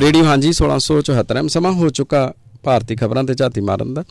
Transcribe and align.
Radio 0.00 0.24
ਹਾਂਜੀ 0.24 0.50
1674 0.52 1.38
M 1.38 1.48
ਸਮਾਂ 1.48 1.72
ਹੋ 1.72 1.88
ਚੁੱਕਾ 1.88 2.20
ਭਾਰਤੀ 2.64 2.96
ਖਬਰਾਂ 2.96 3.24
ਤੇ 3.24 3.34
ਝਾਤੀ 3.34 3.60
ਮਾਰਨ 3.60 3.94
ਦਾ। 3.94 4.04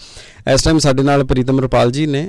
ਇਸ 0.54 0.64
ਟਾਈਮ 0.64 0.80
ਸਾਡੇ 0.80 1.04
ਨਾਲ 1.04 1.24
ਪ੍ਰੀਤਮ 1.24 1.60
ਰਪਾਲ 1.60 1.92
ਜੀ 1.92 2.06
ਨੇ। 2.08 2.22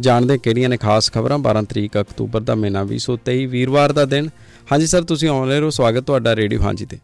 ਜਾਣਦੇ 0.00 0.36
ਕਿਹੜੀਆਂ 0.38 0.68
ਨੇ 0.68 0.76
ਖਾਸ 0.76 1.10
ਖਬਰਾਂ? 1.12 1.38
12 1.38 1.62
ਤਰੀਕ 1.64 1.98
ਅਕਤੂਬਰ 2.00 2.40
ਦਾ 2.40 2.54
ਮਹੀਨਾ 2.54 2.84
2023 2.84 3.46
ਵੀਰਵਾਰ 3.46 3.92
ਦਾ 3.92 4.04
ਦਿਨ। 4.04 4.28
ਹਾਂਜੀ 4.72 4.86
ਸਰ, 4.86 5.02
ਤੁਸੀਂ 5.02 5.28
ਆਨਲਾਈਨ 5.28 5.64
ਹੋ। 5.64 5.70
ਸਵਾਗਤ 5.70 6.04
ਤੁਹਾਡਾ 6.04 6.36
ਰੇਡੀਓ 6.36 6.60
ਹਾਂਜੀ 6.60 6.86
ਤੇ। 6.86 6.98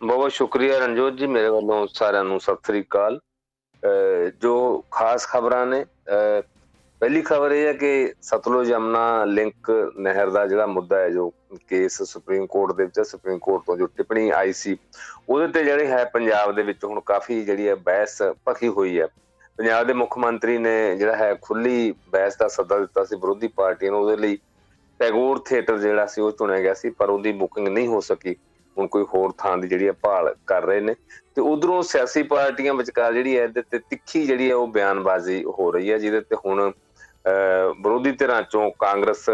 ਬਹੁਤ 0.00 0.16
ਬਹੁਤ 0.18 0.32
ਸ਼ੁਕਰੀਆ 0.32 0.78
ਰਣਜੋਤ 0.78 1.18
ਜੀ, 1.18 1.26
ਮੇਰੇ 1.26 1.48
ਵੱਲੋਂ 1.48 1.86
ਸਾਰਿਆਂ 1.94 2.24
ਨੂੰ 2.24 2.40
ਸਤਿ 2.40 2.66
ਸ੍ਰੀ 2.66 2.80
ਅਕਾਲ। 2.80 3.20
ਜੋ 4.42 4.84
ਖਾਸ 4.90 5.26
ਖਬਰਾਂ 5.26 5.66
ਨੇ 5.66 5.84
ਪਹਿਲੀ 7.04 7.20
ਖਬਰ 7.22 7.52
ਇਹ 7.52 7.66
ਹੈ 7.66 7.72
ਕਿ 7.72 8.12
ਸਤਲੁਜ 8.22 8.70
ਯਮਨਾ 8.70 9.24
ਲਿੰਕ 9.24 9.70
ਨਹਿਰ 9.96 10.30
ਦਾ 10.30 10.46
ਜਿਹੜਾ 10.46 10.66
ਮੁੱਦਾ 10.66 10.98
ਹੈ, 10.98 11.08
ਜੋ 11.08 11.28
ਕੇਸ 11.68 12.02
ਸੁਪਰੀਮ 12.02 12.46
ਕੋਰਟ 12.46 12.72
ਦੇ 12.76 12.84
ਵਿੱਚ 12.84 13.00
ਸੁਪਰੀਮ 13.00 13.38
ਕੋਰਟ 13.38 13.62
ਤੋਂ 13.66 13.76
ਜੋ 13.76 13.86
ਟਿੱਪਣੀ 13.86 14.30
ਆਈ 14.30 14.52
ਸੀ, 14.52 14.76
ਉਹਦੇ 15.28 15.48
ਤੇ 15.48 15.64
ਜਿਹੜੇ 15.64 15.86
ਹੈ 15.86 16.04
ਪੰਜਾਬ 16.04 16.54
ਦੇ 16.54 16.62
ਵਿੱਚ 16.62 16.84
ਹੁਣ 16.84 17.00
ਕਾਫੀ 17.00 17.40
ਜਿਹੜੀ 17.44 17.68
ਹੈ 17.68 17.74
ਬਹਿਸ 17.74 18.16
ਭਖੀ 18.48 18.68
ਹੋਈ 18.68 18.98
ਹੈ। 19.00 19.06
ਪੰਜਾਬ 19.58 19.86
ਦੇ 19.86 19.92
ਮੁੱਖ 19.92 20.16
ਮੰਤਰੀ 20.18 20.56
ਨੇ 20.58 20.74
ਜਿਹੜਾ 20.96 21.16
ਹੈ 21.16 21.34
ਖੁੱਲੀ 21.42 21.92
ਬਹਿਸ 22.08 22.36
ਦਾ 22.36 22.48
ਸੱਦਾ 22.48 22.78
ਦਿੱਤਾ 22.78 23.04
ਸੀ 23.04 23.16
ਵਿਰੋਧੀ 23.16 23.48
ਪਾਰਟੀ 23.48 23.90
ਨੂੰ, 23.90 24.00
ਉਹਦੇ 24.00 24.16
ਲਈ 24.16 24.38
ਟੈਗੋਰ 25.00 25.38
ਥੀਏਟਰ 25.38 25.78
ਜਿਹੜਾ 25.78 26.06
ਸੀ 26.06 26.20
ਉਹ 26.20 26.32
ਚੁਣਿਆ 26.32 26.60
ਗਿਆ 26.60 26.74
ਸੀ, 26.74 26.90
ਪਰ 26.90 27.10
ਉਹਦੀ 27.10 27.32
ਬੁਕਿੰਗ 27.32 27.68
ਨਹੀਂ 27.68 27.88
ਹੋ 27.88 28.00
ਸਕੀ। 28.00 28.36
ਹੁਣ 28.76 28.86
ਕੋਈ 28.86 29.04
ਹੋਰ 29.14 29.32
ਥਾਂ 29.38 29.56
ਦੀ 29.58 29.68
ਜਿਹੜੀ 29.68 29.86
ਹੈ 29.86 29.92
ਭਾਲ 29.92 30.34
ਕਰ 30.46 30.62
ਰਹੇ 30.62 30.80
ਨੇ। 30.80 30.94
ਤੇ 31.34 31.40
ਉਧਰੋਂ 31.40 31.82
ਸਿਆਸੀ 31.82 32.22
ਪਾਰਟੀਆਂ 32.22 32.74
ਵਿਚਕਾਰ 32.74 33.12
ਜਿਹੜੀ 33.12 33.36
ਹੈ, 33.38 33.44
ਇਹਦੇ 33.44 33.62
ਤੇ 33.70 33.78
ਤਿੱਖੀ 33.90 34.24
ਜਿਹੜੀ 34.26 34.48
ਹੈ 34.50 34.54
ਉਹ 34.54 34.66
ਬਿਆਨਬਾਜ਼ੀ 34.68 35.42
ਹੋ 35.58 35.70
ਰਹੀ 35.72 35.92
ਹੈ, 35.92 35.98
ਜਿਹਦੇ 35.98 36.20
ਤੇ 36.20 36.36
ਹੁਣ 36.46 36.72
ਵਿਰੋਧੀ 37.24 38.12
ਧਿਰਾਂ 38.12 38.42
ਚੋਂ 38.42 38.70
ਕਾਂਗਰਸ, 38.78 39.28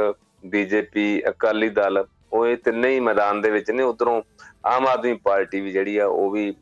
ਬੀਜੇਪੀ, 0.46 1.22
ਅਕਾਲੀ 1.28 1.68
ਦਲ, 1.68 2.04
ਉਹ 2.32 2.46
ਇਹ 2.46 2.56
ਤਿੰਨੇ 2.56 2.88
ਹੀ 2.88 3.00
ਮੈਦਾਨ 3.00 3.40
ਦੇ 3.40 3.50
ਵਿੱਚ 3.50 3.70
ਨੇ। 3.70 3.82
ਉਧਰੋਂ 3.82 4.20
ਆਮ 4.66 4.86
ਆਦਮੀ 4.86 5.14
ਪਾਰਟੀ 5.24 5.60
ਵੀ 5.60 5.72
ਜਿਹੜੀ 5.72 5.96
ਆ, 5.98 6.06
ਉਹ 6.06 6.30
ਵੀ 6.30 6.54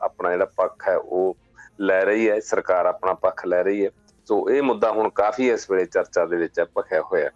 ਆਪਣਾ 0.00 0.30
ਜਿਹੜਾ 0.30 0.44
ਪੱਖ 0.56 0.88
ਹੈ, 0.88 0.96
ਉਹ 0.96 1.36
ਲੈ 1.80 2.04
ਰਹੀ 2.04 2.28
ਹੈ। 2.30 2.38
ਸਰਕਾਰ 2.40 2.86
ਆਪਣਾ 2.86 3.14
ਪੱਖ 3.14 3.46
ਲੈ 3.46 3.62
ਰਹੀ 3.62 3.84
ਹੈ। 3.84 3.90
ਸੋ 4.28 4.48
ਇਹ 4.50 4.62
ਮੁੱਦਾ 4.62 4.90
ਹੁਣ 4.90 5.08
ਕਾਫੀ 5.14 5.48
ਇਸ 5.50 5.70
ਵੇਲੇ 5.70 5.84
ਚਰਚਾ 5.86 6.24
ਦੇ 6.26 6.36
ਵਿੱਚ 6.36 6.60
ਭਖਿਆ 6.78 7.00
ਹੋਇਆ। 7.02 7.30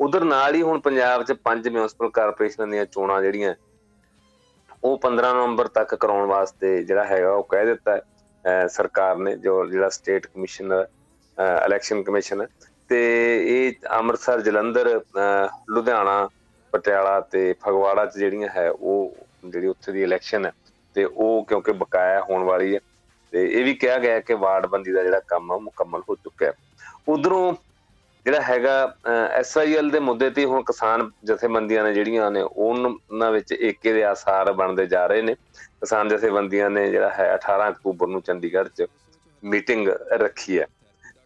ਉਧਰ 0.00 0.24
ਨਾਲ 0.24 0.54
ਹੀ 0.54 0.62
ਹੁਣ 0.62 0.80
ਪੰਜਾਬ 0.80 1.22
'ਚ 1.22 1.32
ਪੰਜ 1.44 1.68
ਮਿਊਨਿਸਪਲ 1.68 2.10
ਕਾਰਪੋਰੇਸ਼ਨਾਂ 2.10 2.66
ਦੀਆਂ 2.66 2.84
ਚੋਣਾਂ 2.86 3.20
ਜਿਹੜੀਆਂ, 3.22 3.54
ਉਹ 4.84 4.98
15 4.98 5.32
ਨਵੰਬਰ 5.34 5.68
ਤੱਕ 5.68 5.94
ਕਰਾਉਣ 5.94 6.26
ਵਾਸਤੇ 6.26 6.82
ਜਿਹੜਾ 6.84 7.04
ਹੈਗਾ, 7.04 7.32
ਉਹ 7.32 7.44
ਕਹਿ 7.44 7.66
ਦਿੱਤਾ 7.66 7.96
ਹੈ 8.44 8.66
ਸਰਕਾਰ 8.68 9.16
ਨੇ, 9.16 9.36
ਜੋ 9.36 9.64
ਜਿਹੜਾ 9.66 9.88
ਸਟੇਟ 9.88 10.26
ਕਮਿਸ਼ਨਰ 10.26 10.86
ਇਲੈਕਸ਼ਨ 11.66 12.02
ਕਮਿਸ਼ਨ 12.02 12.46
ਤੇ 12.90 13.00
ਇਹ 13.48 13.88
ਅੰਮ੍ਰਿਤਸਰ, 13.90 14.40
ਜਲੰਧਰ 14.40 14.88
ਲੁਧਿਆਣਾ, 15.70 16.28
ਪਟਿਆਲਾ 16.72 17.20
ਤੇ 17.22 17.52
ਫਗਵਾੜਾ 17.62 18.04
ਚ 18.06 18.18
ਜਿਹੜੀਆਂ 18.18 18.48
ਹੈ, 18.56 18.70
ਉਹ 18.70 19.16
ਜਿਹੜੀ 19.44 19.66
ਉੱਥੇ 19.66 19.92
ਦੀ 19.92 20.02
ਇਲੈਕਸ਼ਨ 20.02 20.46
ਹੈ, 20.46 20.52
ਤੇ 20.96 21.04
ਉਹ 21.06 21.44
ਕਿਉਂਕਿ 21.44 21.72
ਬਕਾਇਆ 21.74 22.20
ਹੋਣ 22.22 22.42
ਵਾਲੀ 22.44 22.74
ਹੈ, 22.74 22.80
ਤੇ 23.32 23.44
ਇਹ 23.50 23.64
ਵੀ 23.64 23.74
ਕਿਹਾ 23.74 23.98
ਗਿਆ 23.98 24.20
ਕਿ 24.20 24.34
ਵਾਰਡ 24.36 24.66
ਬੰਦੀ 24.66 24.92
ਦਾ 24.92 25.02
ਜਿਹੜਾ 25.02 25.20
ਕੰਮ 25.28 25.52
ਆ 25.52 25.58
ਮੁਕੰਮਲ 25.58 26.02
ਹੋ 26.08 26.14
ਚੁੱਕਾ 26.14 26.46
ਹੈ। 26.46 26.52
ਉਧਰੋਂ 27.08 27.54
ਜਿਹੜਾ 28.26 28.40
ਹੈਗਾ 28.40 28.94
ਐਸਆਈਐਲ 29.32 29.90
ਦੇ 29.90 29.98
ਮੁੱਦੇ 30.00 30.28
ਤੇ 30.30 30.44
ਹੁਣ 30.44 30.62
ਕਿਸਾਨ 30.64 31.10
ਜਥੇਬੰਦੀਆਂ 31.24 31.82
ਨੇ 31.84 31.92
ਜਿਹੜੀਆਂ 31.94 32.30
ਨੇ, 32.30 32.42
ਉਹਨਾਂ 32.42 33.30
ਵਿੱਚ 33.32 33.52
ਏਕੇ 33.52 33.92
ਦੇ 33.92 34.04
ਆਸਾਰ 34.04 34.52
ਬਣਦੇ 34.52 34.86
ਜਾ 34.86 35.06
ਰਹੇ 35.06 35.22
ਨੇ। 35.22 35.34
ਕਿਸਾਨ 35.54 36.08
ਜਥੇਬੰਦੀਆਂ 36.08 36.70
ਨੇ 36.70 36.90
ਜਿਹੜਾ 36.90 37.10
ਹੈ 37.10 37.32
18 37.34 37.68
ਅਕਤੂਬਰ 37.70 38.06
ਨੂੰ 38.08 38.20
ਚੰਡੀਗੜ੍ਹ 38.22 38.68
'ਚ 38.68 38.86
ਮੀਟਿੰਗ 39.42 39.88
ਰੱਖੀ 40.12 40.58
ਹੈ। 40.58 40.66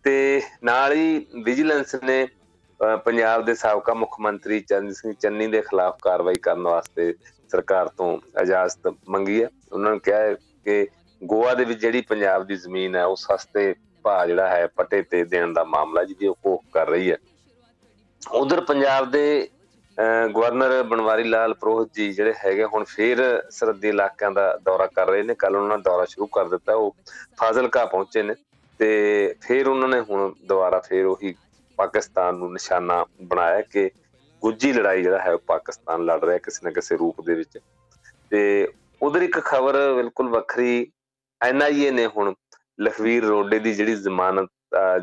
ਤੇ 0.09 0.41
ਨਾਲ 0.64 0.92
ਹੀ 0.92 1.27
ਵਿਜੀਲੈਂਸ 1.45 1.95
ਨੇ 2.03 2.27
ਪੰਜਾਬ 3.05 3.45
ਦੇ 3.45 3.55
ਸਾਬਕਾ 3.55 3.95
ਮੁੱਖ 3.95 4.14
ਮੰਤਰੀ 4.20 4.61
ਚੰਦ 4.61 4.92
ਸਿੰਘ 4.92 5.12
ਚੰਨੀ 5.20 5.47
ਦੇ 5.47 5.61
ਖਿਲਾਫ 5.62 5.97
ਕਾਰਵਾਈ 6.03 6.34
ਕਰਨ 6.42 6.62
ਵਾਸਤੇ 6.62 7.12
ਸਰਕਾਰ 7.51 7.89
ਤੋਂ 7.89 8.06
ਇਜਾਜ਼ਤ 8.42 8.89
ਮੰਗੀ 9.09 9.42
ਹੈ। 9.42 9.48
ਉਹਨਾਂ 9.73 9.92
ਨੇ 9.92 9.98
ਕਿਹਾ 10.05 10.33
ਕਿ 10.64 10.86
ਗੋਆ 11.20 11.55
ਦੇ 11.55 11.64
ਵਿੱਚ 11.64 11.80
ਜਿਹੜੀ 11.80 12.01
ਪੰਜਾਬ 12.08 12.46
ਦੀ 12.46 12.57
ਜ਼ਮੀਨ 12.57 12.96
ਹੈ 12.96 13.05
ਉਹ 13.05 13.17
ਸਸਤੇ 13.17 13.74
ਭਾਅ 14.05 14.27
ਜਿਹੜਾ 14.27 14.48
ਹੈ, 14.48 14.67
ਪੱਟੇ 14.69 15.02
ਤੇ 15.02 15.23
ਦੇਣ 15.27 15.52
ਦਾ 15.52 15.64
ਮਾਮਲਾ 15.67 16.05
ਜਿਹਦੀ 16.05 16.27
ਉਹ 16.27 16.36
ਕੋਖ 16.42 16.63
ਕਰ 16.73 16.89
ਰਹੀ 16.89 17.11
ਹੈ। 17.11 17.17
ਉਧਰ 18.23 18.61
ਪੰਜਾਬ 18.64 19.11
ਦੇ 19.11 19.48
ਗਵਰਨਰ 20.35 20.83
ਬਨਵਾਰੀ 20.89 21.25
ਲਾਲ 21.25 21.55
ਪ੍ਰੋਹਿਤ 21.55 21.89
ਜੀ 21.95 22.13
ਜਿਹੜੇ 22.13 22.35
ਹੈਗੇ, 22.45 22.64
ਹੁਣ 22.64 22.85
ਫੇਰ 22.86 23.19
ਸਰਦੀ 23.51 23.89
ਇਲਾਕਿਆਂ 23.89 24.30
ਦਾ 24.30 24.52
ਦੌਰਾ 24.64 24.86
ਕਰ 24.96 25.08
ਰਹੇ 25.11 25.23
ਨੇ। 25.23 25.35
ਕੱਲ 25.35 25.57
ਉਹਨਾਂ 25.57 25.77
ਨੇ 25.77 25.83
ਦੌਰਾ 25.83 26.05
ਸ਼ੁਰੂ 26.11 26.27
ਕਰ 26.35 26.48
ਦਿੱਤਾ। 26.48 26.75
ਉਹ 26.75 26.95
ਫਾਜ਼ਿਲਕਾ 27.39 27.85
ਪਹੁੰਚੇ 27.86 28.23
ਨੇ। 28.23 28.35
ਤੇ 28.78 29.34
ਫਿਰ 29.42 29.68
ਉਹਨਾਂ 29.68 29.89
ਨੇ 29.89 30.00
ਹੁਣ 30.00 30.33
ਦੁਬਾਰਾ 30.48 30.80
ਫਿਰ 30.80 31.06
ਉਹੀ 31.06 31.34
ਪਾਕਿਸਤਾਨ 31.78 32.34
ਨੂੰ 32.34 32.52
ਨਿਸ਼ਾਨਾ 32.52 33.05
ਬਣਾਇਆ 33.22 33.61
ਕਿ 33.62 33.90
ਗੁੱਜੀ 34.42 34.72
ਲੜਾਈ 34.72 35.02
ਜਿਹੜਾ 35.02 35.18
ਹੈ 35.18 35.36
ਪਾਕਿਸਤਾਨ 35.46 36.05
ਲੜ 36.05 36.24
ਰਿਹਾ 36.24 36.39
ਕਿਸੇ 36.39 36.61
ਨਾ 36.64 36.70
ਕਿਸੇ 36.70 36.96
ਰੂਪ 36.96 37.20
ਦੇ 37.20 37.34
ਵਿੱਚ। 37.34 37.58
ਤੇ 38.30 38.68
ਉਧਰ 39.02 39.22
ਇੱਕ 39.22 39.39
ਖਬਰ 39.40 39.77
ਬਿਲਕੁਲ 39.94 40.28
ਵੱਖਰੀ 40.28 40.86
ਐਨਆਈਏ 41.40 41.90
ਨੇ 41.90 42.06
ਹੁਣ 42.06 42.33
ਲਖਵੀਰ 42.80 43.24
ਰੋਡੇ 43.24 43.58
ਦੀ 43.58 43.74
ਜਿਹੜੀ 43.74 43.94
ਜ਼ਮਾਨਤ 43.94 44.50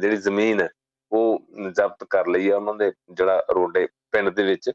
ਜਿਹੜੀ 0.02 0.18
ਜ਼ਮੀਨ 0.18 0.62
ਹੈ, 0.62 0.70
ਉਹ 1.12 1.46
ਜ਼ਬਤ 1.72 2.04
ਕਰ 2.10 2.28
ਲਈ 2.28 2.50
ਹੈ 2.50 2.56
ਉਹਨਾਂ 2.56 2.74
ਦੇ 2.74 2.92
ਜਿਹੜਾ 3.12 3.46
ਰੋਡੇ 3.56 3.88
ਪਿੰਡ 4.12 4.30
ਦੇ 4.30 4.44
ਵਿੱਚ। 4.44 4.72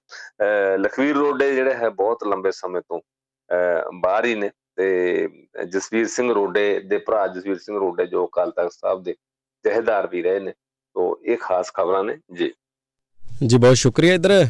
ਲਖਵੀਰ 0.78 1.16
ਰੋਡੇ 1.16 1.54
ਜਿਹੜੇ 1.54 1.74
ਹੈ 1.74 1.88
ਬਹੁਤ 1.90 2.24
ਲੰਬੇ 2.24 2.50
ਸਮੇਂ 2.50 2.80
ਤੋਂ 2.88 3.00
ਬਾਹਰ 3.94 4.24
ਹੀ 4.24 4.34
ਨੇ। 4.34 4.50
ਤੇ 4.76 5.28
ਜਸਵੀਰ 5.68 6.06
ਸਿੰਘ 6.06 6.32
ਰੋਡੇ 6.32 6.80
ਦੇ 6.80 6.98
ਭਰਾ 6.98 7.26
ਜਸਵੀਰ 7.26 7.58
ਸਿੰਘ 7.58 7.78
ਰੋਡੇ 7.78 8.06
ਜੋ 8.06 8.26
ਅਕਾਲ 8.26 8.50
ਤਖਤ 8.50 8.72
ਸਾਹਿਬ 8.72 9.02
ਦੇ 9.02 9.14
ਜਹੇਦਾਰ 9.64 10.06
ਵੀ 10.06 10.22
ਰਹੇ 10.22 10.40
ਨੇ, 10.40 10.52
ਤੋਂ 10.96 11.14
ਇਹ 11.24 11.36
ਖਾਸ 11.40 11.72
ਖਬਰਾਂ 11.74 12.04
ਨੇ, 12.04 12.16
ਜੀ। 12.34 12.50
ਜੀ, 13.46 13.56
ਬਹੁਤ 13.56 13.76
ਸ਼ੁਕਰੀਆ 13.76 14.14
ਇਧਰ। 14.14 14.46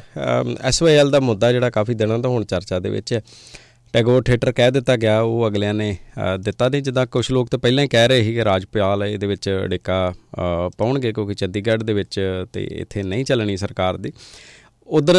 ਐਸਵਾਈਐਲ 0.63 1.11
ਦਾ 1.11 1.21
ਮੁੱਦਾ 1.21 1.53
ਜਿਹੜਾ 1.53 1.71
ਕਾਫੀ 1.71 1.95
ਦਿਨਾਂ 1.95 2.19
ਤੋਂ 2.19 2.31
ਹੁਣ 2.31 2.45
ਚਰਚਾ 2.45 2.79
ਦੇ 2.79 2.91
ਵਿੱਚ 2.91 3.13
ਹੈ। 3.13 3.23
ਟੈਗੋਰ 3.95 4.23
ਥੀਏਟਰ 4.23 4.51
ਕਹਿ 4.53 4.71
ਦਿੱਤਾ 4.71 4.97
ਗਿਆ, 4.97 5.21
ਉਹ 5.21 5.47
ਅਗਲਿਆਂ 5.49 5.75
ਨੇ 5.75 5.97
ਦਿੱਤਾ 6.41 6.69
ਨਹੀਂ 6.69 6.83
ਜਿੱਦਾਂ 6.83 7.07
ਕੁਝ 7.07 7.31
ਲੋਕ 7.33 7.49
ਤਾਂ 7.49 7.59
ਪਹਿਲਾਂ 7.59 7.85
ਹੀ 7.85 7.89
ਕਹਿ 7.89 8.09
ਰਹੇ 8.09 8.23
ਸੀ 8.23 8.35
ਕਿ 8.35 8.45
ਰਾਜਪਾਲ 8.45 9.05
ਇਹਦੇ 9.05 9.27
ਵਿੱਚ 9.27 9.49
ਡਿੱਕਾ 9.69 10.13
ਪਾਉਣਗੇ 10.79 11.13
ਕਿਉਂਕਿ 11.13 11.35
ਚੰਡੀਗੜ੍ਹ 11.35 11.85
ਦੇ 11.85 11.93
ਵਿੱਚ 11.93 12.21
ਤੇ 12.53 12.65
ਇੱਥੇ 12.73 13.03
ਨਹੀਂ 13.03 13.25
ਚੱਲਣੀ 13.25 13.57
ਸਰਕਾਰ 13.57 13.97
ਦੀ। 13.97 14.13
ਉਧਰ 14.91 15.17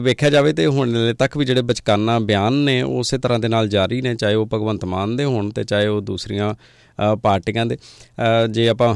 ਵੇਖਿਆ 0.00 0.30
ਜਾਵੇ 0.30 0.52
ਤੇ 0.52 0.66
ਹੁਣ 0.66 1.12
ਤੱਕ 1.18 1.36
ਵੀ 1.38 1.44
ਜਿਹੜੇ 1.44 1.62
ਬਚਕਾਨਾ 1.62 2.18
ਬਿਆਨ 2.20 2.52
ਨੇ 2.64 2.80
ਉਸੇ 2.82 3.18
ਤਰ੍ਹਾਂ 3.18 3.38
ਦੇ 3.38 3.48
ਨਾਲ 3.48 3.68
ਜਾਰੀ 3.68 4.00
ਨੇ, 4.02 4.14
ਚਾਹੇ 4.14 4.34
ਉਹ 4.34 4.46
ਭਗਵੰਤ 4.54 4.84
ਮਾਨ 4.84 5.16
ਦੇ 5.16 5.24
ਹੋਣ 5.24 5.50
ਤੇ 5.50 5.64
ਚਾਹੇ 5.64 5.86
ਉਹ 5.86 6.00
ਦੂਸਰੀਆਂ 6.02 6.54
ਪਾਰਟੀਆਂ 7.22 7.66
ਦੇ। 7.66 7.76
ਜੇ 8.50 8.68
ਆਪਾਂ 8.68 8.94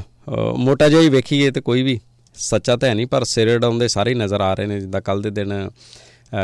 ਮੋਟਾ 0.59 0.89
ਜਿਹਾ 0.89 1.01
ਹੀ 1.01 1.09
ਵੇਖੀਏ 1.09 1.51
ਤੇ 1.51 1.61
ਕੋਈ 1.61 1.83
ਵੀ 1.83 1.99
ਸੱਚਾ 2.37 2.77
ਤਾਂ 2.77 2.89
ਹੈ 2.89 2.95
ਨਹੀਂ, 2.95 3.07
ਪਰ 3.07 3.25
ਸਿਰ 3.25 3.59
ਡਾਉਂਦੇ 3.59 3.89
ਸਾਰੇ 3.89 4.15
ਨਜ਼ਰ 4.15 4.41
ਆ 4.41 4.53
ਰਹੇ 4.55 4.67
ਨੇ, 4.67 4.81
ਜਿੱਦਾਂ 4.81 5.01
ਕੱਲ 5.01 5.23
ਦੇ 5.23 5.31
ਦਿਨ 5.31 5.53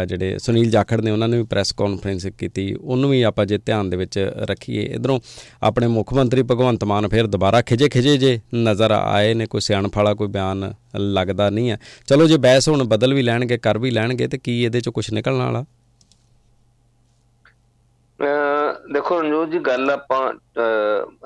ਜਿਹੜੇ 0.08 0.38
ਸੁਨੀਲ 0.38 0.70
ਜਾਖੜ 0.70 1.00
ਨੇ 1.00 1.10
ਉਹਨਾਂ 1.10 1.28
ਨੇ 1.28 1.36
ਵੀ 1.36 1.42
ਪ੍ਰੈਸ 1.44 1.72
ਕਾਨਫਰੰਸ 1.72 2.26
ਕੀਤੀ। 2.38 2.74
ਉਹਨੂੰ 2.74 3.10
ਵੀ 3.10 3.22
ਆਪਾਂ 3.22 3.46
ਜੇ 3.46 3.58
ਧਿਆਨ 3.58 3.90
ਦੇ 3.90 3.96
ਵਿੱਚ 3.96 4.18
ਰੱਖੀਏ 4.50 4.82
ਇਧਰੋਂ 4.94 5.18
ਆਪਣੇ 5.62 5.86
ਮੁੱਖ 5.86 6.12
ਮੰਤਰੀ 6.14 6.42
ਭਗਵੰਤ 6.42 6.84
ਮਾਨ 6.84 7.08
ਫਿਰ 7.08 7.26
ਦੁਬਾਰਾ 7.26 7.62
ਖਿਜੇ 7.62 7.88
ਖਿਜੇ 7.88 8.16
ਜੇ 8.16 8.38
ਨਜ਼ਰ 8.54 8.90
ਆਏ 8.90 9.34
ਨੇ 9.34 9.46
ਕੋਈ 9.46 9.60
ਸਿਆਣਪ 9.60 9.96
ਵਾਲਾ 9.96 10.14
ਕੋਈ 10.14 10.28
ਬਿਆਨ 10.28 10.72
ਲੱਗਦਾ 10.96 11.50
ਨਹੀਂ 11.50 11.70
ਹੈ। 11.70 11.78
ਚਲੋ 12.08 12.26
ਜੇ 12.26 12.36
ਬੈਸ 12.38 12.68
ਹੁਣ 12.68 12.84
ਬਦਲ 12.84 13.14
ਵੀ 13.14 13.22
ਲੈਣਗੇ 13.22 13.58
ਕਰ 13.58 13.78
ਵੀ 13.78 13.90
ਲੈਣਗੇ 13.90 14.28
ਤੇ 14.28 14.38
ਕੀ 14.38 14.62
ਇਹਦੇ 14.64 14.80
ਚੋਂ 14.80 14.92
ਕੁਝ 14.92 15.10
ਨਿਕਲਣ 15.12 15.38
ਵਾਲਾ? 15.38 15.64
ਦੇਖੋ 18.92 19.20
ਰਣਜੋਤ 19.20 19.50
ਜੀ 19.50 19.58
ਗੱਲ 19.58 19.90
ਆਪਾਂ 19.90 20.32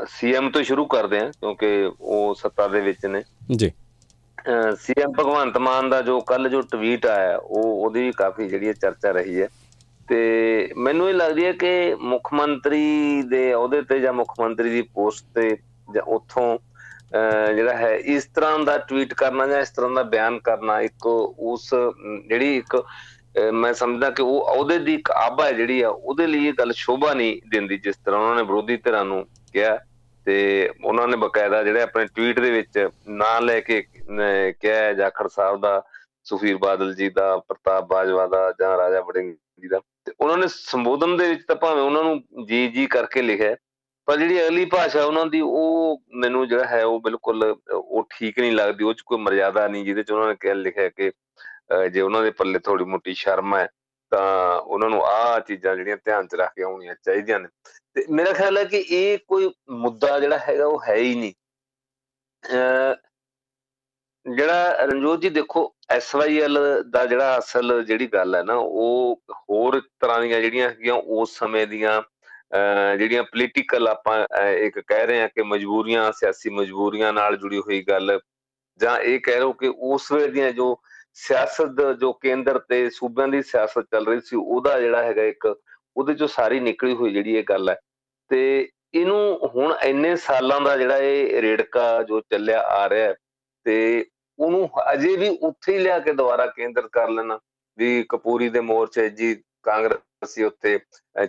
ਸੀਐਮ 0.09 0.51
ਤੋਂ 0.51 0.63
ਸ਼ੁਰੂ 0.63 0.85
ਕਰਦੇ 0.87 1.19
ਹਾਂ 1.21 1.31
ਕਿਉਂਕਿ 1.31 1.67
ਉਹ 2.01 2.35
ਸੱਤਾ 2.35 2.69
ਦੇ 2.69 2.81
ਵਿੱਚ 2.81 3.07
ਨੇ। 3.07 3.23
ਜੀ। 3.57 3.71
ਸੀਐਮ 4.81 5.13
ਭਗਵੰਤ 5.13 5.57
ਮਾਨ 5.59 5.89
ਦਾ 5.91 6.01
ਜੋ 6.03 6.21
ਕੱਲ 6.21 6.49
ਜੋ 6.49 6.61
ਟਵੀਟ 6.73 7.07
ਆਇਆ, 7.07 7.37
ਉਹ, 7.37 7.65
ਉਹਦੀ 7.85 8.03
ਵੀ 8.03 8.13
ਕਾਫੀ 8.17 8.49
ਜਿਹੜੀ 8.49 8.73
ਚਰਚਾ 8.73 9.11
ਰਹੀ 9.11 9.41
ਹੈ। 9.43 9.49
ਤੇ 10.09 10.69
ਮੈਨੂੰ 10.77 11.09
ਇਹ 11.09 11.15
ਲੱਗਦੀ 11.15 11.45
ਹੈ 11.45 11.53
ਕਿ 11.53 11.95
ਮੁੱਖ 12.01 12.33
ਮੰਤਰੀ 12.35 13.23
ਦੇ 13.23 13.53
ਅਹੁਦੇ 13.55 13.81
ਤੇ 13.83 13.99
ਜਾਂ 14.01 14.13
ਮੁੱਖ 14.13 14.33
ਮੰਤਰੀ 14.41 14.71
ਦੀ 14.71 14.83
ਪੋਸਟ 14.95 15.25
ਤੇ 15.35 15.57
ਜਾਂ 15.95 16.03
ਉੱਥੋਂ 16.03 16.59
ਜਿਹੜਾ 17.57 17.75
ਹੈ, 17.77 17.95
ਇਸ 17.97 18.25
ਤਰ੍ਹਾਂ 18.35 18.59
ਦਾ 18.59 18.77
ਟਵੀਟ 18.79 19.13
ਕਰਨਾ 19.15 19.47
ਜਾਂ 19.47 19.61
ਇਸ 19.61 19.71
ਤਰ੍ਹਾਂ 19.71 19.91
ਦਾ 19.91 20.03
ਬਿਆਨ 20.15 20.39
ਕਰਨਾ 20.39 20.81
ਇੱਕ 20.81 21.07
ਉਸ, 21.07 21.69
ਜਿਹੜੀ 22.29 22.57
ਇੱਕ 22.57 22.83
ਮੈਂ 23.53 23.73
ਸਮਝਦਾ 23.75 24.11
ਕਿ 24.11 24.23
ਉਹ 24.23 24.55
ਅਹੁਦੇ 24.55 24.79
ਦੀ 24.79 24.95
ਇੱਕ 24.95 25.11
ਆਭਾ 25.11 25.51
ਜਿਹੜੀ 25.53 25.81
ਆ, 25.83 25.89
ਉਹਦੇ 25.89 26.27
ਲਈ 26.27 26.47
ਇਹ 26.47 26.53
ਗੱਲ 26.59 26.73
ਸ਼ੋਭਾ 26.77 27.13
ਨਹੀਂ 27.15 27.41
ਦਿੰਦੀ 27.51 27.79
ਜਿਸ 27.79 27.97
ਤਰ੍ਹਾਂ 27.97 28.21
ਉਹਨਾਂ 28.21 28.37
ਨੇ 28.37 28.43
ਵਿਰੋਧੀ 28.43 28.77
ਧਿਰਾਂ 28.77 29.05
ਨੂੰ 29.05 29.25
ਕਿਹਾ। 29.53 29.79
ਤੇ 30.29 30.71
ਉਹਨਾਂ 30.85 31.07
ਨੇ 31.09 31.17
ਬਕਾਇਦਾ 31.17 31.63
ਜਿਹੜੇ 31.63 31.83
ਆਪਣੇ 31.83 32.07
ਟਵੀਟ 32.07 32.41
ਦੇ 32.41 32.51
ਵਿੱਚ 32.51 32.89
ਨਾਂ 33.09 33.41
ਲੈ 33.41 33.61
ਕੇ 33.61 33.81
ਕਿਹਾ 34.61 34.93
ਜਾਖੜ 34.93 35.27
ਸਾਹਿਬ 35.29 35.61
ਦਾ 35.61 35.83
ਸੁਖੀਰ 36.25 36.57
ਬਾਦਲ 36.57 36.95
ਜੀ 36.95 37.09
ਦਾ, 37.09 37.37
ਪ੍ਰਤਾਪ 37.39 37.85
ਬਾਜਵਾ 37.85 38.27
ਦਾ 38.27 38.53
ਜਾਂ 38.61 38.77
ਰਾਜਾ 38.79 39.01
ਵੜਿੰਗ 39.01 39.33
ਜੀ 39.33 39.69
ਦਾ। 39.69 39.81
ਤੇ 40.05 40.13
ਉਹਨਾਂ 40.21 40.37
ਨੇ 40.39 40.47
ਸੰਬੋਧਨ 40.49 41.17
ਦੇ 41.17 41.29
ਵਿੱਚ 41.29 41.45
ਤਾਂ 41.49 41.57
ਭਾਵੇਂ 41.57 41.83
ਉਹਨਾਂ 41.83 42.03
ਨੂੰ 42.03 42.47
ਜੀ 42.47 42.67
ਜੀ 42.69 42.87
ਕਰਕੇ 42.87 43.23
ਲਿਖਿਆ 43.23 43.57
ਪਰ 44.09 44.17
ਜਿਹੜੀ 44.17 44.47
ਅਗਲੀ 44.47 44.65
ਭਾਸ਼ਾ 44.65 45.05
ਉਹਨਾਂ 45.05 45.25
ਦੀ 45.27 45.41
ਉਹ 45.41 46.03
ਮੈਨੂੰ 46.15 46.47
ਜਿਹੜਾ 46.49 46.65
ਹੈ 46.65 46.85
ਉਹ 46.85 47.01
ਬਿਲਕੁਲ, 47.01 47.57
ਉਹ 47.73 48.09
ਠੀਕ 48.11 48.39
ਨਹੀਂ 48.39 48.53
ਲੱਗਦੀ, 48.53 48.85
ਉਹ 48.85 48.95
ਚ 48.95 49.01
ਕੋਈ 49.01 49.19
ਮਰਿਆਦਾ 49.19 49.67
ਨਹੀਂ 49.69 49.85
ਜਿਹਦੇ 49.85 50.03
ਚ 50.03 50.13
ਉਹਨਾਂ 50.13 50.29
ਨੇ 50.29 50.35
ਕਿਹਾ, 50.41 50.55
ਲਿਖਿਆ 50.55 50.89
ਕਿ 50.89 51.11
ਜੇ 51.93 52.01
ਉਹਨਾਂ 52.01 52.23
ਦੇ 52.23 52.31
ਪੱਲੇ 52.31 52.59
ਥੋੜੀ 52.59 52.85
ਮੋਟੀ 52.85 53.15
ਸ਼ਰਮ 53.15 53.57
ਹੈ 53.57 53.69
ਤਾਂ 54.11 54.61
ਉਹਨਾਂ 54.61 54.89
ਨੂੰ 54.91 55.05
ਆਹ 55.07 55.41
ਚੀਜ਼ਾਂ 55.41 55.75
ਜਿਹੜੀਆਂ 55.77 55.97
ਧਿਆਨ 56.05 56.27
'ਚ 56.27 56.35
ਰੱਖ 56.35 56.53
ਕੇ 56.57 56.63
ਆਉਣੀਆਂ 56.63 56.95
ਚਾਹੀਦੀਆਂ 57.05 57.41
ਨੇ। 57.41 57.49
ਤੇ 57.97 58.05
ਮੇਰਾ 58.11 58.33
ਖਿਆਲ 58.33 58.59
ਹੈ 58.59 58.65
ਕਿ 58.65 58.85
ਇਹ 58.91 59.19
ਕੋਈ 59.29 59.51
ਮੁੱਦਾ 59.71 60.19
ਜਿਹੜਾ 60.21 60.39
ਹੈਗਾ 60.39 60.67
ਉਹ 60.67 60.83
ਹੈ 60.89 60.97
ਹੀ 60.97 61.15
ਨਹੀਂ। 61.15 61.33
ਜਿਹੜਾ 64.27 64.85
ਰਣਜੋਤ 64.87 65.21
ਜੀ 65.21 65.29
ਦੇਖੋ 65.31 65.73
ਐਸਵਾਈਐਲ 65.91 66.59
ਦਾ 66.91 67.05
ਜਿਹੜਾ 67.07 67.39
ਅਸਲ 67.39 67.83
ਜਿਹੜੀ 67.85 68.07
ਗੱਲ 68.07 68.35
ਹੈ 68.35 68.43
ਨਾ, 68.43 68.55
ਉਹ 68.55 69.23
ਹੋਰ 69.33 69.81
ਤਰ੍ਹਾਂ 70.01 70.21
ਦੀਆਂ 70.23 70.41
ਜਿਹੜੀਆਂ 70.41 70.69
ਹੈਗੀਆਂ, 70.71 70.95
ਉਸ 70.95 71.39
ਸਮੇਂ 71.39 71.67
ਦੀਆਂ 71.67 72.01
ਜਿਹੜੀਆਂ 72.99 73.23
ਪੋਲੀਟੀਕਲ 73.23 73.89
ਆਪਾਂ 73.89 74.19
ਇੱਕ 74.49 74.79
ਕਹਿ 74.79 75.07
ਰਹੇ 75.07 75.21
ਹਾਂ 75.21 75.29
ਕਿ 75.29 75.43
ਮਜਬੂਰੀਆਂ, 75.43 76.11
ਸਿਆਸੀ 76.13 76.51
ਮਜਬੂਰੀਆਂ 76.51 77.13
ਨਾਲ 77.13 77.37
ਜੁੜੀ 77.37 77.59
ਹੋਈ 77.59 77.83
ਗੱਲ, 77.89 78.19
ਜਾਂ 78.81 78.99
ਇਹ 78.99 79.21
ਕਹਿ 79.21 79.41
ਲਓ 79.41 79.53
ਕਿ 79.53 79.73
ਉਸ 79.79 80.11
ਵੇਲੇ 80.13 80.29
ਦੀਆਂ 80.29 80.51
ਜੋ 80.53 80.75
ਸਿਆਸਤ 81.21 81.81
ਜੋ 82.01 82.13
ਕੇਂਦਰ 82.13 82.59
ਤੇ 82.59 82.89
ਸੂਬਿਆਂ 82.91 83.29
ਦੀ 83.29 83.43
ਸਿਆਸਤ 83.43 83.87
ਚੱਲ 83.93 84.07
ਰਹੀ 84.07 84.21
ਸੀ, 84.21 84.37
ਉਹਦਾ 84.37 84.79
ਜਿਹੜਾ 84.81 85.03
ਹੈਗਾ 85.03 85.23
ਇੱਕ, 85.25 85.47
ਉਹਦੇ 85.97 86.15
ਚੋਂ 86.15 86.29
ਸਾਰੀ 86.29 86.61
ਨਿਕਲੀ 86.61 86.95
ਹੋਈ 86.95 87.13
ਜਿਹੜੀ 87.13 87.37
ਇਹ 87.37 87.45
ਗੱਲ 87.49 87.69
ਹੈ। 87.69 87.77
ਤੇ 88.31 88.69
ਇਹਨੂੰ 88.95 89.49
ਹੁਣ 89.55 89.75
ਇੰਨੇ 89.85 90.15
ਸਾਲਾਂ 90.17 90.61
ਦਾ 90.61 90.77
ਜਿਹੜਾ 90.77 90.99
ਇਹ 90.99 91.41
ਰੇੜਕਾ 91.43 92.03
ਜੋ 92.03 92.21
ਚੱਲਿਆ 92.21 92.61
ਆ 92.61 92.89
ਰਿਹਾ 92.89 93.15
ਤੇ 93.67 94.05
ਉਹਨੂੰ 94.39 94.69
ਅਜੇ 94.93 95.17
ਵੀ 95.17 95.29
ਉੱਥੇ 95.43 95.73
ਹੀ 95.73 95.79
ਲਿਆ 95.79 95.99
ਕੇ 95.99 96.13
ਦੁਬਾਰਾ 96.13 96.47
ਕੇਂਦਰ 96.47 96.89
ਕਰ 96.93 97.09
ਲੈਣਾ, 97.09 97.39
ਵੀ 97.79 98.05
ਕਪੂਰੀ 98.09 98.49
ਦੇ 98.49 98.61
ਮੋਰਚੇ, 98.61 99.09
ਜੀ 99.11 99.35
ਕਾਂਗਰਸੀ 99.63 100.45
ਉੱਥੇ 100.45 100.79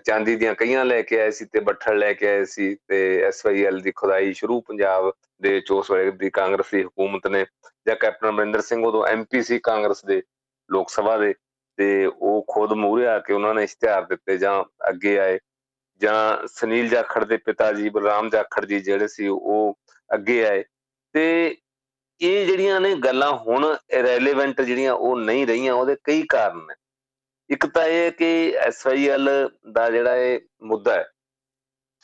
ਚਾਂਦੀ 0.05 0.35
ਦੀਆਂ 0.35 0.55
ਕਈਆਂ 0.55 0.85
ਲੈ 0.85 1.01
ਕੇ 1.01 1.21
ਆਏ 1.21 1.31
ਸੀ 1.31 1.45
ਤੇ 1.45 1.59
ਬੱਠਲ 1.59 1.97
ਲੈ 1.97 2.13
ਕੇ 2.13 2.27
ਆਏ 2.27 2.45
ਸੀ 2.45 2.75
ਤੇ 2.87 3.21
ਐਸਵਾਈਐਲ 3.23 3.79
ਦੀ 3.81 3.91
ਖੁਦਾਈ 3.95 4.33
ਸ਼ੁਰੂ 4.33 4.61
ਪੰਜਾਬ 4.61 5.11
ਦੇ 5.41 5.59
ਚੋਸ 5.59 5.91
ਵੇਲੇ 5.91 6.11
ਦੀ 6.11 6.29
ਕਾਂਗਰਸੀ 6.29 6.83
ਹਕੂਮਤ 6.83 7.27
ਨੇ 7.27 7.45
ਜਾਂ 7.87 7.95
ਕੈਪਟਨ 7.95 8.29
ਅਮਰਿੰਦਰ 8.29 8.61
ਸਿੰਘ 8.61 8.85
ਉਦੋਂ 8.85 9.05
ਐਮਪੀ 9.05 9.41
ਸੀ 9.43 9.59
ਕਾਂਗਰਸ 9.59 10.05
ਦੇ 10.05 10.21
ਲੋਕ 10.69 10.89
ਸਭਾ 10.89 11.17
ਦੇ, 11.17 11.33
ਤੇ 11.77 12.05
ਉਹ 12.05 12.45
ਖੁਦ 12.47 12.73
ਮੂਹਰੇ 12.73 13.07
ਆ 13.07 13.19
ਕੇ 13.19 13.33
ਉਹਨਾਂ 13.33 13.53
ਨੇ 13.53 13.63
ਇਸ਼ਤਿਹਾਰ 13.63 14.05
ਦਿੱਤੇ 14.05 14.37
ਜਾਂ 14.37 14.63
ਅੱਗੇ 14.89 15.17
ਆਏ। 15.19 15.39
ਜਾਂ 16.01 16.47
ਸੁਨੀਲ 16.47 16.89
ਜਾਖੜ 16.89 17.23
ਦੇ 17.25 17.37
ਪਿਤਾ 17.37 17.71
ਜੀ, 17.73 17.89
ਬਲਰਾਮ 17.89 18.29
ਜਾਖੜ 18.29 18.65
ਜੀ 18.65 18.79
ਜਿਹੜੇ 18.79 19.07
ਸੀ 19.07 19.27
ਉਹ 19.27 19.79
ਅੱਗੇ 20.13 20.45
ਆਏ। 20.45 20.63
ਤੇ 21.13 21.57
ਇਹ 22.21 22.45
ਜਿਹੜੀਆਂ 22.45 22.79
ਨੇ 22.81 22.95
ਗੱਲਾਂ 22.95 23.31
ਹੁਣ 23.31 23.65
ਰੈਲੇਵੈਂਟ 23.93 24.61
ਜਿਹੜੀਆਂ 24.61 24.93
ਉਹ 24.93 25.19
ਨਹੀਂ 25.19 25.47
ਰਹੀਆਂ, 25.47 25.73
ਉਹਦੇ 25.73 25.95
ਕਈ 26.03 26.21
ਕਾਰਨ 26.29 26.57
ਨੇ। 26.57 26.75
ਇੱਕ 27.49 27.65
ਤਾਂ 27.65 27.83
ਇਹ 27.83 28.11
ਕਿ 28.11 28.55
ਐਸਆਈਐਲ 28.57 29.29
ਦਾ 29.73 29.89
ਜਿਹੜਾ 29.89 30.15
ਇਹ 30.15 30.39
ਮੁੱਦਾ 30.63 30.93
ਹੈ, 30.93 31.05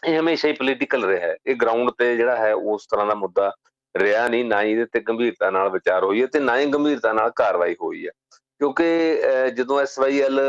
ਇਹ 0.03 0.19
ਹਮੇਸ਼ਾ 0.19 0.47
ਹੀ 0.49 0.53
ਪੋਲੀਟੀਕਲ 0.53 1.05
ਰਿਹਾ 1.05 1.27
ਹੈ। 1.27 1.35
ਇਹ 1.47 1.55
ਗਰਾਊਂਡ 1.55 1.91
ਤੇ 1.97 2.15
ਜਿਹੜਾ 2.17 2.35
ਹੈ, 2.35 2.53
ਉਸ 2.53 2.85
ਤਰ੍ਹਾਂ 2.91 3.05
ਦਾ 3.05 3.15
ਮੁੱਦਾ 3.15 3.51
ਰਿਹਾ 3.95 4.27
ਨਹੀਂ, 4.27 4.45
ਨਾ 4.45 4.61
ਇਹਦੇ 4.61 4.85
ਤੇ 4.85 4.99
ਗੰਭੀਰਤਾ 4.99 5.49
ਨਾਲ 5.49 5.69
ਵਿਚਾਰ 5.69 6.03
ਹੋਈ 6.03 6.21
ਹੈ 6.21 6.27
ਤੇ 6.27 6.39
ਨਾ 6.39 6.57
ਹੀ 6.59 6.65
ਗੰਭੀਰਤਾ 6.65 7.13
ਨਾਲ 7.13 7.31
ਕਾਰਵਾਈ 7.35 7.75
ਹੋਈ 7.81 8.05
ਹੈ। 8.07 8.11
ਕਿਉਂਕਿ 8.59 9.21
ਜਦੋਂ 9.55 9.79
ਐਸਵਾਈਐਲ 9.81 10.39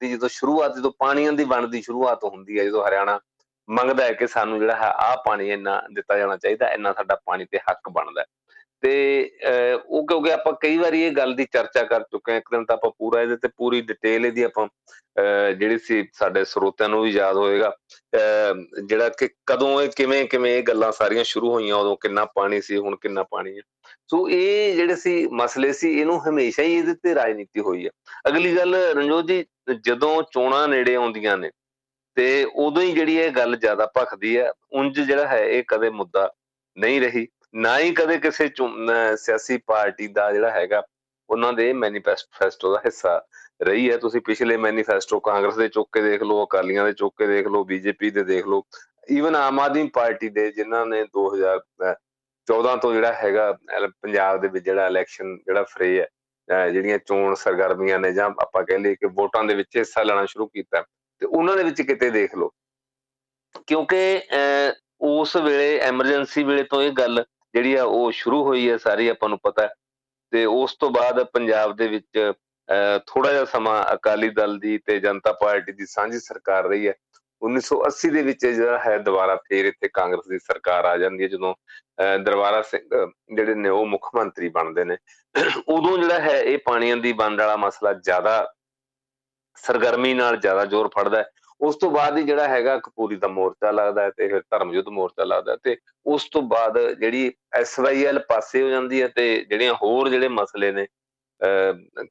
ਦੀ 0.00 0.10
ਜਦੋਂ 0.12 0.28
ਸ਼ੁਰੂਆਤ, 0.28 0.76
ਜਦੋਂ 0.76 0.92
ਪਾਣੀਆਂ 0.98 1.32
ਦੀ 1.32 1.44
ਵੰਡ 1.44 1.66
ਦੀ 1.66 1.82
ਸ਼ੁਰੂਆਤ 1.82 2.24
ਹੁੰਦੀ 2.24 2.58
ਹੈ, 2.58 2.64
ਜਦੋਂ 2.64 2.86
ਹਰਿਆਣਾ 2.88 3.18
ਮੰਗਦਾ 3.68 4.04
ਹੈ 4.04 4.12
ਕਿ 4.12 4.26
ਸਾਨੂੰ 4.26 4.58
ਜਿਹੜਾ 4.58 4.76
ਹੈ, 4.76 4.90
ਆਹ 5.04 5.16
ਪਾਣੀ 5.26 5.50
ਇੰਨਾ 5.52 5.82
ਦਿੱਤਾ 5.92 6.18
ਜਾਣਾ 6.18 6.36
ਚਾਹੀਦਾ, 6.36 6.70
ਇੰਨਾ 6.72 6.92
ਸਾਡਾ 6.92 7.18
ਪਾਣੀ 7.26 7.44
ਤੇ 7.44 7.58
ਹੱਕ 7.70 7.88
ਬਣਦਾ 7.88 8.24
ਤੇ 8.82 8.92
ਉਹ 9.76 10.06
ਕਿਉਂਕਿ 10.06 10.32
ਆਪਾਂ 10.32 10.52
ਕਈ 10.60 10.76
ਵਾਰੀ 10.78 11.02
ਇਹ 11.02 11.12
ਗੱਲ 11.12 11.34
ਦੀ 11.34 11.44
ਚਰਚਾ 11.52 11.82
ਕਰ 11.84 12.02
ਚੁੱਕੇ 12.02 12.32
ਹਾਂ, 12.32 12.38
ਇੱਕ 12.38 12.50
ਦਿਨ 12.50 12.64
ਤਾਂ 12.64 12.76
ਆਪਾਂ 12.76 12.90
ਪੂਰਾ 12.98 13.22
ਇਹਦੇ 13.22 13.36
ਤੇ 13.36 13.48
ਪੂਰੀ 13.56 13.80
ਡਿਟੇਲ 13.80 14.26
ਇਹਦੀ 14.26 14.42
ਆਪਾਂ 14.42 14.66
ਜਿਹੜੀ 15.58 15.78
ਸੀ 15.78 16.06
ਸਾਡੇ 16.14 16.44
ਸਰੋਤਿਆਂ 16.44 16.88
ਨੂੰ 16.88 17.02
ਵੀ 17.02 17.10
ਯਾਦ 17.10 17.36
ਹੋਏਗਾ 17.36 17.72
ਜਿਹੜਾ 18.82 19.08
ਕਿ 19.18 19.28
ਕਦੋਂ 19.46 19.70
ਇਹ 19.82 19.88
ਕਿਵੇਂ 19.96 20.24
ਕਿਵੇਂ 20.28 20.56
ਇਹ 20.58 20.62
ਗੱਲਾਂ 20.62 20.90
ਸਾਰੀਆਂ 20.92 21.24
ਸ਼ੁਰੂ 21.24 21.50
ਹੋਈਆਂ, 21.52 21.76
ਉਦੋਂ 21.76 21.96
ਕਿੰਨਾ 22.02 22.24
ਪਾਣੀ 22.34 22.60
ਸੀ, 22.60 22.76
ਹੁਣ 22.76 22.96
ਕਿੰਨਾ 22.96 23.22
ਪਾਣੀ 23.30 23.56
ਹੈ। 23.56 23.62
ਸੋ 24.10 24.28
ਇਹ 24.28 24.74
ਜਿਹੜੇ 24.76 24.96
ਸੀ 24.96 25.26
ਮਸਲੇ 25.32 25.72
ਸੀ, 25.72 25.92
ਇਹਨੂੰ 26.00 26.20
ਹਮੇਸ਼ਾ 26.28 26.62
ਹੀ 26.62 26.74
ਇਹਦੇ 26.74 26.94
ਤੇ 27.02 27.14
ਰਾਜਨੀਤੀ 27.14 27.60
ਹੋਈ 27.60 27.84
ਹੈ 27.86 27.90
ਅਗਲੀ 28.28 28.56
ਗੱਲ 28.56 28.74
ਰਣਜੋਤ 28.74 29.26
ਜੀ, 29.26 29.44
ਜਦੋਂ 29.84 30.22
ਚੋਣਾਂ 30.32 30.66
ਨੇੜੇ 30.68 30.94
ਆਉਂਦੀਆਂ 30.94 31.36
ਨੇ, 31.38 31.50
ਤੇ 32.16 32.44
ਉਦੋਂ 32.44 32.82
ਹੀ 32.82 32.92
ਜਿਹੜੀ 32.92 33.16
ਇਹ 33.16 33.30
ਗੱਲ 33.32 33.56
ਜ਼ਿਆਦਾ 33.56 33.86
ਭਖਦੀ 33.98 34.36
ਹੈ, 34.38 34.50
ਉਂਝ 34.72 35.00
ਜਿਹੜਾ 35.00 35.26
ਹੈ, 35.28 35.44
ਇਹ 35.44 35.64
ਕਦੇ 35.68 35.90
ਮੁੱਦਾ 35.90 36.30
ਨਹੀਂ 36.76 37.00
ਰਹੀ। 37.00 37.26
ਨਾ 37.54 37.78
ਹੀ 37.78 37.90
ਕਦੇ 37.94 38.16
ਕਿਸੇ 38.18 38.48
ਸਿਆਸੀ 39.16 39.56
ਪਾਰਟੀ 39.66 40.06
ਦਾ 40.08 40.30
ਜਿਹੜਾ 40.32 40.50
ਹੈਗਾ, 40.50 40.82
ਉਹਨਾਂ 41.30 41.52
ਦੇ 41.52 41.72
ਮੈਨੀਫੈਸਟੋ 41.72 42.72
ਦਾ 42.72 42.80
ਹਿੱਸਾ 42.84 43.20
ਰਹੀ 43.62 43.90
ਹੈ। 43.90 43.96
ਤੁਸੀਂ 43.98 44.20
ਪਿਛਲੇ 44.26 44.56
ਮੈਨੀਫੈਸਟੋ 44.56 45.18
ਕਾਂਗਰਸ 45.20 45.56
ਦੇ 45.56 45.68
ਚੁੱਕ 45.68 45.88
ਕੇ 45.94 46.02
ਦੇਖ 46.02 46.22
ਲਓ, 46.22 46.44
ਅਕਾਲੀਆਂ 46.44 46.84
ਦੇ 46.84 46.92
ਚੁੱਕ 46.92 47.14
ਕੇ 47.18 47.26
ਦੇਖ 47.26 47.46
ਲਓ, 47.46 47.64
ਬੀਜੇਪੀ 47.64 48.10
ਦੇ 48.10 48.24
ਦੇਖ 48.24 48.46
ਲਓ 48.46 48.62
ਈਵਨ 49.10 49.36
ਆਮ 49.36 49.60
ਆਦਮੀ 49.60 49.88
ਪਾਰਟੀ 49.94 50.28
ਦੇ 50.28 50.50
ਜਿਨ੍ਹਾਂ 50.52 50.84
ਨੇ 50.86 51.02
2014 51.14 52.76
ਤੋਂ 52.82 52.92
ਜਿਹੜਾ 52.94 53.12
ਹੈਗਾ 53.12 53.52
ਪੰਜਾਬ 54.02 54.40
ਦੇ 54.40 54.48
ਵਿੱਚ 54.48 54.64
ਜਿਹੜਾ 54.64 54.86
ਇਲੈਕਸ਼ਨ 54.86 55.36
ਜਿਹੜਾ 55.46 55.62
ਫਰੇ 55.70 55.98
ਹੈ 56.48 56.68
ਜਿਹੜੀਆਂ 56.70 56.98
ਚੋਣ 56.98 57.34
ਸਰਗਰਮੀਆਂ 57.34 57.98
ਨੇ 57.98 58.12
ਜਾਂ 58.12 58.28
ਆਪਾਂ 58.42 58.62
ਕਹਿ 58.64 58.78
ਲਈਏ 58.78 58.94
ਕਿ 58.94 59.06
ਵੋਟਾਂ 59.16 59.42
ਦੇ 59.44 59.54
ਵਿੱਚ 59.54 59.76
ਹਿੱਸਾ 59.76 60.02
ਲੈਣਾ 60.02 60.24
ਸ਼ੁਰੂ 60.26 60.46
ਕੀਤਾ, 60.46 60.82
ਤੇ 61.22 61.26
ਉਹਨਾਂ 61.26 61.56
ਦੇ 61.56 61.64
ਵਿੱਚ 61.64 61.82
ਕਿਤੇ 61.82 62.10
ਦੇਖ 62.10 62.34
ਲਓ। 62.36 62.50
ਕਿਉਂਕਿ 63.66 64.20
ਉਸ 65.08 65.36
ਵੇਲੇ 65.36 65.78
ਐਮਰਜੈਂਸੀ 65.78 66.42
ਵੇਲੇ 66.44 66.62
ਤੋਂ 66.70 66.82
ਇਹ 66.82 66.92
ਗੱਲ 66.92 67.24
ਜਿਹੜੀ 67.54 67.74
ਆ 67.74 67.84
ਉਹ 67.84 68.10
ਸ਼ੁਰੂ 68.12 68.42
ਹੋਈ 68.44 68.68
ਹੈ 68.70 68.76
ਸਾਰੀ 68.76 69.08
ਆਪਾਂ 69.08 69.28
ਨੂੰ 69.28 69.38
ਪਤਾ 69.42 69.68
ਤੇ 70.32 70.44
ਉਸ 70.44 70.76
ਤੋਂ 70.80 70.90
ਬਾਅਦ 70.90 71.22
ਪੰਜਾਬ 71.24 71.76
ਦੇ 71.76 71.88
ਵਿੱਚ 71.88 72.32
ਥੋੜਾ 73.06 73.30
ਜਿਹਾ 73.32 73.44
ਸਮਾਂ 73.44 73.82
ਅਕਾਲੀ 73.94 74.28
ਦਲ 74.30 74.58
ਦੀ 74.58 74.78
ਤੇ 74.78 74.98
ਜਨਤਾ 75.00 75.32
ਪਾਰਟੀ 75.32 75.72
ਦੀ 75.72 75.86
ਸਾਂਝੀ 75.86 76.18
ਸਰਕਾਰ 76.20 76.64
ਰਹੀ 76.64 76.88
ਹੈ। 76.88 76.94
1980 77.42 78.10
ਦੇ 78.10 78.22
ਵਿੱਚ 78.22 78.46
ਜਿਹੜਾ 78.46 78.78
ਹੈ 78.78 78.96
ਦੁਬਾਰਾ 78.98 79.36
ਫੇਰ 79.48 79.64
ਇੱਥੇ 79.64 79.88
ਕਾਂਗਰਸ 79.88 80.28
ਦੀ 80.28 80.38
ਸਰਕਾਰ 80.38 80.84
ਆ 80.84 80.96
ਜਾਂਦੀ 80.98 81.22
ਹੈ, 81.22 81.28
ਜਦੋਂ 81.28 81.54
ਦਰਬਾਰਾ 82.24 82.60
ਸਿੰਘ 82.62 82.82
ਜਿਹੜੇ 83.36 83.54
ਨੇ 83.54 83.68
ਉਹ 83.68 83.86
ਮੁੱਖ 83.86 84.08
ਮੰਤਰੀ 84.14 84.48
ਬਣਦੇ 84.48 84.84
ਨੇ। 84.84 84.96
ਉਦੋਂ 85.68 85.96
ਜਿਹੜਾ 85.98 86.18
ਹੈ 86.20 86.40
ਇਹ 86.40 86.58
ਪਾਣੀਆਂ 86.64 86.96
ਦੀ 86.96 87.12
ਬੰਦ 87.12 87.40
ਵਾਲਾ 87.40 87.56
ਮਸਲਾ 87.56 87.92
ਜ਼ਿਆਦਾ 87.92 88.52
ਸਰਗਰਮੀ 89.56 90.12
ਨਾਲ 90.14 90.36
ਜ਼ਿਆਦਾ 90.36 90.64
ਜ਼ੋਰ 90.64 90.88
ਫੜਦਾ 90.88 91.18
ਹੈ। 91.18 91.24
ਉਸ 91.60 91.76
ਤੋਂ 91.76 91.90
ਬਾਅਦ 91.90 92.16
ਹੀ 92.18 92.22
ਜਿਹੜਾ 92.22 92.48
ਹੈਗਾ 92.48 92.76
ਕਪੂਰੀ 92.78 93.16
ਦਾ 93.16 93.28
ਮੋਰਚਾ 93.28 93.70
ਲੱਗਦਾ 93.70 94.02
ਹੈ 94.02 94.10
ਤੇ 94.10 94.28
ਫਿਰ 94.28 94.42
ਧਰਮ 94.50 94.72
ਯੁੱਧ 94.74 94.88
ਮੋਰਚਾ 94.88 95.24
ਲੱਗਦਾ 95.24 95.56
ਤੇ 95.56 95.76
ਉਸ 96.06 96.28
ਤੋਂ 96.32 96.42
ਬਾਅਦ 96.42 96.78
ਜਿਹੜੀ 96.90 97.32
ਐਸਵਾਈਐਲ 97.54 98.18
ਪਾਸੇ 98.28 98.62
ਹੋ 98.62 98.68
ਜਾਂਦੀ 98.68 99.02
ਹੈ 99.02 99.08
ਤੇ 99.08 99.34
ਜਿਹੜੀਆਂ 99.50 99.74
ਹੋਰ 99.82 100.08
ਜਿਹੜੇ 100.08 100.28
ਮਸਲੇ 100.28 100.72
ਨੇ 100.72 100.86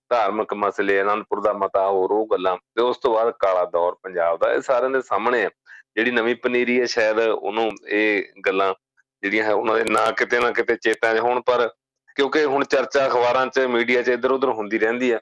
ਧਾਰਮਿਕ 0.09 0.53
ਮਸਲੇ, 0.53 1.01
ਅਨੰਦਪੁਰ 1.01 1.41
ਦਾ 1.41 1.53
ਮਤਾ 1.53 1.87
ਹੋਰ, 1.87 2.11
ਉਹ 2.11 2.27
ਗੱਲਾਂ 2.31 2.55
ਤੇ 2.57 2.81
ਉਸ 2.81 2.97
ਤੋਂ 2.97 3.13
ਬਾਅਦ 3.13 3.33
ਕਾਲਾ 3.39 3.63
ਦੌਰ 3.65 3.95
ਪੰਜਾਬ 4.03 4.37
ਦਾ, 4.39 4.51
ਇਹ 4.53 4.61
ਸਾਰਿਆਂ 4.61 4.89
ਦੇ 4.89 5.01
ਸਾਹਮਣੇ 5.01 5.43
ਆ। 5.45 5.49
ਜਿਹੜੀ 5.95 6.11
ਨਵੀਂ 6.11 6.35
ਪਨੀਰੀ 6.35 6.79
ਹੈ 6.79 6.85
ਸ਼ਾਇਦ 6.85 7.19
ਉਹਨੂੰ 7.19 7.69
ਇਹ 7.87 8.23
ਗੱਲਾਂ 8.45 8.73
ਜਿਹੜੀਆਂ 9.23 9.43
ਹੈ 9.43 9.53
ਉਹਨਾਂ 9.53 9.75
ਦੇ 9.75 9.83
ਨਾ 9.89 10.09
ਕਿਤੇ 10.11 10.39
ਨਾ 10.39 10.51
ਕਿਤੇ 10.51 10.75
ਚੇਤਾ 10.75 11.13
'ਚ 11.13 11.19
ਹੋਣ, 11.19 11.41
ਪਰ 11.41 11.67
ਕਿਉਂਕਿ 12.15 12.43
ਹੁਣ 12.45 12.63
ਚਰਚਾ 12.63 13.05
ਅਖਬਾਰਾਂ 13.07 13.45
'ਚ, 13.47 13.59
ਮੀਡੀਆ 13.59 14.01
'ਚ 14.01 14.09
ਇੱਧਰ 14.09 14.31
ਉੱਧਰ 14.31 14.49
ਹੁੰਦੀ 14.49 14.77
ਰਹਿੰਦੀ 14.79 15.11
ਆ 15.11 15.19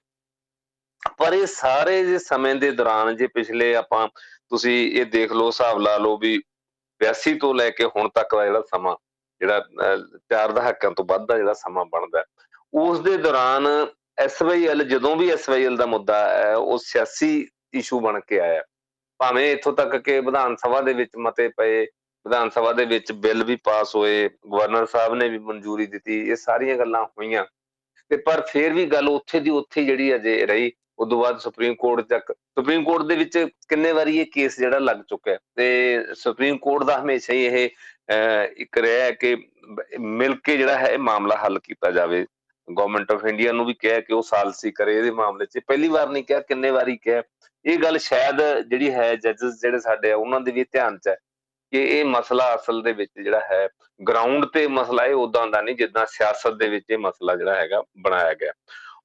ਪਰ 1.17 1.33
ਇਹ 1.33 1.45
ਸਾਰੇ 1.45 2.03
ਜੇ 2.05 2.17
ਸਮੇਂ 2.19 2.55
ਦੇ 2.55 2.71
ਦੌਰਾਨ 2.71 3.15
ਜੇ 3.15 3.27
ਪਿਛਲੇ 3.27 3.75
ਆਪਾਂ 3.75 4.07
ਤੁਸੀਂ 4.49 4.91
ਇਹ 4.91 5.05
ਦੇਖ 5.05 5.31
ਲਓ, 5.31 5.47
ਹਿਸਾਬ 5.47 5.79
ਲਾ 5.79 5.97
ਲਓ 5.97 6.17
ਵੀ 6.17 6.41
82 7.01 7.33
ਤੋਂ 7.39 7.53
ਲੈ 7.55 7.69
ਕੇ 7.69 7.85
ਹੁਣ 7.85 8.09
ਤੱਕ 8.09 8.35
ਦਾ 8.35 8.45
ਜਿਹੜਾ 8.45 8.61
ਸਮਾਂ, 8.61 8.95
ਜਿਹੜਾ 9.41 9.59
ਚਾਰ 10.29 10.51
ਦਹਾਕਿਆਂ 10.51 10.91
ਤੋਂ 10.91 11.05
ਵੱਧ 11.05 11.25
ਦਾ 11.27 11.37
ਜਿਹੜਾ 11.37 11.53
ਸਮਾਂ 11.53 11.85
ਬਣਦਾ 11.85 12.23
ਉਸ 12.73 12.99
ਦੇ 12.99 13.17
ਦੌਰਾਨ 13.17 13.67
ਐਸਵਾਈਐਲ 14.19 14.83
ਜਦੋਂ 14.83 15.15
ਵੀ 15.15 15.29
ਐਸਵਾਈਐਲ 15.31 15.77
ਦਾ 15.77 15.85
ਮੁੱਦਾ 15.85 16.19
ਹੈ, 16.29 16.55
ਉਹ 16.55 16.77
ਸਿਆਸੀ 16.77 17.47
ਇਸ਼ੂ 17.73 17.99
ਬਣ 17.99 18.19
ਕੇ 18.19 18.39
ਆਇਆ। 18.39 18.63
ਭਾਵੇਂ 19.19 19.51
ਇੱਥੋਂ 19.51 19.73
ਤੱਕ 19.73 19.95
ਕਿ 19.95 20.19
ਵਿਧਾਨ 20.19 20.55
ਸਭਾ 20.55 20.81
ਦੇ 20.81 20.93
ਵਿੱਚ 20.93 21.11
ਮਤੇ 21.17 21.47
ਪਏ, 21.57 21.83
ਵਿਧਾਨ 22.25 22.49
ਸਭਾ 22.49 22.71
ਦੇ 22.73 22.85
ਵਿੱਚ 22.85 23.11
ਬਿੱਲ 23.11 23.43
ਵੀ 23.43 23.55
ਪਾਸ 23.55 23.95
ਹੋਏ, 23.95 24.29
ਗਵਰਨਰ 24.51 24.85
ਸਾਹਿਬ 24.85 25.15
ਨੇ 25.15 25.29
ਵੀ 25.29 25.37
ਮਨਜ਼ੂਰੀ 25.37 25.85
ਦਿੱਤੀ, 25.85 26.19
ਇਹ 26.29 26.35
ਸਾਰੀਆਂ 26.35 26.75
ਗੱਲਾਂ 26.77 27.03
ਹੋਈਆਂ। 27.05 27.45
ਤੇ 28.09 28.17
ਪਰ 28.17 28.41
ਫਿਰ 28.41 28.73
ਵੀ 28.73 28.85
ਗੱਲ 28.85 29.09
ਉੱਥੇ 29.09 29.39
ਦੀ 29.39 29.49
ਉੱਥੇ 29.49 29.83
ਜਿਹੜੀ 29.85 30.15
ਅਜੇ 30.15 30.45
ਰਹੀ 30.45 30.71
ਉਦੋਂ 30.99 31.19
ਬਾਅਦ 31.21 31.39
ਸੁਪਰੀਮ 31.39 31.73
ਕੋਰਟ 31.75 32.07
ਤੱਕ। 32.09 32.31
ਸੁਪਰੀਮ 32.31 32.83
ਕੋਰਟ 32.83 33.05
ਦੇ 33.05 33.15
ਵਿੱਚ 33.15 33.37
ਕਿੰਨੇ 33.69 33.91
ਵਾਰੀ 33.91 34.17
ਇਹ 34.19 34.25
ਕੇਸ 34.33 34.59
ਜਿਹੜਾ 34.59 34.79
ਲੱਗ 34.79 35.01
ਚੁੱਕਿਆ 35.09 35.37
ਤੇ 35.55 36.05
ਸੁਪਰੀਮ 36.15 36.57
ਕੋਰਟ 36.57 36.83
ਦਾ 36.83 36.97
ਹਮੇਸ਼ਾ 37.01 37.33
ਹੀ 37.33 37.45
ਇਹ 37.45 37.69
ਇੱਕ 38.57 38.77
ਰਿਹਾ 38.77 39.09
ਕਿ 39.11 39.35
ਮਿਲ 39.99 40.35
ਕੇ 40.43 40.57
ਜਿਹੜਾ 40.57 40.77
ਹੈ 40.77 40.87
ਇਹ 40.87 40.99
ਮਾਮਲਾ 40.99 41.35
ਹੱਲ 41.43 41.59
ਕੀਤਾ 41.59 41.91
ਜਾਵੇ। 41.91 42.25
ਗਵਰਨਮੈਂਟ 42.67 43.11
ਆਫ 43.11 43.25
ਇੰਡੀਆ 43.25 43.51
ਨੂੰ 43.51 43.65
ਵੀ 43.65 43.73
ਕਿਹਾ 43.73 43.99
ਕਿ 43.99 44.13
ਉਹ 44.13 44.21
ਸਾਲਸੀ 44.23 44.71
ਕਰੇ 44.71 44.97
ਇਹਦੇ 44.97 45.11
ਮਾਮਲੇ 45.11 45.45
'ਚ। 45.45 45.59
ਪਹਿਲੀ 45.67 45.87
ਵਾਰ 45.87 46.09
ਨਹੀਂ 46.09 46.23
ਕਿਹਾ, 46.23 46.39
ਕਿੰਨੇ 46.39 46.71
ਵਾਰੀ 46.71 46.97
ਕਿਹਾ। 46.97 47.21
ਇਹ 47.65 47.77
ਗੱਲ 47.79 47.97
ਸ਼ਾਇਦ 47.97 48.41
ਜਿਹੜੀ 48.69 48.91
ਹੈ 48.93 49.13
ਜੱਜਸ 49.15 49.59
ਜਿਹੜੇ 49.61 49.79
ਸਾਡੇ 49.79 50.11
ਆ, 50.11 50.15
ਉਹਨਾਂ 50.15 50.39
ਦੇ 50.41 50.51
ਵੀ 50.51 50.63
ਧਿਆਨ 50.63 50.97
'ਚ 50.97 51.07
ਹੈ 51.07 51.15
ਕਿ 51.73 51.83
ਇਹ 51.99 52.05
ਮਸਲਾ 52.05 52.53
ਅਸਲ 52.55 52.81
ਦੇ 52.81 52.91
ਵਿੱਚ 52.93 53.11
ਜਿਹੜਾ 53.23 53.39
ਹੈ 53.51 53.67
ਗਰਾਊਂਡ 53.99 54.45
ਤੇ 54.45 54.65
ਮਸਲਾ 54.67 55.05
ਇਹ 55.05 55.13
ਉਦਾਂ 55.15 55.45
ਦਾ 55.47 55.61
ਨਹੀਂ 55.61 55.75
ਜਿੱਦਾਂ 55.75 56.05
ਸਿਆਸਤ 56.09 56.53
ਦੇ 56.53 56.67
ਵਿੱਚ 56.69 56.85
ਇਹ 56.89 56.97
ਮਸਲਾ 56.97 57.35
ਜਿਹੜਾ 57.35 57.55
ਹੈਗਾ 57.55 57.81
ਬਣਾਇਆ 57.97 58.33
ਗਿਆ। 58.33 58.51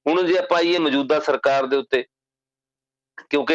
ਹੁਣ 0.07 0.27
ਜੇ 0.27 0.37
ਆਪਾਂ 0.39 0.61
ਇਹ 0.61 0.79
ਮੌਜੂਦਾ 0.81 1.19
ਸਰਕਾਰ 1.21 1.67
ਦੇ 1.67 1.77
ਉੱਤੇ, 1.77 2.05
ਕਿਉਂਕਿ 3.31 3.55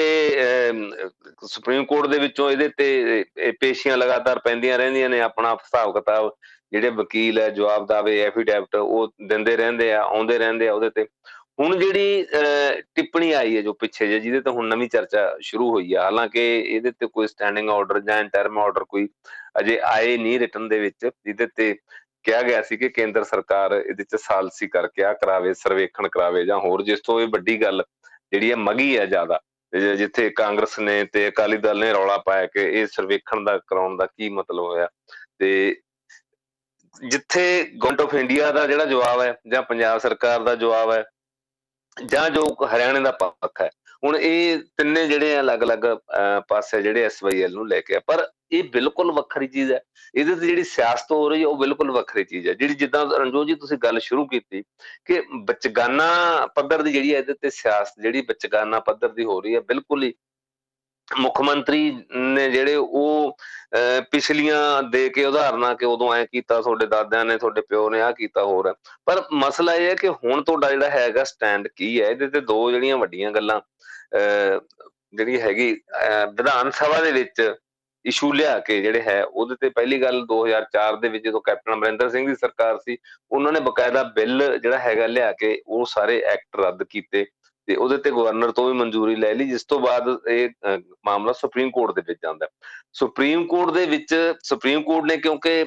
ਸੁਪਰੀਮ 1.47 1.85
ਕੋਰਟ 1.85 2.07
ਦੇ 2.09 2.17
ਵਿੱਚੋਂ 2.19 2.49
ਇਹਦੇ 2.51 2.67
ਤੇ 2.77 3.51
ਪੇਸ਼ੀਆਂ 3.61 3.97
ਲਗਾਤਾਰ 3.97 4.39
ਪੈਂਦੀਆਂ 4.39 4.77
ਰਹਿੰਦੀਆਂ 4.77 5.09
ਨੇ 5.09 5.21
ਆਪਣਾ 5.21 5.53
ਹਿਸਾਬ 5.53 5.93
ਕਿਤਾਬ, 5.93 6.31
ਜਿਹੜੇ 6.71 6.89
ਵਕੀਲ 6.91 7.39
ਹੈ, 7.39 7.49
ਜਵਾਬ 7.49 7.87
ਦਾਵੇ 7.87 8.19
ਐਫੀਡੈਵਿਟ 8.21 8.75
ਉਹ 8.75 9.13
ਦਿੰਦੇ 9.27 9.55
ਰਹਿੰਦੇ 9.57 9.91
ਆ, 9.93 10.01
ਆਉਂਦੇ 10.03 10.37
ਰਹਿੰਦੇ 10.37 10.67
ਆ 10.67 10.73
ਉਹਦੇ 10.73 10.89
ਤੇ। 10.89 11.07
ਹੁਣ 11.59 11.77
ਜਿਹੜੀ 11.79 12.25
ਟਿੱਪਣੀ 12.95 13.31
ਆਈ 13.31 13.55
ਹੈ 13.57 13.61
ਜੋ 13.61 13.73
ਪਿੱਛੇ 13.73 14.07
ਜੇ 14.07 14.19
ਜਿਹਦੇ 14.19 14.39
ਤੇ 14.41 14.49
ਹੁਣ 14.51 14.67
ਨਵੀਂ 14.67 14.87
ਚਰਚਾ 14.89 15.37
ਸ਼ੁਰੂ 15.41 15.69
ਹੋਈ 15.71 15.93
ਆ, 15.93 16.01
ਹਾਲਾਂਕਿ 16.03 16.41
ਇਹਦੇ 16.59 16.91
ਤੇ 16.91 17.07
ਕੋਈ 17.07 17.27
ਸਟੈਂਡਿੰਗ 17.27 17.69
ਆਰਡਰ 17.69 17.99
ਜਾਂ 17.99 18.19
ਇੰਟਰਮ 18.19 18.57
ਆਰਡਰ 18.59 18.83
ਕੋਈ 18.83 19.07
ਅਜੇ 19.59 19.79
ਆਏ 19.85 20.17
ਨਹੀਂ 20.17 20.39
ਰਿਟਨ 20.39 20.67
ਦੇ 20.69 20.79
ਵਿੱਚ, 20.79 21.05
ਜਿਹਦੇ 21.05 21.47
ਤੇ 21.55 21.75
ਕਿਹਾ 22.25 22.41
ਗਿਆ 22.41 22.62
ਸੀ 22.62 22.77
ਕਿ 22.77 22.89
ਕੇਂਦਰ 22.89 23.24
ਸਰਕਾਰ 23.24 23.74
ਇਹਦੇ 23.74 24.03
ਚ 24.03 24.15
ਸਾਲਸੀ 24.15 24.67
ਕਰਕੇ 24.67 25.03
ਆ 25.03 25.13
ਕਰਾਵੇ, 25.13 25.53
ਸਰਵੇਖਣ 25.53 26.08
ਕਰਾਵੇ 26.08 26.46
ਜਾਂ 26.46 26.58
ਹੋਰ 26.60 26.84
ਜਿਸ 26.84 27.01
ਤੋਂ 27.05 27.20
ਇਹ 27.22 27.27
ਵੱਡੀ 27.27 27.62
ਗੱਲ 27.62 27.84
ਜਿਹੜੀ 28.32 28.51
ਹੈ 28.51 28.55
ਮਗੀ 28.55 28.98
ਹੈ 28.98 29.05
ਜ਼ਿਆਦਾ 29.05 29.39
ਜਿੱਥੇ 29.98 30.29
ਕਾਂਗਰਸ 30.29 30.77
ਨੇ 30.79 31.03
ਤੇ 31.03 31.27
ਅਕਾਲੀ 31.27 31.58
ਦਲ 31.58 31.79
ਨੇ 31.79 31.91
ਰੌਲਾ 31.94 32.17
ਪਾਇਆ 32.17 32.46
ਕਿ 32.46 32.62
ਇਹ 32.72 32.86
ਸਰਵੇਖਣ 32.88 33.44
ਦਾ, 33.44 33.58
ਕਰਾਉਣ 33.58 33.98
ਦਾ 33.98 34.05
ਕੀ 34.05 34.29
ਮਤਲਬ 34.29 34.65
ਹੋਇਆ, 34.65 34.88
ਤੇ 35.39 35.82
ਜਿੱਥੇ 37.01 37.63
ਗਵਰਨਮੈਂਟ 37.63 38.01
ਆਫ 38.01 38.13
ਇੰਡੀਆ 38.13 38.51
ਦਾ 38.51 38.65
ਜਿਹੜਾ 38.67 38.86
ਜਵਾਬ 38.86 39.22
ਹੈ 39.22 39.34
ਜਾਂ 39.48 39.62
ਪੰਜਾਬ 39.62 40.00
ਸਰਕਾਰ 40.00 40.44
ਦਾ 40.44 40.55
ਜਵਾਬ 40.55 40.91
ਹੈ 40.91 41.03
ਜਾਂ 41.98 42.29
ਜੋ 42.29 42.46
ਹਰਿਆਣੇ 42.65 43.00
ਦਾ 43.00 43.12
ਪੱਖ 43.12 43.62
ਹੈ 43.62 43.70
ਹੁਣ 44.03 44.15
ਇਹ 44.17 44.57
ਤਿੰਨੇ 44.77 45.05
ਜਿਹੜੇ 45.07 45.39
ਅਲੱਗ-ਅਲੱਗ 45.39 45.85
ਪਾਸੇ 46.47 46.81
ਜਿਹੜੇ 46.81 47.03
ਐਸਵਾਈਐਲ 47.03 47.53
ਨੂੰ 47.53 47.67
ਲੈ 47.67 47.79
ਕੇ 47.81 47.95
ਆ, 47.95 47.99
ਪਰ 48.07 48.27
ਇਹ 48.51 48.63
ਬਿਲਕੁਲ 48.63 49.11
ਵੱਖਰੀ 49.11 49.47
ਚੀਜ਼ 49.47 49.71
ਹੈ। 49.71 49.79
ਇਹਦੇ 50.15 50.35
ਤੇ 50.35 50.45
ਜਿਹੜੀ 50.47 50.63
ਸਿਆਸਤ 50.63 51.11
ਹੋ 51.11 51.29
ਰਹੀ 51.29 51.41
ਹੈ, 51.41 51.47
ਉਹ 51.47 51.57
ਬਿਲਕੁਲ 51.57 51.91
ਵੱਖਰੀ 51.91 52.23
ਚੀਜ਼ 52.23 52.47
ਹੈ। 52.47 52.53
ਜਿਹੜੀ 52.53 52.73
ਜਿੱਦਾਂ 52.75 53.05
ਰਣਜੋਤ 53.19 53.47
ਜੀ 53.47 53.55
ਤੁਸੀਂ 53.55 53.77
ਗੱਲ 53.77 53.99
ਸ਼ੁਰੂ 53.99 54.25
ਕੀਤੀ 54.27 54.61
ਕਿ 55.05 55.21
ਬਚਗਾਨਾ 55.45 56.05
ਪੱਧਰ 56.55 56.81
ਦੀ 56.81 56.91
ਜਿਹੜੀ 56.91 57.11
ਇਹਦੇ 57.11 57.33
ਤੇ 57.33 57.49
ਸਿਆਸਤ 57.49 58.01
ਜਿਹੜੀ 58.01 58.21
ਬਚਗਾਨਾ 58.29 58.79
ਪੱਧਰ 58.79 59.09
ਦੀ 59.09 59.23
ਹੋ 59.23 59.39
ਰਹੀ 59.41 59.55
ਹੈ, 59.55 59.59
ਬਿਲਕੁਲ 59.61 60.03
ਹੀ 60.03 60.13
ਮੁੱਖ 61.19 61.41
ਮੰਤਰੀ 61.41 61.91
ਨੇ 62.15 62.50
ਜਿਹੜੇ 62.50 62.75
ਉਹ 62.75 63.38
ਪਿਛਲੀਆਂ 64.12 64.81
ਦੇ 64.83 65.07
ਕੇ 65.09 65.25
ਉਦਾਹਰਨਾਂ 65.25 65.74
ਕਿ 65.75 65.85
ਉਦੋਂ 65.85 66.13
ਐ 66.13 66.24
ਕੀਤਾ, 66.25 66.62
ਤੁਹਾਡੇ 66.62 66.85
ਦਾਦਿਆਂ 66.85 67.25
ਨੇ, 67.25 67.38
ਤੁਹਾਡੇ 67.38 67.62
ਪਿਓ 67.62 67.89
ਨੇ 67.89 68.01
ਆ 68.01 68.12
ਕੀਤਾ 68.12 68.43
ਹੋਰ। 68.43 68.74
ਪਰ 69.05 69.21
ਮਸਲਾ 69.33 69.74
ਇਹ 69.74 69.89
ਹੈ 69.89 69.93
ਕਿ 69.95 70.09
ਹੁਣ 70.09 70.43
ਤੁਹਾਡਾ 70.43 70.69
ਜਿਹੜਾ 70.69 70.89
ਹੈਗਾ 70.89 71.24
ਸਟੈਂਡ 71.24 71.67
ਕੀ 71.75 72.01
ਹੈ? 72.01 72.09
ਇਹਦੇ 72.09 72.27
ਤੇ 72.27 72.41
ਦੋ 72.41 72.71
ਜਿਹੜੀਆਂ 72.71 72.97
ਵੱਡੀਆਂ 72.97 73.31
ਗੱਲਾਂ 73.31 73.59
ਜਿਹੜੀ 75.15 75.39
ਹੈਗੀ 75.41 75.71
ਵਿਧਾਨ 76.38 76.71
ਸਭਾ 76.71 77.01
ਦੇ 77.03 77.12
ਵਿੱਚ 77.12 77.53
ਇਸ਼ੂ 78.05 78.31
ਲਿਆ 78.33 78.57
ਕੇ 78.59 78.81
ਜਿਹੜੇ 78.81 79.01
ਹੈ, 79.01 79.24
ਉਹਦੇ 79.24 79.55
ਤੇ 79.62 79.69
ਪਹਿਲੀ 79.69 80.01
ਗੱਲ 80.01 80.21
2004 80.25 80.95
ਦੇ 81.01 81.09
ਵਿੱਚ 81.09 81.24
ਜਦੋਂ 81.24 81.41
ਕੈਪਟਨ 81.41 81.74
ਅਮਰਿੰਦਰ 81.74 82.09
ਸਿੰਘ 82.09 82.27
ਦੀ 82.27 82.35
ਸਰਕਾਰ 82.35 82.77
ਸੀ, 82.79 82.97
ਉਹਨਾਂ 83.31 83.51
ਨੇ 83.51 83.59
ਬਕਾਇਦਾ 83.59 84.03
ਬਿੱਲ 84.15 84.57
ਜਿਹੜਾ 84.57 84.77
ਹੈਗਾ 84.79 85.07
ਲਿਆ 85.07 85.31
ਕੇ 85.31 85.62
ਉਹ 85.67 85.85
ਸਾਰੇ 85.89 86.19
ਐਕਟ 86.24 86.59
ਰੱਦ 86.59 86.83
ਕੀਤੇ। 86.83 87.25
ਤੇ 87.67 87.75
ਉਹਦੇ 87.75 87.98
ਤੇ 87.98 88.12
ਗਵਰਨਰ 88.12 88.51
ਤੋਂ 88.51 88.67
ਵੀ 88.67 88.74
ਮਨਜ਼ੂਰੀ 88.77 89.15
ਲੈ 89.15 89.34
ਲਈ, 89.34 89.45
ਜਿਸ 89.45 89.63
ਤੋਂ 89.65 89.79
ਬਾਅਦ 89.79 90.27
ਇਹ 90.29 90.50
ਮਾਮਲਾ 91.05 91.34
ਸੁਪਰੀਮ 91.34 91.72
ਕੋਰਟ 91.72 91.95
ਦੇ 91.95 92.01
ਵਿੱਚ 92.07 92.19
ਜਾਂਦਾ 92.24 92.48
ਸੁਪਰੀਮ 92.93 93.45
ਕੋਰਟ 93.48 93.74
ਦੇ 93.74 93.86
ਵਿੱਚ, 93.86 94.15
ਸੁਪਰੀਮ 94.43 94.81
ਕੋਰਟ 94.84 95.05
ਨੇ 95.05 95.17
ਕਿਉਂਕਿ 95.17 95.63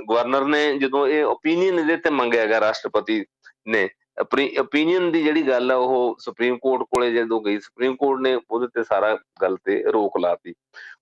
ਗਵਰਨਰ 0.00 0.44
ਨੇ 0.46 0.78
ਜਦੋਂ 0.78 1.06
ਇਹ 1.08 1.24
ਓਪੀਨੀਅਨ 1.24 1.78
ਇਹਦੇ 1.78 1.96
ਤੇ 1.96 2.10
ਮੰਗਿਆ 2.10 2.46
ਗਿਆ 2.46 2.60
ਰਾਸ਼ਟਰਪਤੀ 2.60 3.24
ਨੇ, 3.68 3.88
ਆਪਣੀ 4.20 4.50
ਓਪੀਨੀਅਨ 4.58 5.10
ਦੀ 5.12 5.22
ਜਿਹੜੀ 5.24 5.42
ਗੱਲ 5.48 5.72
ਆ, 5.72 5.76
ਉਹ 5.76 6.16
ਸੁਪਰੀਮ 6.20 6.58
ਕੋਰਟ 6.58 6.82
ਕੋਲੇ 6.92 7.10
ਜਦੋਂ 7.12 7.40
ਗਈ, 7.40 7.58
ਸੁਪਰੀਮ 7.60 7.96
ਕੋਰਟ 7.96 8.20
ਨੇ 8.20 8.34
ਉਹਦੇ 8.50 8.66
ਤੇ 8.74 8.84
ਸਾਰਾ 8.84 9.16
ਗੱਲ 9.42 9.56
ਤੇ 9.64 9.82
ਰੋਕ 9.92 10.18
ਲਾਤੀ 10.20 10.54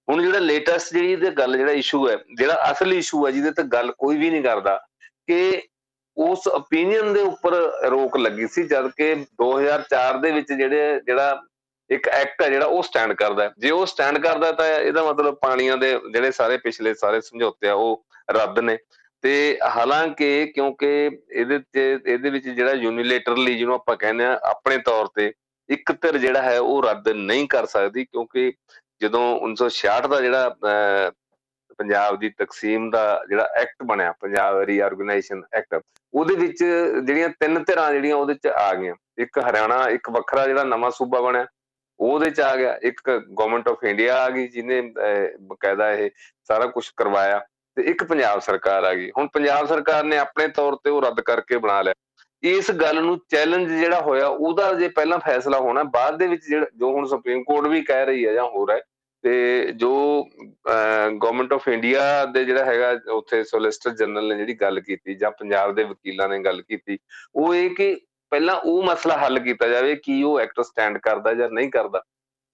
ਹੁਣ 0.08 0.22
ਜਿਹੜਾ 0.22 0.38
ਲੇਟੈਸਟ 0.38 0.92
ਜਿਹੜੀ 0.92 1.12
ਇਹਦੇ 1.12 1.30
ਗੱਲ, 1.30 1.56
ਜਿਹੜਾ 1.56 1.72
ਇਸ਼ੂ 1.72 2.08
ਹੈ, 2.08 2.16
ਜਿਹੜਾ 2.36 2.70
ਅਸਲੀ 2.70 2.98
ਇਸ਼ੂ 2.98 3.26
ਹੈ, 3.26 3.30
ਜਿਹਦੇ 3.30 3.50
ਤੇ 3.52 3.62
ਗੱਲ 3.72 3.90
ਕੋਈ 3.98 4.16
ਵੀ 4.16 4.30
ਨਹੀਂ 4.30 4.42
ਕਰਦਾ, 4.42 4.76
ਕਿ 5.26 5.62
ਉਸ 6.16 6.46
ਓਪੀਨੀਅਨ 6.48 7.12
ਦੇ 7.12 7.20
ਉੱਪਰ 7.20 7.54
ਰੋਕ 7.90 8.16
ਲੱਗੀ 8.16 8.46
ਸੀ, 8.46 8.62
ਜਦ 8.62 8.88
ਕਿ 8.96 9.14
2004 9.40 10.18
ਦੇ 10.20 10.30
ਵਿੱਚ 10.30 10.52
ਜਿਹੜੇ, 10.52 11.00
ਜਿਹੜਾ 11.06 11.42
ਇੱਕ 11.90 12.08
ਐਕਟ 12.08 12.42
ਹੈ 12.42 12.48
ਜਿਹੜਾ 12.50 12.66
ਉਹ 12.66 12.82
ਸਟੈਂਡ 12.82 13.12
ਕਰਦਾ 13.12 13.50
ਜੇ 13.58 13.70
ਉਹ 13.70 13.84
ਸਟੈਂਡ 13.86 14.18
ਕਰਦਾ 14.18 14.52
ਤਾਂ 14.52 14.66
ਇਹਦਾ 14.68 15.02
ਮਤਲਬ 15.04 15.34
ਪਾਣੀਆਂ 15.42 15.76
ਦੇ 15.76 15.92
ਜਿਹੜੇ 16.12 16.30
ਸਾਰੇ 16.30 16.56
ਪਿਛਲੇ 16.56 16.94
ਸਾਰੇ 16.94 17.20
ਸਮਝੌਤੇ 17.20 17.68
ਆ, 17.68 17.74
ਉਹ 17.74 18.04
ਰੱਦ 18.30 18.58
ਨੇ। 18.58 18.78
ਤੇ 19.24 19.58
ਹਾਲਾਂਕਿ 19.76 20.46
ਕਿਉਂਕਿ 20.54 20.88
ਇਹਦੇ 21.32 21.58
ਤੇ 21.72 21.90
ਇਹਦੇ 22.06 22.30
ਵਿੱਚ 22.30 22.48
ਜਿਹੜਾ 22.48 22.72
ਯੂਨੀਲੇਟਰਲੀ 22.72 23.54
ਜਿਹਨੂੰ 23.54 23.74
ਆਪਾਂ 23.74 23.96
ਕਹਿੰਦੇ 23.96 24.24
ਆ, 24.24 24.38
ਆਪਣੇ 24.44 24.78
ਤੌਰ 24.78 25.06
ਤੇ 25.14 25.32
ਇੱਕ 25.68 25.92
ਧਿਰ 25.92 26.18
ਜਿਹੜਾ 26.18 26.42
ਹੈ 26.42 26.58
ਉਹ 26.60 26.82
ਰੱਦ 26.82 27.08
ਨਹੀਂ 27.08 27.46
ਕਰ 27.48 27.66
ਸਕਦੀ, 27.66 28.04
ਕਿਉਂਕਿ 28.04 28.52
ਜਦੋਂ 29.00 29.24
1966 29.40 30.08
ਦਾ 30.08 30.20
ਜਿਹੜਾ 30.20 31.12
ਪੰਜਾਬ 31.78 32.18
ਦੀ 32.20 32.28
ਤਕਸੀਮ 32.38 32.90
ਦਾ 32.90 33.24
ਜਿਹੜਾ 33.28 33.48
ਐਕਟ 33.56 33.82
ਬਣਿਆ, 33.86 34.12
ਪੰਜਾਬ 34.20 34.60
ਰੀਆਰਗੇਨਾਈਜੇਸ਼ਨ 34.62 35.42
ਐਕਟ, 35.54 35.80
ਉਹਦੇ 36.14 36.34
ਵਿੱਚ 36.36 36.58
ਜਿਹੜੀਆਂ 36.58 37.28
ਤਿੰਨ 37.40 37.62
ਧਿਰਾਂ 37.64 37.92
ਜਿਹੜੀਆਂ 37.92 38.16
ਉਹਦੇ 38.16 38.34
ਚ 38.34 38.46
ਆ 38.46 38.72
ਗਈਆਂ। 38.74 38.94
ਇੱਕ 39.18 39.38
ਹਰਿਆਣਾ, 39.40 39.82
ਇੱਕ 39.88 40.10
ਵੱਖਰਾ 40.10 40.46
ਜਿਹੜਾ 40.46 40.64
ਨਵਾਂ 40.64 40.90
ਸੂਬਾ 40.90 41.20
ਬਣਿਆ, 41.20 41.46
ਉਹਦੇ 42.00 42.30
ਚ 42.30 42.40
ਆ 42.40 42.54
ਗਿਆ। 42.56 42.78
ਇੱਕ 42.82 43.02
ਗਵਰਨਮੈਂਟ 43.10 43.68
ਆਫ 43.68 43.84
ਇੰਡੀਆ 43.84 44.16
ਆ 44.24 44.30
ਗਈ, 44.30 44.46
ਜਿਹਨੇ 44.48 44.80
ਬਕਾਇਦਾ 45.42 45.92
ਇਹ 45.92 46.10
ਸਾਰਾ 46.48 46.66
ਕੁਝ 46.66 46.88
ਕਰਵਾਇਆ 46.96 47.38
ਤੇ 47.76 47.82
ਇੱਕ 47.82 48.04
ਪੰਜਾਬ 48.04 48.40
ਸਰਕਾਰ 48.40 48.84
ਆ 48.84 48.94
ਗਈ। 48.94 49.10
ਹੁਣ 49.18 49.28
ਪੰਜਾਬ 49.34 49.66
ਸਰਕਾਰ 49.66 50.04
ਨੇ 50.04 50.18
ਆਪਣੇ 50.18 50.48
ਤੌਰ 50.48 50.76
ਤੇ 50.84 50.90
ਉਹ 50.90 51.02
ਰੱਦ 51.02 51.20
ਕਰਕੇ 51.20 51.56
ਬਣਾ 51.58 51.80
ਲਿਆ। 51.82 51.94
ਇਸ 52.42 52.70
ਗੱਲ 52.70 53.02
ਨੂੰ 53.02 53.18
ਚੈਲੰਜ 53.30 53.70
ਜਿਹੜਾ 53.70 54.00
ਹੋਇਆ, 54.00 54.26
ਉਹਦਾ 54.26 54.72
ਜੇ 54.74 54.88
ਪਹਿਲਾਂ 54.88 55.18
ਫੈਸਲਾ 55.18 55.58
ਹੋਣਾ, 55.58 55.82
ਬਾਅਦ 55.84 56.18
ਦੇ 56.18 56.26
ਵਿੱਚ 56.26 56.44
ਜਿਹੜਾ, 56.48 56.66
ਜੋ 56.76 56.90
ਹੁਣ 56.92 57.06
ਸੁਪਰੀਮ 57.06 57.42
ਕੋਰਟ 57.44 57.68
ਵੀ 57.68 57.82
ਕਹਿ 57.82 58.06
ਰਹੀ 58.06 58.26
ਹੈ 58.26 58.32
ਜਾਂ 58.32 58.44
ਹੋ 58.44 58.66
ਰਿਹਾ 58.66 58.80
ਤੇ 59.26 59.72
ਜੋ 59.72 59.92
ਗਵਰਨਮੈਂਟ 60.64 61.52
ਆਫ 61.52 61.66
ਇੰਡੀਆ 61.68 62.24
ਦੇ 62.24 62.44
ਜਿਹੜਾ 62.44 62.64
ਹੈਗਾ 62.64 62.90
ਉੱਥੇ 63.12 63.42
ਸੋਲਿਸਟਰ 63.44 63.90
ਜਨਰਲ 63.90 64.28
ਨੇ 64.28 64.36
ਜਿਹੜੀ 64.36 64.54
ਗੱਲ 64.54 64.80
ਕੀਤੀ 64.80 65.14
ਜਾਂ 65.14 65.30
ਪੰਜਾਬ 65.30 65.74
ਦੇ 65.74 65.84
ਵਕੀਲਾਂ 65.84 66.28
ਨੇ 66.28 66.38
ਗੱਲ 66.38 66.60
ਕੀਤੀ, 66.62 66.98
ਉਹ 67.36 67.54
ਇਹ 67.54 67.70
ਕਿ 67.70 67.94
ਪਹਿਲਾਂ 68.32 68.54
ਉਹ 68.56 68.82
ਮਸਲਾ 68.82 69.16
ਹੱਲ 69.16 69.38
ਕੀਤਾ 69.38 69.68
ਜਾਵੇ 69.68 69.96
ਕਿ 69.96 70.22
ਉਹ 70.22 70.38
ਐਕਟ 70.40 70.60
ਸਟੈਂਡ 70.60 70.98
ਕਰਦਾ 70.98 71.32
ਜਾਂ 71.34 71.48
ਨਹੀਂ 71.50 71.70
ਕਰਦਾ। 71.70 72.02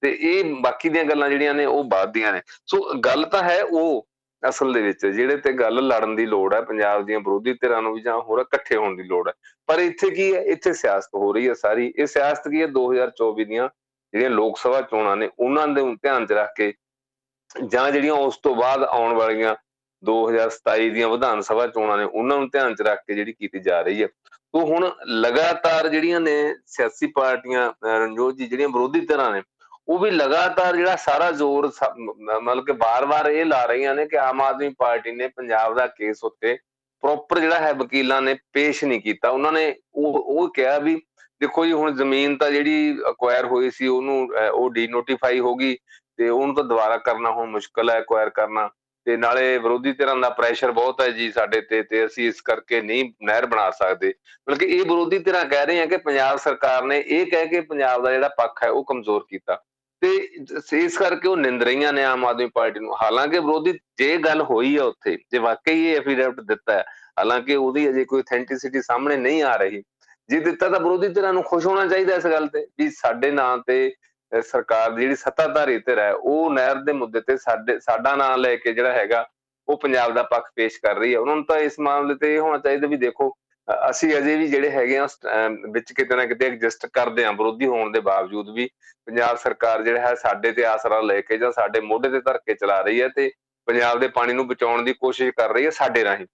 ਤੇ 0.02 0.16
ਇਹ 0.20 0.54
ਬਾਕੀ 0.62 0.88
ਦੀਆਂ 0.88 1.04
ਗੱਲਾਂ 1.04 1.28
ਜਿਹੜੀਆਂ 1.30 1.54
ਨੇ 1.54 1.64
ਉਹ 1.64 1.84
ਬਾਅਦ 1.84 2.12
ਦੀਆਂ 2.12 2.32
ਨੇ। 2.32 2.40
ਸੋ 2.66 2.78
ਗੱਲ 3.04 3.24
ਤਾਂ 3.24 3.42
ਹੈ 3.42 3.62
ਉਹ 3.62 4.06
ਅਸਲ 4.42 4.72
ਦੇ 4.72 4.82
ਵਿੱਚ, 4.82 5.06
ਜਿਹੜੇ 5.06 5.36
ਤੇ 5.36 5.52
ਗੱਲ 5.52 5.86
ਲੜਨ 5.86 6.16
ਦੀ 6.16 6.26
ਲੋੜ 6.26 6.54
ਹੈ, 6.54 6.60
ਪੰਜਾਬ 6.62 7.04
ਦੀਆਂ 7.06 7.20
ਵਿਰੋਧੀ 7.20 7.52
ਧਿਰਾਂ 7.52 7.82
ਨੂੰ 7.82 7.94
ਵੀ 7.94 8.00
ਜਾਂ 8.00 8.18
ਹੋਰ 8.20 8.40
ਇਕੱਠੇ 8.40 8.76
ਹੋਣ 8.76 8.96
ਦੀ 8.96 9.02
ਲੋੜ 9.02 9.28
ਹੈ। 9.28 9.32
ਪਰ 9.68 9.78
ਇੱਥੇ 9.78 10.10
ਕੀ 10.10 10.34
ਹੈ? 10.34 10.40
ਇੱਥੇ 10.40 10.72
ਸਿਆਸਤ 10.72 11.14
ਹੋ 11.14 11.32
ਰਹੀ 11.32 11.48
ਹੈ 11.48 11.54
ਸਾਰੀ। 11.54 11.92
ਇਹ 11.96 12.06
ਸਿਆਸਤ 12.06 12.48
ਕੀ 12.48 12.62
ਹੈ? 12.62 12.66
2024 12.68 13.44
ਦੀਆਂ 13.44 13.68
ਜਿਹੜੀਆਂ 14.12 14.30
ਲੋਕ 14.30 14.58
ਸਭਾ 14.58 14.80
ਚੋਣਾਂ 14.80 15.16
ਨੇ, 15.16 15.28
ਉਹਨਾਂ 15.38 15.66
ਦੇ 15.68 15.82
ਧਿਆਨ 16.02 16.26
'ਚ 16.26 16.32
ਰੱਖ 16.32 16.50
ਕੇ 16.56 16.72
ਜਾਂ 17.64 17.90
ਜਿਹੜੀਆਂ 17.90 18.14
ਉਸ 18.14 18.36
ਤੋਂ 18.42 18.54
ਬਾਅਦ 18.56 18.82
ਆਉਣ 18.82 19.14
ਵਾਲੀਆਂ 19.14 19.54
2027 20.02 20.90
ਦੀਆਂ 20.90 21.08
ਵਿਧਾਨ 21.08 21.40
ਸਭਾ 21.40 21.66
ਚੋਣਾਂ 21.66 21.96
ਨੇ, 21.98 22.04
ਉਹਨਾਂ 22.04 22.38
ਨੂੰ 22.38 22.48
ਧਿਆਨ 22.50 22.74
'ਚ 22.74 22.82
ਰੱਖ 22.82 23.00
ਕੇ 23.06 23.14
ਜਿਹੜੀ 23.14 23.32
ਕੀਤੀ 23.32 23.58
ਜਾ 23.60 23.80
ਰਹੀ 23.82 24.02
ਹੈ। 24.02 24.08
ਤੋਂ 24.54 24.66
ਹੁਣ 24.66 24.90
ਲਗਾਤਾਰ 25.08 25.88
ਜਿਹੜੀਆਂ 25.88 26.20
ਨੇ 26.20 26.32
ਸਿਆਸੀ 26.66 27.06
ਪਾਰਟੀਆਂ 27.12 27.72
ਰਣਜੋਤ 27.84 28.36
ਜੀ 28.36 28.46
ਜਿਹੜੀਆਂ 28.46 28.68
ਵਿਰੋਧੀ 28.68 29.00
ਧਿਰਾਂ 29.00 29.30
ਨੇ, 29.32 29.42
ਉਹ 29.88 29.98
ਵੀ 29.98 30.10
ਲਗਾਤਾਰ 30.10 30.76
ਜਿਹੜਾ 30.76 30.96
ਸਾਰਾ 30.96 31.30
ਜ਼ੋਰ 31.30 31.70
ਮਤਲਬ 31.98 32.64
ਕਿ 32.66 32.72
ਬਾਰ-ਬਾਰ 32.72 33.30
ਇਹ 33.30 33.44
ਲਾ 33.44 33.64
ਰਹੀਆਂ 33.66 33.94
ਨੇ 33.94 34.06
ਕਿ 34.06 34.18
ਆਮ 34.18 34.40
ਆਦਮੀ 34.42 34.68
ਪਾਰਟੀ 34.78 35.12
ਨੇ 35.12 35.28
ਪੰਜਾਬ 35.28 35.74
ਦਾ 35.76 35.86
ਕੇਸ 35.86 36.22
ਉੱਤੇ 36.24 36.56
ਪ੍ਰੋਪਰ 37.02 37.38
ਜਿਹੜਾ 37.40 37.58
ਹੈ 37.58 37.72
ਵਕੀਲਾਂ 37.72 38.20
ਨੇ 38.22 38.34
ਪੇਸ਼ 38.52 38.84
ਨਹੀਂ 38.84 39.00
ਕੀਤਾ। 39.00 39.28
ਉਹਨਾਂ 39.28 39.52
ਨੇ 39.52 39.74
ਉਹ 39.94 40.14
ਉਹ 40.14 40.52
ਕਿਹਾ 40.54 40.78
ਵੀ 40.78 41.00
ਦੇਖੋ 41.42 41.64
ਜੀ, 41.66 41.72
ਹੁਣ 41.72 41.94
ਜ਼ਮੀਨ 41.96 42.36
ਤਾਂ 42.38 42.50
ਜਿਹੜੀ 42.50 42.98
ਅਕਵਾਇਰ 43.10 43.46
ਹੋਈ 43.46 43.70
ਸੀ, 43.70 43.86
ਉਹਨੂੰ 43.86 44.28
ਉਹ 44.52 44.70
ਡੀਨੋਟੀਫਾਈ 44.72 45.40
ਹੋ 45.40 45.54
ਗਈ 45.56 45.76
ਤੇ 46.18 46.28
ਉਹਨੂੰ 46.28 46.54
ਤਾਂ 46.54 46.64
ਦੁਬਾਰਾ 46.64 46.96
ਕਰਨਾ 47.06 47.30
ਹੁਣ 47.30 47.50
ਮੁਸ਼ਕਲ 47.50 47.90
ਹੈ 47.90 47.98
ਅਕਵਾਇਰ 48.00 48.30
ਕਰਨਾ 48.30 48.68
ਤੇ 49.06 49.16
ਨਾਲੇ 49.16 49.56
ਵਿਰੋਧੀ 49.58 49.92
ਧਿਰਾਂ 49.92 50.14
ਦਾ 50.16 50.28
ਪ੍ਰੈਸ਼ਰ 50.30 50.70
ਬਹੁਤ 50.72 51.00
ਹੈ 51.00 51.08
ਜੀ 51.10 51.30
ਸਾਡੇ 51.32 51.60
ਤੇ 51.60 51.82
ਤੇ 51.82 52.04
ਅਸੀਂ 52.06 52.26
ਇਸ 52.28 52.40
ਕਰਕੇ 52.40 52.80
ਨਹੀਂ 52.82 53.04
ਨਹਿਰ 53.22 53.46
ਬਣਾ 53.46 53.70
ਸਕਦੇ। 53.70 54.12
ਬਲਕਿ 54.46 54.66
ਇਹ 54.66 54.82
ਵਿਰੋਧੀ 54.82 55.18
ਧਿਰਾਂ 55.18 55.44
ਕਹਿ 55.44 55.66
ਰਹੇ 55.66 55.80
ਆ 55.80 55.86
ਕਿ 55.86 55.96
ਪੰਜਾਬ 56.04 56.38
ਸਰਕਾਰ 56.38 56.84
ਨੇ 56.84 56.98
ਇਹ 56.98 57.26
ਕਹਿ 57.26 57.46
ਕੇ 57.48 57.60
ਪੰਜਾਬ 57.62 58.04
ਦਾ 58.04 58.12
ਜਿਹੜਾ 58.12 58.28
ਪੱਖ 58.38 58.62
ਹੈ 58.64 58.68
ਉਹ 58.70 58.84
ਕਮਜ਼ੋਰ 58.88 59.26
ਕੀਤਾ 59.30 59.56
ਤੇ 60.02 60.10
ਇਸ 60.76 60.98
ਕਰਕੇ 60.98 61.28
ਉਹ 61.28 61.36
ਨਿੰਦ 61.36 61.62
ਰਹੀਆਂ 61.62 61.92
ਨੇ 61.92 62.04
ਆਮ 62.04 62.24
ਆਦਮੀ 62.26 62.48
ਪਾਰਟੀ 62.54 62.80
ਨੂੰ। 62.80 62.94
ਹਾਲਾਂਕਿ 63.02 63.38
ਵਿਰੋਧੀ 63.38 63.72
ਜੇ 63.98 64.16
ਗੱਲ 64.18 64.42
ਹੋਈ 64.42 64.76
ਹੈ 64.76 64.82
ਉੱਥੇ, 64.84 65.16
ਜੇ 65.32 65.38
ਵਾਕਈ 65.38 65.86
ਇਹ 65.86 65.96
ਐਫੀਡੈਵਿਟ 65.96 66.40
ਦਿੱਤਾ 66.42 66.72
ਹੈ, 66.72 66.84
ਹਾਲਾਂਕਿ 67.18 67.56
ਉਹਦੀ 67.56 67.88
ਅਜੇ 67.88 68.04
ਕੋਈ 68.04 68.22
ਅਥੈਂਟਿਸਿਟੀ 68.22 68.82
ਸਾਹਮਣੇ 68.82 69.16
ਨਹੀਂ 69.16 69.42
ਆ 69.42 69.56
ਰਹੀ 69.56 69.82
ਜੇ 70.32 70.38
ਦਿੱਤਾ 70.40 70.68
ਤਾਂ 70.68 70.78
ਵਿਰੋਧੀ 70.80 71.08
ਧਿਰਾਂ 71.08 71.32
ਨੂੰ 71.32 71.42
ਖੁਸ਼ 71.44 71.66
ਹੋਣਾ 71.66 71.86
ਚਾਹੀਦਾ 71.86 72.14
ਇਸ 72.16 72.26
ਗੱਲ 72.26 72.46
ਤੇ 72.48 72.64
ਵੀ 72.78 72.88
ਸਾਡੇ 72.90 73.30
ਨਾਂ 73.30 73.56
ਤੇ 73.66 73.74
ਸਰਕਾਰ 74.32 74.90
ਦੀ 74.90 75.02
ਜਿਹੜੀ 75.02 75.16
ਸੱਤਾਧਾਰੀ 75.16 75.78
ਧਿਰ 75.78 75.98
ਹੈ, 75.98 76.12
ਉਹ 76.12 76.50
ਨਹਿਰ 76.50 76.76
ਦੇ 76.84 76.92
ਮੁੱਦੇ 76.92 77.20
ਤੇ 77.20 77.36
ਸਾਡੇ, 77.36 77.78
ਸਾਡਾ 77.80 78.14
ਨਾਂ 78.16 78.36
ਲੈ 78.38 78.54
ਕੇ 78.56 78.72
ਜਿਹੜਾ 78.72 78.92
ਹੈਗਾ, 78.92 79.24
ਉਹ 79.68 79.76
ਪੰਜਾਬ 79.78 80.14
ਦਾ 80.14 80.22
ਪੱਖ 80.30 80.48
ਪੇਸ਼ 80.56 80.78
ਕਰ 80.82 80.96
ਰਹੀ 80.98 81.12
ਹੈ। 81.14 81.18
ਉਹਨਾਂ 81.18 81.34
ਨੂੰ 81.36 81.44
ਤਾਂ 81.46 81.58
ਇਸ 81.60 81.78
ਮਾਮਲੇ 81.80 82.14
ਤੇ 82.22 82.34
ਇਹ 82.34 82.40
ਹੋਣਾ 82.40 82.58
ਚਾਹੀਦਾ 82.58 82.86
ਵੀ 82.88 82.96
ਦੇਖੋ 82.96 83.30
ਅਸੀਂ 83.90 84.16
ਅਜੇ 84.18 84.36
ਵੀ 84.36 84.46
ਜਿਹੜੇ 84.48 84.70
ਹੈਗੇ 84.70 84.96
ਆ 84.98 85.06
ਵਿੱਚ 85.72 85.92
ਕਿਤੇ 85.92 86.16
ਨਾ 86.16 86.24
ਕਿਤੇ 86.26 86.46
ਐਡਜਸਟ 86.46 86.86
ਕਰਦੇ 86.94 87.24
ਆ 87.24 87.32
ਵਿਰੋਧੀ 87.32 87.66
ਹੋਣ 87.66 87.92
ਦੇ 87.92 88.00
ਬਾਵਜੂਦ 88.00 88.50
ਵੀ 88.54 88.68
ਪੰਜਾਬ 89.06 89.36
ਸਰਕਾਰ 89.36 89.82
ਜਿਹੜਾ 89.82 90.00
ਹੈ, 90.00 90.14
ਸਾਡੇ 90.14 90.52
ਤੇ 90.52 90.64
ਆਸਰਾ 90.66 91.00
ਲੈ 91.00 91.20
ਕੇ 91.20 91.38
ਜਾਂ 91.38 91.52
ਸਾਡੇ 91.52 91.80
ਮੋਢੇ 91.82 92.08
ਤੇ 92.10 92.20
ਧਰ 92.20 92.38
ਕੇ 92.38 92.54
ਚਲਾ 92.54 92.80
ਰਹੀ 92.80 93.02
ਹੈ 93.02 93.08
ਤੇ 93.16 93.30
ਪੰਜਾਬ 93.68 94.00
ਦੇ 94.00 94.08
ਪਾਣੀ 94.16 94.32
ਨੂੰ 94.32 94.46
ਬਚਾਉਣ 94.48 94.82
ਦੀ 94.82 94.92
ਕੋਸ਼ਿਸ਼ 94.92 95.32
ਕਰ 95.36 95.52
ਰਹੀ 95.54 95.64
ਹੈ 95.64 95.70
ਸਾਡੇ 95.72 96.04
ਰਾਹੀਂ। 96.04 96.26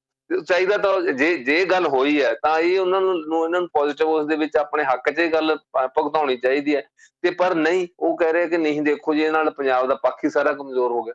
ਚਾਹੀਦਾ 0.46 0.76
ਤਾਂ 0.76 1.00
ਜੇ 1.12 1.36
ਜੇ 1.38 1.64
ਗੱਲ 1.64 1.86
ਹੋਈ 1.86 2.20
ਹੈ, 2.22 2.32
ਤਾਂ 2.42 2.58
ਇਹ 2.58 2.78
ਉਹਨਾਂ 2.80 3.00
ਨੂੰ 3.00 3.44
ਇਹਨਾਂ 3.44 3.60
ਨੂੰ 3.60 3.68
ਪੋਜ਼ਿਟਿਵ 3.72 4.08
ਉਸ 4.08 4.26
ਦੇ 4.26 4.36
ਵਿੱਚ 4.36 4.56
ਆਪਣੇ 4.56 4.84
ਹੱਕ 4.84 5.10
'ਚ 5.10 5.18
ਇਹ 5.18 5.30
ਗੱਲ 5.32 5.56
ਭੁਗਤਾਉਣੀ 5.94 6.36
ਚਾਹੀਦੀ 6.36 6.76
ਹੈ। 6.76 6.82
ਤੇ 7.22 7.30
ਪਰ 7.30 7.54
ਨਹੀਂ, 7.54 7.86
ਉਹ 8.00 8.16
ਕਹਿ 8.16 8.32
ਰਹੇ 8.32 8.48
ਕਿ 8.48 8.58
ਨਹੀਂ, 8.58 8.82
ਦੇਖੋ 8.82 9.14
ਜੀ 9.14 9.22
ਇਹ 9.22 9.32
ਨਾਲ 9.32 9.50
ਪੰਜਾਬ 9.50 9.86
ਦਾ 9.88 9.94
ਪੱਖ 10.02 10.24
ਹੀ 10.24 10.30
ਸਾਰਾ 10.30 10.52
ਕਮਜ਼ੋਰ 10.52 10.90
ਹੋ 10.90 11.02
ਗਿਆ। 11.02 11.14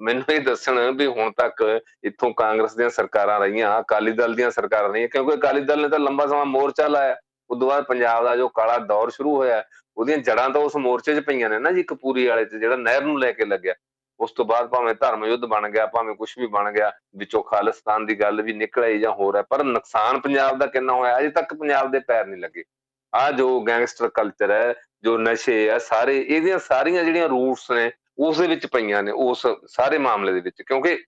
ਮੈਨੂੰ 0.00 0.22
ਇਹ 0.30 0.40
ਦੱਸਣ 0.40 0.90
ਵੀ 0.96 1.06
ਹੁਣ 1.06 1.30
ਤੱਕ 1.32 1.62
ਇੱਥੋਂ 2.04 2.32
ਕਾਂਗਰਸ 2.34 2.74
ਦੀਆਂ 2.76 2.88
ਸਰਕਾਰਾਂ 2.90 3.38
ਰਹੀਆਂ, 3.40 3.78
ਅਕਾਲੀ 3.80 4.12
ਦਲ 4.12 4.34
ਦੀਆਂ 4.34 4.50
ਸਰਕਾਰਾਂ 4.50 4.92
ਰਹੀਆਂ, 4.92 5.08
ਕਿਉਂਕਿ 5.08 5.34
ਅਕਾਲੀ 5.34 5.60
ਦਲ 5.60 5.80
ਨੇ 5.82 5.88
ਤਾਂ 5.88 5.98
ਲੰਬਾ 5.98 6.26
ਸਮਾਂ 6.26 6.44
ਮੋਰਚਾ 6.44 6.88
ਲਾਇਆ। 6.88 7.16
ਉਦੋਂ 7.50 7.68
ਬਾਅਦ 7.68 7.84
ਪੰਜਾਬ 7.84 8.24
ਦਾ 8.24 8.36
ਜੋ 8.36 8.48
ਕਾਲਾ 8.48 8.78
ਦੌਰ 8.78 9.10
ਸ਼ੁਰੂ 9.10 9.34
ਹੋਇਆ, 9.36 9.62
ਉਹਦੀਆਂ 9.96 10.18
ਜੜਾਂ 10.18 10.48
ਤਾਂ 10.50 10.60
ਉਸ 10.60 10.76
ਮੋਰਚੇ 10.76 11.14
'ਚ 11.14 11.24
ਪਈਆਂ 11.24 11.48
ਨੇ 11.50 11.58
ਨਾ 11.58 11.70
ਜੀ, 11.70 11.82
ਕਪੂਰੀ 11.82 12.26
ਵਾਲੇ 12.26 12.44
'ਚ, 12.44 12.54
ਜਿਹੜਾ 12.54 12.76
ਨਹਿਰ 12.76 13.02
ਨੂੰ 13.02 13.18
ਲੈ 13.20 13.30
ਕੇ 13.32 13.44
ਲੱਗਿਆ। 13.44 13.74
ਉਸ 14.20 14.32
ਤੋਂ 14.32 14.44
ਬਾਅਦ 14.44 14.68
ਭਾਵੇਂ 14.70 14.94
ਧਰਮ 14.94 15.24
ਯੁੱਧ 15.24 15.44
ਬਣ 15.46 15.68
ਗਿਆ, 15.70 15.86
ਭਾਵੇਂ 15.86 16.14
ਕੁਝ 16.14 16.28
ਵੀ 16.38 16.46
ਬਣ 16.46 16.70
ਗਿਆ, 16.72 16.92
ਵਿੱਚੋਂ 17.16 17.42
ਖਾਲਿਸਤਾਨ 17.42 18.06
ਦੀ 18.06 18.20
ਗੱਲ 18.20 18.42
ਵੀ 18.42 18.52
ਨਿਕਲ 18.52 18.84
ਆਈ 18.84 18.98
ਜਾਂ 18.98 19.12
ਹੋਰ 19.12 19.36
ਹੈ, 19.36 19.42
ਪਰ 19.42 19.64
ਨੁਕਸਾਨ 19.64 20.20
ਪੰਜਾਬ 20.20 20.58
ਦਾ 20.58 20.66
ਕਿੰਨਾ 20.66 20.92
ਹੋਇਆ, 20.92 21.18
ਅਜੇ 21.18 21.28
ਤੱਕ 21.30 21.54
ਪੰਜਾਬ 21.54 21.90
ਦੇ 21.90 21.98
ਪੈਰ 22.08 22.26
ਨਹੀਂ 22.26 22.40
ਲੱਗੇ। 22.40 22.64
ਆ 23.12 23.30
ਜੋ 23.32 23.60
ਗੈਂਗਸਟਰ 23.66 24.08
ਕਲਚਰ 24.14 24.50
ਹੈ, 24.50 24.74
ਜੋ 25.04 25.16
ਨਸ਼ੇ 25.18 25.68
ਆ 25.70 25.78
ਸਾਰੇ 25.78 26.18
ਇਹਦੀਆਂ 26.18 26.58
ਸਾਰੀਆਂ 26.58 27.04
ਜਿਹੜੀਆਂ 27.04 27.28
ਰੂਟਸ 27.28 27.70
ਨੇ, 27.70 27.90
ਉਸ 28.18 28.38
ਦੇ 28.38 28.46
ਵਿੱਚ 28.46 28.66
ਪਈਆਂ 28.66 29.02
ਨੇ, 29.02 29.12
ਉਸ 29.12 29.46
ਸਾਰੇ 29.66 29.98
ਮਾਮਲੇ 29.98 30.32
ਦੇ 30.32 30.40
ਵਿੱਚ, 30.40 30.62
ਕਿਉਂਕਿ 30.62 30.98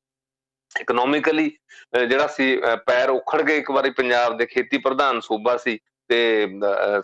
ਇਕਨੋਮਿਕਲੀ 0.75 1.51
ਜਿਹੜਾ 2.09 2.27
ਸੀ 2.27 2.61
ਪੈਰ 2.87 3.11
ਉਖੜ 3.11 3.41
ਗਏ 3.43 3.57
ਇੱਕ 3.57 3.71
ਵਾਰੀ 3.71 3.91
ਪੰਜਾਬ 3.91 4.37
ਦੇ 4.39 4.47
ਖੇਤੀ 4.47 4.79
ਪ੍ਰਧਾਨ 4.79 5.21
ਸੂਬਾ 5.21 5.57
ਸੀ 5.57 5.79
ਤੇ 6.11 6.49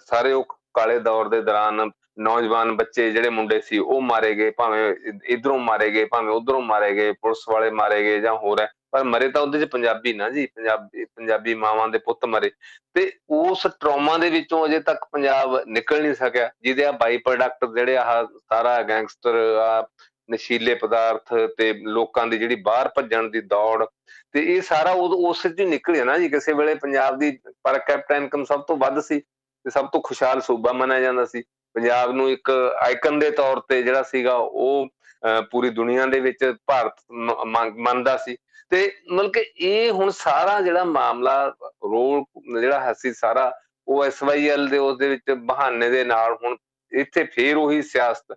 ਸਾਰੇ 0.07 0.33
ਉਹ 0.33 0.57
ਕਾਲੇ 0.75 0.99
ਦੌਰ 0.99 1.29
ਦੇ 1.29 1.41
ਦੌਰਾਨ 1.43 1.91
ਨੌਜਵਾਨ 2.19 2.77
ਬੱਚੇ 2.77 3.11
ਜਿਹੜੇ 3.11 3.31
ਮੁੰਡੇ 3.31 3.61
ਸੀ, 3.61 3.79
ਉਹ 3.79 4.01
ਮਾਰੇ 4.03 4.35
ਗਏ, 4.35 4.51
ਭਾਵੇਂ 4.51 4.95
ਇਧਰੋਂ 5.29 5.59
ਮਾਰੇ 5.59 5.91
ਗਏ, 5.91 6.05
ਭਾਵੇਂ 6.05 6.35
ਉਧਰੋਂ 6.35 6.61
ਮਾਰੇ 6.63 6.93
ਗਏ, 6.95 7.13
ਪੁਲਿਸ 7.13 7.49
ਵਾਲੇ 7.49 7.71
ਮਾਰੇ 7.71 8.03
ਗਏ 8.03 8.21
ਜਾਂ 8.21 8.35
ਹੋਰ 8.37 8.61
ਹੈ, 8.61 8.69
ਪਰ 8.93 9.05
ਮਰੇ 9.05 9.29
ਤਾਂ 9.29 9.43
ਉਹਦੇ 9.43 9.61
ਚ 9.61 9.69
ਪੰਜਾਬੀ 9.71 10.13
ਨਾ 10.13 10.29
ਜੀ, 10.31 10.47
ਪੰਜਾਬੀ 10.47 11.05
ਪੰਜਾਬੀ 11.07 11.55
ਮਾਵਾਂ 11.55 11.89
ਦੇ 11.89 11.99
ਪੁੱਤ 11.99 12.25
ਮਰੇ। 12.25 12.51
ਤੇ 12.95 13.11
ਉਸ 13.31 13.67
ਟਰਾਮਾ 13.81 14.17
ਦੇ 14.19 14.31
ਵਿੱਚੋਂ 14.31 14.65
ਅਜੇ 14.67 14.79
ਤੱਕ 14.81 15.05
ਪੰਜਾਬ 15.13 15.59
ਨਿਕਲ 15.69 16.03
ਨਹੀਂ 16.03 16.15
ਸਕਿਆ, 16.15 16.51
ਜਿਹਦੇ 16.63 16.85
ਆ 16.85 16.93
ਬਾਈ 16.93 17.17
ਪ੍ਰੋਡਕਟ 17.19 17.65
ਜਿਹੜੇ 17.75 17.97
ਆ 17.97 18.23
ਸਾਰਾ 18.25 18.81
ਗੈਂਗਸਟਰ 18.83 19.37
ਆ 19.61 19.87
ਨਸ਼ੀਲੇ 20.29 20.75
ਪਦਾਰਥ 20.75 21.35
ਤੇ 21.57 21.73
ਲੋਕਾਂ 21.87 22.27
ਦੀ 22.27 22.39
ਜਿਹੜੀ 22.39 22.57
ਬਾਹਰ 22.63 22.89
ਭੱਜਣ 22.97 23.29
ਦੀ 23.31 23.41
ਦੌੜ, 23.41 23.85
ਤੇ 24.33 24.41
ਇਹ 24.55 24.61
ਸਾਰਾ 24.63 24.91
ਉਸ 24.91 25.47
ਚ 25.47 25.61
ਨਿਕਲਿਆ 25.63 26.05
ਨਾ 26.05 26.17
ਜੀ। 26.19 26.29
ਕਿਸੇ 26.29 26.53
ਵੇਲੇ 26.53 26.75
ਪੰਜਾਬ 26.75 27.19
ਦੀ 27.19 27.31
ਪਰ 27.65 27.79
ਕੈਪਟਨ 27.79 28.15
ਇਨਕਮ 28.15 28.45
ਸਭ 28.45 28.63
ਤੋਂ 28.63 28.77
ਵੱਧ 28.77 29.01
ਸੀ, 29.01 29.21
ਤੇ 29.21 29.71
ਸਭ 29.71 29.89
ਤੋਂ 29.89 30.01
ਖੁਸ਼ਹਾਲ 30.03 30.41
ਸੂਬਾ 30.41 30.73
ਮੰਨਿਆ 30.73 31.01
ਜਾਂਦਾ 31.01 31.25
ਸੀ। 31.25 31.43
ਪੰਜਾਬ 31.75 32.11
ਨੂੰ 32.13 32.31
ਇੱਕ 32.31 32.51
ਆਈਕਨ 32.83 33.19
ਦੇ 33.19 33.31
ਤੌਰ 33.31 33.61
ਤੇ 33.69 33.83
ਜਿਹੜਾ 33.83 34.03
ਸੀਗਾ 34.03 34.35
ਉਹ 34.35 34.89
ਪੂਰੀ 35.51 35.71
ਦੁਨੀਆ 35.71 36.07
ਦੇ 36.07 36.21
ਵਿੱਚ 36.21 36.45
ਭਾਰਤ 36.67 36.97
ਮੰਨਦਾ 37.13 38.17
ਸੀ। 38.17 38.37
ਤੇ 38.71 38.91
ਮਤਲਬ 39.13 39.31
ਕਿ 39.33 39.41
ਇਹ 39.41 39.91
ਹੁਣ 39.93 40.11
ਸਾਰਾ 40.11 40.61
ਜਿਹੜਾ 40.61 40.85
ਮਾਮਲਾ, 40.85 41.47
ਰੋਲ, 41.85 42.25
ਜਿਹੜਾ 42.61 42.81
ਹੈ 42.81 42.93
ਸੀ 42.93 43.13
ਸਾਰਾ, 43.13 43.53
ਉਹ 43.89 44.05
ਐਸਵਾਈਐਲ 44.05 44.69
ਦੇ 44.69 44.79
ਉਸ 44.79 44.99
ਦੇ 44.99 45.09
ਵਿੱਚ 45.09 45.31
ਬਹਾਨੇ 45.31 45.89
ਦੇ 45.91 46.05
ਨਾਲ 46.05 46.37
ਹੁਣ 46.45 46.57
ਇੱਥੇ 46.93 47.25
ਫੇਰ 47.25 47.57
ਉਹੀ 47.57 47.83
ਸਿਆਸਤ, 47.83 48.33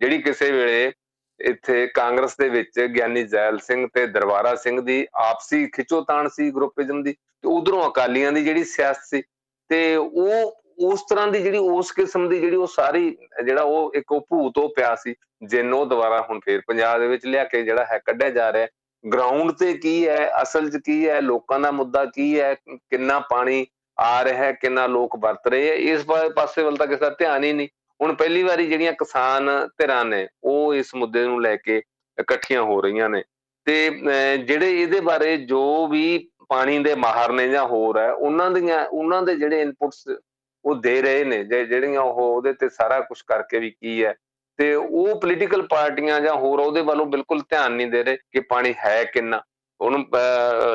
ਜਿਹੜੀ 0.00 0.18
ਕਿਸੇ 0.22 0.50
ਵੇਲੇ 0.52 0.92
ਇੱਥੇ 1.40 1.86
ਕਾਂਗਰਸ 1.94 2.36
ਦੇ 2.38 2.48
ਵਿੱਚ 2.48 2.80
ਗਿਆਨੀ 2.94 3.22
ਜ਼ੈਲ 3.24 3.58
ਸਿੰਘ 3.58 3.86
ਤੇ 3.94 4.06
ਦਰਬਾਰਾ 4.06 4.54
ਸਿੰਘ 4.54 4.80
ਦੀ 4.80 5.06
ਆਪਸੀ 5.20 5.66
ਖਿਚੋਤਾਣ 5.74 6.28
ਸੀ 6.28 6.50
ਗਰੁੱਪਿਜ਼ਮ 6.50 7.02
ਦੀ, 7.02 7.12
ਤੇ 7.12 7.48
ਉਧਰੋਂ 7.48 7.88
ਅਕਾਲੀਆਂ 7.88 8.32
ਦੀ 8.32 8.44
ਜਿਹੜੀ 8.44 8.64
ਸਿਆਸਤ 8.64 9.04
ਸੀ, 9.06 9.22
ਤੇ 9.70 9.96
ਉਹ 9.96 10.61
ਉਸ 10.78 11.02
ਤਰ੍ਹਾਂ 11.08 11.26
ਦੀ 11.28 11.42
ਜਿਹੜੀ 11.42 11.58
ਉਸ 11.58 11.90
ਕਿਸਮ 11.92 12.28
ਦੀ 12.28 12.38
ਜਿਹੜੀ 12.40 12.56
ਉਹ 12.56 12.66
ਸਾਰੀ, 12.66 13.16
ਜਿਹੜਾ 13.44 13.62
ਉਹ 13.62 13.92
ਇੱਕ 13.94 14.12
ਉਹ 14.12 14.20
ਭੂਤ 14.30 14.58
ਉਹ 14.58 14.72
ਪਿਆ 14.76 14.94
ਸੀ, 14.94 15.14
ਜਿੰਨੋਂ 15.42 15.84
ਦੁਬਾਰਾ 15.86 16.20
ਹੁਣ 16.30 16.40
ਫੇਰ 16.44 16.60
ਪੰਜਾਬ 16.66 17.00
ਦੇ 17.00 17.06
ਵਿੱਚ 17.08 17.26
ਲਿਆ 17.26 17.44
ਕੇ 17.44 17.62
ਜਿਹੜਾ 17.62 17.84
ਹੈ 17.84 17.98
ਕੱਢਿਆ 18.06 18.30
ਜਾ 18.30 18.52
ਰਿਹਾ 18.52 18.66
ਗਰਾਊਂਡ 19.04 19.52
ਤੇ 19.52 19.72
ਕੀ 19.74 20.08
ਹੈ, 20.08 20.30
ਅਸਲ 20.42 20.70
'ਚ 20.70 20.76
ਕੀ 20.76 21.08
ਹੈ, 21.08 21.20
ਲੋਕਾਂ 21.20 21.60
ਦਾ 21.60 21.70
ਮੁੱਦਾ 21.70 22.04
ਕੀ 22.04 22.38
ਹੈ, 22.40 22.54
ਕਿੰਨਾ 22.66 23.18
ਪਾਣੀ 23.30 23.66
ਆ 23.98 24.24
ਰਿਹਾ 24.24 24.44
ਹੈ, 24.44 24.52
ਕਿੰਨਾ 24.52 24.86
ਲੋਕ 24.86 25.16
ਵਰਤ 25.22 25.48
ਰਹੇ 25.48 25.68
ਹੈ, 25.68 25.74
ਇਸ 25.92 26.04
ਪਾਸੇ 26.36 26.62
ਵੱਲ 26.62 26.76
ਤਾਂ 26.76 26.86
ਕਿਸੇ 26.86 27.00
ਦਾ 27.00 27.08
ਧਿਆਨ 27.18 27.44
ਹੀ 27.44 27.52
ਨਹੀਂ। 27.52 27.68
ਹੁਣ 28.00 28.14
ਪਹਿਲੀ 28.14 28.42
ਵਾਰੀ 28.42 28.66
ਜਿਹੜੀਆਂ 28.66 28.92
ਕਿਸਾਨ 28.92 29.50
ਧਿਰਾਂ 29.78 30.04
ਨੇ, 30.04 30.26
ਉਹ 30.44 30.74
ਇਸ 30.74 30.94
ਮੁੱਦੇ 30.94 31.24
ਨੂੰ 31.24 31.40
ਲੈ 31.42 31.56
ਕੇ 31.56 31.82
ਇਕੱਠੀਆਂ 32.18 32.62
ਹੋ 32.62 32.80
ਰਹੀਆਂ 32.80 33.08
ਨੇ। 33.08 33.22
ਤੇ 33.66 33.90
ਜਿਹੜੇ 34.38 34.70
ਇਹਦੇ 34.80 35.00
ਬਾਰੇ 35.00 35.36
ਜੋ 35.36 35.86
ਵੀ 35.88 36.28
ਪਾਣੀ 36.48 36.78
ਦੇ 36.78 36.94
ਮਾਹਰ 36.94 37.32
ਨੇ 37.32 37.48
ਜਾਂ 37.48 37.66
ਹੋਰ 37.66 37.98
ਹੈ, 37.98 38.10
ਉਹਨਾਂ 38.12 38.50
ਦੀਆਂ, 38.50 38.84
ਉਹਨਾਂ 38.86 39.22
ਦੇ 39.22 39.34
ਜਿਹੜੇ 39.36 39.60
ਇਨਪੁਟਸ 39.62 40.04
ਉਹ 40.64 40.74
ਦੇ 40.76 41.00
ਰਹੇ 41.02 41.24
ਨੇ 41.24 41.42
ਜਿਹੜੀਆਂ 41.44 42.00
ਉਹ 42.00 42.20
ਉਹਦੇ 42.24 42.52
ਤੇ 42.52 42.68
ਸਾਰਾ 42.68 43.00
ਕੁਝ 43.00 43.20
ਕਰਕੇ 43.22 43.58
ਵੀ 43.58 43.70
ਕੀ 43.70 44.04
ਹੈ, 44.04 44.14
ਤੇ 44.58 44.74
ਉਹ 44.74 45.20
ਪੋਲੀਟੀਕਲ 45.20 45.66
ਪਾਰਟੀਆਂ 45.66 46.20
ਜਾਂ 46.20 46.34
ਹੋਰ 46.36 46.60
ਉਹਦੇ 46.60 46.80
ਵੱਲੋਂ 46.82 47.06
ਬਿਲਕੁਲ 47.06 47.40
ਧਿਆਨ 47.40 47.72
ਨਹੀਂ 47.72 47.86
ਦੇ 47.86 48.02
ਰਹੇ 48.04 48.16
ਕਿ 48.32 48.40
ਪਾਣੀ 48.48 48.74
ਹੈ 48.84 49.02
ਕਿੰਨਾ। 49.04 49.42
ਹੁਣ 49.80 50.04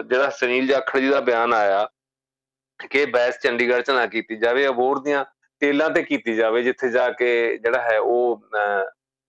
ਜਿਹੜਾ 0.08 0.29
ਸੁਨੀਲ 0.29 0.67
ਜਾਖੜ 0.67 1.00
ਜੀ 1.00 1.10
ਦਾ 1.10 1.20
ਬਿਆਨ 1.22 1.53
ਆਇਆ 1.53 1.88
ਕਿ 2.89 3.06
ਬੈਸ 3.08 3.39
ਚੰਡੀਗੜ੍ਹ 3.44 3.82
ਚ 3.82 3.91
ਨਾ 3.91 4.06
ਕੀਤੀ 4.08 4.36
ਜਾਵੇ, 4.38 4.67
ਅਬੋਰ 4.67 5.00
ਦੀਆਂ 5.03 5.24
ਤੇਲਾਂ 5.62 5.89
ਤੇ 5.89 6.03
ਕੀਤੀ 6.03 6.36
ਜਾਵੇ, 6.36 6.62
ਜਿੱਥੇ 6.63 6.89
ਜਾ 6.89 7.10
ਕੇ 7.12 7.58
ਜਿਹੜਾ 7.58 7.82
ਹੈ 7.82 8.00
ਉਹ 8.00 8.41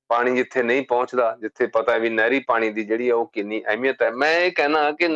ਪਾਣੀ 0.09 0.35
ਜਿੱਥੇ 0.37 0.63
ਨਹੀਂ 0.63 0.83
ਪਹੁੰਚਦਾ, 0.89 1.37
ਜਿੱਥੇ 1.41 1.67
ਪਤਾ 1.67 1.93
ਹੈ 1.93 1.99
ਵੀ 1.99 2.09
ਨਹਿਰੀ 2.11 2.39
ਪਾਣੀ 2.49 2.71
ਦੀ 2.71 2.85
ਜਿਹੜੀ 2.85 3.09
ਹੈ 3.09 3.15
ਉਹ 3.15 3.27
ਕਿੰਨੀ 3.35 3.63
ਅਹਿਮੀਅਤ 3.65 4.03
ਹੈ। 4.03 4.11
ਮੈਂ 4.13 4.33
ਇਹ 4.41 4.51
ਕਹਿਣਾ 4.53 4.91
ਕਿ 4.93 5.09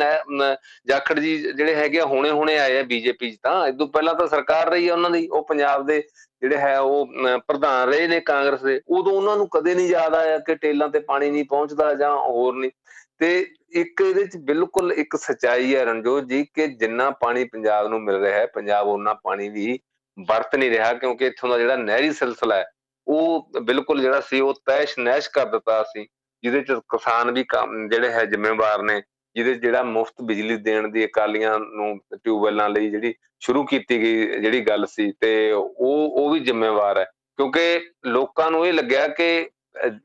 ਜਾਖੜ 0.87 1.19
ਜੀ 1.19 1.37
ਜਿਹੜੇ 1.37 1.75
ਹੈਗੇ 1.75 2.01
ਹੁਣੇ 2.01 2.29
ਹੁਣੇ 2.31 2.57
ਆਏ 2.59 2.77
ਆ 2.79 2.83
ਬੀਜੇਪੀ 2.83 3.31
ਚ 3.31 3.37
ਤਾਂ, 3.43 3.67
ਇਦੋਂ 3.67 3.87
ਪਹਿਲਾਂ 3.87 4.13
ਤਾਂ 4.15 4.27
ਸਰਕਾਰ 4.27 4.69
ਰਹੀ 4.71 4.87
ਹੈ 4.87 4.93
ਉਹਨਾਂ 4.93 5.09
ਦੀ, 5.11 5.27
ਉਹ 5.27 5.45
ਪੰਜਾਬ 5.47 5.85
ਦੇ 5.87 6.01
ਜਿਹੜੇ 6.41 6.57
ਹੈ 6.57 6.79
ਉਹ 6.79 7.07
ਪ੍ਰਧਾਨ 7.47 7.89
ਰਹੇ 7.89 8.07
ਨੇ 8.07 8.19
ਕਾਂਗਰਸ 8.21 8.61
ਦੇ। 8.61 8.79
ਉਦੋਂ 8.89 9.13
ਉਹਨਾਂ 9.13 9.35
ਨੂੰ 9.37 9.47
ਕਦੇ 9.49 9.75
ਨਹੀਂ 9.75 9.87
ਯਾਦ 9.89 10.15
ਆਇਆ 10.15 10.37
ਕਿ 10.47 10.55
ਟੇਲਾਂ 10.55 10.87
ਤੇ 10.89 10.99
ਪਾਣੀ 10.99 11.29
ਨਹੀਂ 11.31 11.45
ਪਹੁੰਚਦਾ 11.49 11.93
ਜਾਂ 11.93 12.15
ਹੋਰ 12.17 12.55
ਨਹੀਂ। 12.55 12.71
ਤੇ 13.19 13.45
ਇੱਕ 13.71 14.01
ਇਹਦੇ 14.01 14.25
ਚ 14.25 14.37
ਬਿਲਕੁਲ 14.45 14.91
ਇੱਕ 14.93 15.15
ਸਚਾਈ 15.15 15.75
ਹੈ 15.75 15.83
ਰਣਜੋਤ 15.85 16.23
ਜੀ 16.23 16.43
ਕਿ 16.53 16.67
ਜਿੰਨਾ 16.67 17.09
ਪਾਣੀ 17.21 17.43
ਪੰਜਾਬ 17.43 17.87
ਨੂੰ 17.87 18.01
ਮਿਲ 18.01 18.15
ਰਿਹਾ 18.15 18.39
ਹੈ, 18.39 18.45
ਪੰਜਾਬ 18.45 18.87
ਉਹਨਾਂ 18.87 19.15
ਪਾਣੀ 19.23 19.49
ਵੀ 19.49 19.79
ਵਰਤ 20.17 20.55
ਨਹੀਂ 20.55 20.69
ਰਿਹਾ 20.69 20.93
ਕਿਉਂਕਿ 20.93 21.25
ਇੱਥੋਂ 21.25 21.49
ਦਾ 21.49 21.57
ਜਿਹੜਾ 21.57 21.75
ਨਹਿਰੀ 21.75 22.11
ਸਿਲਸਿਲਾ 22.13 22.55
ਹੈ 22.55 22.65
ਉਹ 23.07 23.59
ਬਿਲਕੁਲ 23.61 24.01
ਜਿਹੜਾ 24.01 24.19
ਸੀ, 24.21 24.39
ਉਹ 24.39 24.53
ਤੈਸ਼ 24.65 24.97
ਨੈਸ਼ 24.99 25.29
ਕਰ 25.29 25.45
ਦਿੱਤਾ 25.45 25.81
ਸੀ, 25.83 26.07
ਜਿਹਦੇ 26.43 26.61
ਚ 26.61 26.79
ਕਿਸਾਨ 26.89 27.31
ਵੀ 27.31 27.45
ਜਿਹੜੇ 27.89 28.11
ਹੈ 28.11 28.23
ਜ਼ਿੰਮੇਵਾਰ 28.25 28.81
ਨੇ, 28.83 29.01
ਜਿਹਦੇ 29.35 29.53
ਜਿਹੜਾ 29.55 29.83
ਮੁਫਤ 29.83 30.21
ਬਿਜਲੀ 30.21 30.55
ਦੇਣ 30.57 30.87
ਦੀ 30.87 31.05
ਅਕਾਲੀਆਂ 31.05 31.57
ਨੂੰ 31.59 31.97
ਟਿਊਬਵੈਲਾਂ 32.23 32.69
ਲਈ 32.69 32.89
ਜਿਹੜੀ 32.89 33.13
ਸ਼ੁਰੂ 33.41 33.63
ਕੀਤੀ 33.65 33.99
ਗਈ, 34.01 34.39
ਜਿਹੜੀ 34.39 34.61
ਗੱਲ 34.61 34.85
ਸੀ, 34.85 35.11
ਤੇ 35.21 35.51
ਉਹ 35.51 36.17
ਉਹ 36.17 36.29
ਵੀ 36.31 36.39
ਜ਼ਿੰਮੇਵਾਰ 36.39 36.97
ਹੈ, 36.97 37.05
ਕਿਉਂਕਿ 37.39 37.79
ਲੋਕਾਂ 38.05 38.49
ਨੂੰ 38.51 38.65
ਇਹ 38.67 38.73
ਲੱਗਿਆ 38.73 39.07
ਕਿ 39.07 39.49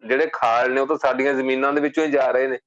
ਜਿਹੜੇ 0.09 0.27
ਖਾਲ 0.33 0.73
ਨੇ, 0.73 0.81
ਉਹ 0.81 0.87
ਤਾਂ 0.87 0.97
ਸਾਡੀਆਂ 0.97 1.35
ਜ਼ਮੀਨਾਂ 1.35 1.73
ਦੇ 1.73 1.81
ਵਿੱਚੋਂ 1.81 2.05
ਹੀ 2.05 2.11
ਜਾ 2.11 2.31
ਰਹੇ 2.31 2.47
ਨੇ, 2.47 2.59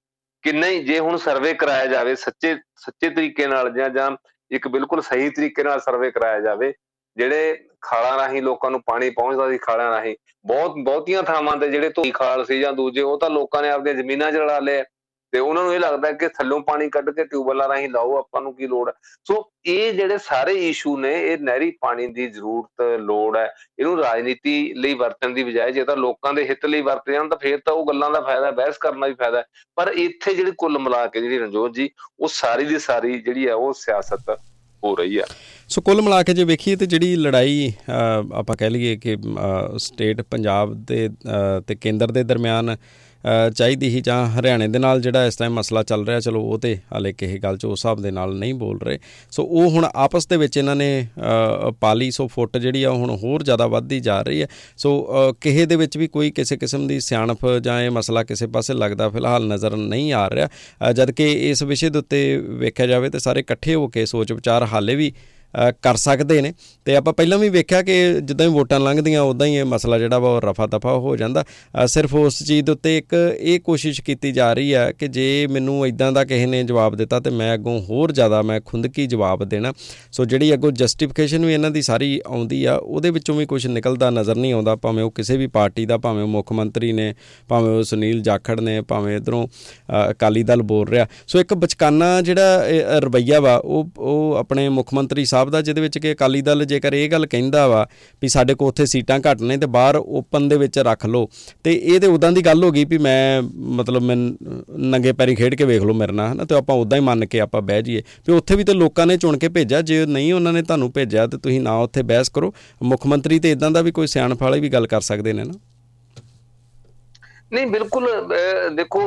ਕਿ 0.43 0.51
ਨਹੀਂ, 0.51 0.83
ਜੇ 0.85 0.99
ਹੁਣ 0.99 1.17
ਸਰਵੇ 1.17 1.53
ਕਰਾਇਆ 1.53 1.85
ਜਾਵੇ, 1.85 2.15
ਸੱਚੇ 2.15 2.55
ਸੱਚੇ 2.75 3.09
ਤਰੀਕੇ 3.09 3.47
ਨਾਲ 3.47 3.69
ਜਾਂ 3.73 3.89
ਜਾਂ 3.89 4.11
ਇੱਕ 4.51 4.67
ਬਿਲਕੁਲ 4.67 5.01
ਸਹੀ 5.01 5.29
ਤਰੀਕੇ 5.29 5.63
ਨਾਲ 5.63 5.79
ਸਰਵੇ 5.79 6.11
ਕਰਾਇਆ 6.11 6.39
ਜਾਵੇ 6.39 6.73
ਜਿਹੜੇ 7.17 7.57
ਖਾਲਾਂ 7.81 8.17
ਰਾਹੀਂ 8.17 8.41
ਲੋਕਾਂ 8.41 8.71
ਨੂੰ 8.71 8.81
ਪਾਣੀ 8.81 9.09
ਪਹੁੰਚਦਾ 9.09 9.49
ਸੀ, 9.49 9.57
ਖਾਲਾਂ 9.57 9.89
ਰਾਹੀਂ, 9.91 10.15
ਬਹੁਤ 10.45 10.77
ਬਹੁਤੀਆਂ 10.77 11.23
ਥਾਵਾਂ 11.23 11.55
ਤੇ 11.57 11.69
ਜਿਹੜੇ 11.69 11.89
ਧੋਈ 11.89 12.11
ਖਾਲ 12.11 12.45
ਸੀ 12.45 12.59
ਜਾਂ 12.59 12.73
ਦੂਜੇ, 12.73 13.01
ਉਹ 13.01 13.19
ਤਾਂ 13.19 13.29
ਲੋਕਾਂ 13.29 13.61
ਨੇ 13.61 13.69
ਆਪਣੀਆਂ 13.69 13.95
ਜ਼ਮੀਨਾਂ 13.95 14.31
'ਚ 14.31 14.35
ਲੜਾ 14.35 14.59
ਲਏ 14.59 14.83
ਤੇ 15.33 15.39
ਉਹਨਾਂ 15.39 15.63
ਨੂੰ 15.63 15.73
ਇਹ 15.73 15.79
ਲੱਗਦਾ 15.79 16.11
ਕਿ 16.11 16.27
ਥੱਲੋਂ 16.27 16.59
ਪਾਣੀ 16.59 16.89
ਕੱਢ 16.89 17.09
ਕੇ 17.09 17.23
ਟਿਊਬਵੈਲਾਂ 17.23 17.67
ਰਾਹੀਂ 17.67 17.89
ਲਾਓ, 17.89 18.17
ਆਪਾਂ 18.17 18.41
ਨੂੰ 18.41 18.53
ਕੀ 18.55 18.67
ਲੋੜ 18.67 18.87
ਹੈ 18.89 18.93
ਸੋ 19.25 19.35
ਇਹ 19.65 19.93
ਜਿਹੜੇ 19.93 20.17
ਸਾਰੇ 20.17 20.53
ਇਸ਼ੂ 20.69 20.97
ਨੇ, 20.97 21.13
ਇਹ 21.23 21.37
ਨਹਿਰੀ 21.37 21.71
ਪਾਣੀ 21.81 22.07
ਦੀ 22.07 22.27
ਜ਼ਰੂਰਤ, 22.27 22.81
ਲੋੜ 22.99 23.37
ਹੈ। 23.37 23.47
ਇਹਨੂੰ 23.79 23.97
ਰਾਜਨੀਤੀ 23.97 24.73
ਲਈ 24.73 24.93
ਵਰਤਣ 24.93 25.33
ਦੀ 25.33 25.43
ਬਜਾਏ, 25.43 25.71
ਜੇ 25.71 25.83
ਤਾਂ 25.83 25.95
ਲੋਕਾਂ 25.97 26.33
ਦੇ 26.33 26.47
ਹਿੱਤ 26.49 26.65
ਲਈ 26.65 26.81
ਵਰਤੇ 26.81 27.13
ਜਾਣ 27.13 27.29
ਤਾਂ 27.29 27.37
ਫੇਰ 27.37 27.59
ਤਾਂ 27.65 27.73
ਉਹ 27.73 27.85
ਗੱਲਾਂ 27.87 28.11
ਦਾ 28.11 28.21
ਫਾਇਦਾ, 28.21 28.51
ਬਹਿਸ 28.51 28.77
ਕਰਨਾ 28.77 29.07
ਵੀ 29.07 29.13
ਫਾਇਦਾ 29.13 29.43
ਪਰ 29.75 29.91
ਇੱਥੇ 29.95 30.33
ਜਿਹੜੀ 30.33 30.51
ਕੁੱਲ 30.57 30.79
ਮਿਲਾ 30.79 31.05
ਕੇ 31.07 31.21
ਜਿਹੜੀ 31.21 31.39
ਰਣਜੋਤ 31.39 31.73
ਜੀ, 31.73 31.89
ਉਹ 32.19 32.27
ਸਾਰੀ 32.27 32.65
ਦੀ 32.65 32.79
ਸਾਰੀ 32.79 33.19
ਜਿਹੜੀ 33.19 33.47
ਹੈ, 33.47 33.53
ਉਹ 33.53 33.73
ਸਿਆਸਤ 33.73 34.37
ਹੋ 34.83 34.95
ਰਹੀ 34.95 35.17
ਆ 35.17 35.25
ਸੋ 35.69 35.81
ਕੁੱਲ 35.81 36.01
ਮਿਲਾ 36.01 36.21
ਕੇ 36.23 36.33
ਜੇ 36.33 36.43
ਵੇਖੀਏ 36.43 36.75
ਤੇ 36.75 36.85
ਜਿਹੜੀ 36.85 37.15
ਲੜਾਈ 37.15 37.71
ਆਪਾਂ 38.33 38.55
ਕਹਿ 38.55 38.69
ਲਈਏ 38.69 38.95
ਕਿ 38.95 39.17
ਸਟੇਟ 39.77 40.21
ਪੰਜਾਬ 40.21 40.73
ਦੇ 40.85 41.09
ਤੇ 41.67 41.75
ਕੇਂਦਰ 41.75 42.11
ਦੇ 42.11 42.23
ਦਰਮਿਆਨ 42.23 42.75
ਚਾਹੀਦੀ 43.55 43.87
ਹੀ 43.89 44.01
ਜਾਂ 44.01 44.25
ਹਰਿਆਣੇ 44.29 44.67
ਦੇ 44.67 44.79
ਨਾਲ 44.79 45.01
ਜਿਹੜਾ 45.01 45.25
ਇਸ 45.25 45.35
ਟਾਈਮ 45.35 45.53
ਮਸਲਾ 45.53 45.83
ਚੱਲ 45.83 46.05
ਰਿਹਾ, 46.05 46.19
ਚਲੋ 46.19 46.41
ਉਹ 46.41 46.57
ਤੇ 46.59 46.75
ਹਾਲੇ 46.93 47.11
ਕਿਸੇ 47.13 47.37
ਗੱਲ 47.39 47.57
'ਚ 47.57 47.65
ਉਸ 47.65 47.79
ਹਿਸਾਬ 47.79 48.01
ਦੇ 48.01 48.11
ਨਾਲ 48.11 48.35
ਨਹੀਂ 48.35 48.53
ਬੋਲ 48.53 48.79
ਰਹੇ। 48.81 48.99
ਸੋ 49.31 49.43
ਉਹ 49.43 49.69
ਹੁਣ 49.69 49.87
ਆਪਸ 49.95 50.27
ਦੇ 50.27 50.37
ਵਿੱਚ 50.37 50.57
ਇਹਨਾਂ 50.57 50.75
ਨੇ 50.75 51.07
ਪਾਲੀ 51.79 52.09
ਸੋ 52.11 52.27
ਫੁੱਟ 52.27 52.57
ਜਿਹੜੀ 52.57 52.83
ਆ 52.83 52.91
ਹੁਣ 52.91 53.15
ਹੋਰ 53.15 53.43
ਜ਼ਿਆਦਾ 53.43 53.67
ਵੱਧਦੀ 53.67 53.99
ਜਾ 53.99 54.21
ਰਹੀ 54.21 54.41
ਹੈ। 54.41 54.47
ਸੋ 54.77 55.33
ਕਿਸੇ 55.41 55.65
ਦੇ 55.65 55.75
ਵਿੱਚ 55.75 55.97
ਵੀ 55.97 56.07
ਕੋਈ 56.07 56.31
ਕਿਸੇ 56.31 56.57
ਕਿਸਮ 56.57 56.87
ਦੀ 56.87 56.99
ਸਿਆਣਪ 56.99 57.45
ਜਾਂ 57.63 57.81
ਇਹ 57.81 57.91
ਮਸਲਾ 57.91 58.23
ਕਿਸੇ 58.23 58.47
ਪਾਸੇ 58.47 58.73
ਲੱਗਦਾ 58.73 59.09
ਫਿਲਹਾਲ 59.09 59.47
ਨਜ਼ਰ 59.47 59.75
ਨਹੀਂ 59.77 60.11
ਆ 60.13 60.29
ਰਿਹਾ। 60.29 60.91
ਜਦ 60.91 61.11
ਕਿ 61.11 61.31
ਇਸ 61.49 61.63
ਵਿਸ਼ੇ 61.63 61.89
ਦੇ 61.89 61.99
ਉੱਤੇ 61.99 62.37
ਵੇਖਿਆ 62.37 62.87
ਜਾਵੇ 62.87 63.09
ਤੇ 63.09 63.19
ਸਾਰੇ 63.19 63.39
ਇਕੱਠੇ 63.39 63.75
ਹੋ 63.75 63.87
ਕੇ 63.87 64.05
ਸੋਚ 64.05 64.31
ਵਿਚਾਰ 64.31 64.63
ਹਾਲੇ 64.63 64.95
ਵੀ 64.95 65.13
ਕਰ 65.81 65.95
ਸਕਦੇ 65.95 66.41
ਨੇ। 66.41 66.53
ਤੇ 66.85 66.95
ਆਪਾਂ 66.95 67.13
ਪਹਿਲਾਂ 67.13 67.37
ਵੀ 67.37 67.49
ਵੇਖਿਆ 67.49 67.81
ਕਿ 67.81 67.93
ਜਿੱਦਾਂ 68.21 68.45
ਹੀ 68.47 68.51
ਵੋਟਾਂ 68.51 68.79
ਲੰਘਦੀਆਂ 68.79 69.21
ਉਦਾਂ 69.21 69.47
ਹੀ 69.47 69.55
ਇਹ 69.55 69.65
ਮਸਲਾ 69.65 69.97
ਜਿਹੜਾ 69.99 70.19
ਵਾ, 70.19 70.29
ਉਹ 70.29 70.41
ਰਫਾ 70.41 70.67
ਦਫਾ 70.67 70.93
ਹੋ 70.93 71.15
ਜਾਂਦਾ। 71.15 71.43
ਸਿਰਫ 71.85 72.15
ਉਸ 72.15 72.43
ਚੀਜ਼ 72.43 72.65
ਦੇ 72.65 72.71
ਉੱਤੇ 72.71 72.97
ਇੱਕ 72.97 73.15
ਇਹ 73.39 73.59
ਕੋਸ਼ਿਸ਼ 73.59 74.01
ਕੀਤੀ 74.01 74.31
ਜਾ 74.31 74.51
ਰਹੀ 74.53 74.73
ਹੈ 74.73 74.91
ਕਿ 74.91 75.07
ਜੇ 75.07 75.47
ਮੈਨੂੰ 75.51 75.85
ਇਦਾਂ 75.87 76.11
ਦਾ 76.11 76.23
ਕਿਸੇ 76.25 76.45
ਨੇ 76.45 76.63
ਜਵਾਬ 76.63 76.95
ਦਿੱਤਾ, 76.95 77.19
ਤੇ 77.19 77.29
ਮੈਂ 77.29 77.53
ਅੱਗੋਂ 77.53 77.79
ਹੋਰ 77.81 78.11
ਜ਼ਿਆਦਾ 78.11 78.41
ਮੈਂ 78.41 78.59
ਖੁੰਦਕੀ 78.65 79.07
ਜਵਾਬ 79.07 79.43
ਦੇਣਾ। 79.45 79.73
ਸੋ 80.11 80.25
ਜਿਹੜੀ 80.25 80.53
ਅੱਗੋਂ 80.53 80.71
ਜਸਟੀਫਿਕੇਸ਼ਨ 80.71 81.45
ਵੀ 81.45 81.53
ਇਹਨਾਂ 81.53 81.71
ਦੀ 81.71 81.81
ਸਾਰੀ 81.81 82.19
ਆਉਂਦੀ 82.27 82.63
ਆ, 82.65 82.75
ਉਹਦੇ 82.75 83.09
ਵਿੱਚੋਂ 83.09 83.35
ਵੀ 83.35 83.45
ਕੁਝ 83.45 83.65
ਨਿਕਲਦਾ 83.67 84.09
ਨਜ਼ਰ 84.09 84.35
ਨਹੀਂ 84.35 84.53
ਆਉਂਦਾ। 84.53 84.75
ਭਾਵੇਂ 84.75 85.03
ਉਹ 85.03 85.11
ਕਿਸੇ 85.11 85.37
ਵੀ 85.37 85.47
ਪਾਰਟੀ 85.47 85.85
ਦਾ, 85.85 85.97
ਭਾਵੇਂ 85.97 86.23
ਉਹ 86.23 86.27
ਮੁੱਖ 86.27 86.51
ਮੰਤਰੀ 86.51 86.91
ਨੇ, 86.91 87.13
ਭਾਵੇਂ 87.47 87.71
ਉਹ 87.71 87.83
ਸੁਨੀਲ 87.83 88.21
ਜਾਖੜ 88.21 88.59
ਨੇ, 88.59 88.79
ਭਾਵੇਂ 88.81 89.15
ਇਧਰੋਂ 89.17 89.47
ਅਕਾਲੀ 90.11 90.43
ਦਲ 90.43 90.61
ਬੋਲ 90.63 90.87
ਰਿਹਾ। 90.87 91.07
ਸੋ 91.27 91.39
ਇੱਕ 91.39 91.53
ਬਚਕਾਨਾ 91.53 92.21
ਜਿਹੜਾ 92.21 92.63
ਰਵਈਆ 92.99 93.39
ਵਾ, 93.39 93.55
ਉਹ 93.55 93.89
ਉਹ 93.97 94.35
ਆਪਣੇ 94.35 94.67
ਮੁੱਖ 94.69 94.93
ਮੰਤਰੀ 94.93 95.25
ਸਾਹਿਬ 95.25 95.40
ਦਾ, 95.49 95.61
ਜਿਹਦੇ 95.61 95.81
ਵਿੱਚ 95.81 95.97
ਕਿ 95.97 96.11
ਅਕਾਲੀ 96.11 96.41
ਦਲ 96.41 96.65
ਜੇਕਰ 96.65 96.93
ਇਹ 96.93 97.09
ਗੱਲ 97.09 97.25
ਕਹਿੰਦਾ 97.25 97.67
ਵਾ 97.67 97.85
ਵੀ 98.21 98.27
ਸਾਡੇ 98.27 98.53
ਕੋਲ 98.53 98.67
ਉੱਥੇ 98.67 98.85
ਸੀਟਾਂ 98.85 99.19
ਘੱਟ 99.19 99.41
ਨੇ 99.41 99.57
ਤੇ 99.57 99.65
ਬਾਹਰ 99.67 99.95
ਓਪਨ 99.97 100.47
ਦੇ 100.49 100.57
ਵਿੱਚ 100.57 100.79
ਰੱਖ 100.79 101.05
ਲਓ, 101.05 101.27
ਤੇ 101.63 101.73
ਇਹ 101.73 101.99
ਤੇ 101.99 102.07
ਉਦਾਂ 102.07 102.31
ਦੀ 102.31 102.41
ਗੱਲ 102.41 102.63
ਹੋ 102.63 102.71
ਗਈ 102.71 102.85
ਵੀ 102.85 102.97
ਮੈਂ 102.97 103.41
ਮਤਲਬ 103.77 104.03
ਮੈਂ 104.03 104.15
ਨੰਗੇ 104.15 105.11
ਪੈਰੀ 105.11 105.35
ਖੇਡ 105.35 105.55
ਕੇ 105.55 105.65
ਵੇਖ 105.65 105.83
ਲਓ 105.83 105.93
ਮੇਰੇ 105.93 106.13
ਨਾਲ, 106.13 106.31
ਹਨਾ, 106.31 106.45
ਤੇ 106.45 106.55
ਆਪਾਂ 106.55 106.75
ਉਦਾਂ 106.75 106.97
ਹੀ 106.97 107.03
ਮੰਨ 107.03 107.25
ਕੇ 107.25 107.39
ਆਪਾਂ 107.39 107.61
ਬਹਿ 107.61 107.81
ਜਾਈਏ। 107.81 108.03
ਵੀ 108.27 108.33
ਉੱਥੇ 108.33 108.55
ਵੀ 108.55 108.63
ਤੇ 108.63 108.73
ਲੋਕਾਂ 108.73 109.07
ਨੇ 109.07 109.17
ਚੁਣ 109.17 109.37
ਕੇ 109.37 109.49
ਭੇਜਿਆ, 109.49 109.81
ਜੇ 109.81 110.05
ਨਹੀਂ 110.05 110.33
ਉਹਨਾਂ 110.33 110.53
ਨੇ 110.53 110.61
ਤੁਹਾਨੂੰ 110.61 110.91
ਭੇਜਿਆ 110.91 111.27
ਤੇ 111.27 111.37
ਤੁਸੀਂ 111.37 111.61
ਨਾ 111.61 111.75
ਉੱਥੇ 111.79 112.01
ਬਹਿਸ 112.03 112.29
ਕਰੋ। 112.29 112.53
ਮੁੱਖ 112.83 113.07
ਮੰਤਰੀ 113.07 113.39
ਤੇ 113.39 113.51
ਇਦਾਂ 113.51 113.71
ਦਾ 113.71 113.81
ਵੀ 113.81 113.91
ਕੋਈ 113.91 114.07
ਸਿਆਣਪ 114.07 114.43
ਵਾਲੇ 114.43 114.59
ਵੀ 114.59 114.69
ਗੱਲ 114.69 114.87
ਕਰ 114.87 115.01
ਸਕਦੇ 115.01 115.33
ਨੇ 115.33 115.43
ਨਾ। 115.43 115.53
ਨਹੀਂ 117.53 117.67
ਬਿਲਕੁਲ 117.67 118.07
ਦੇਖੋ 118.75 119.01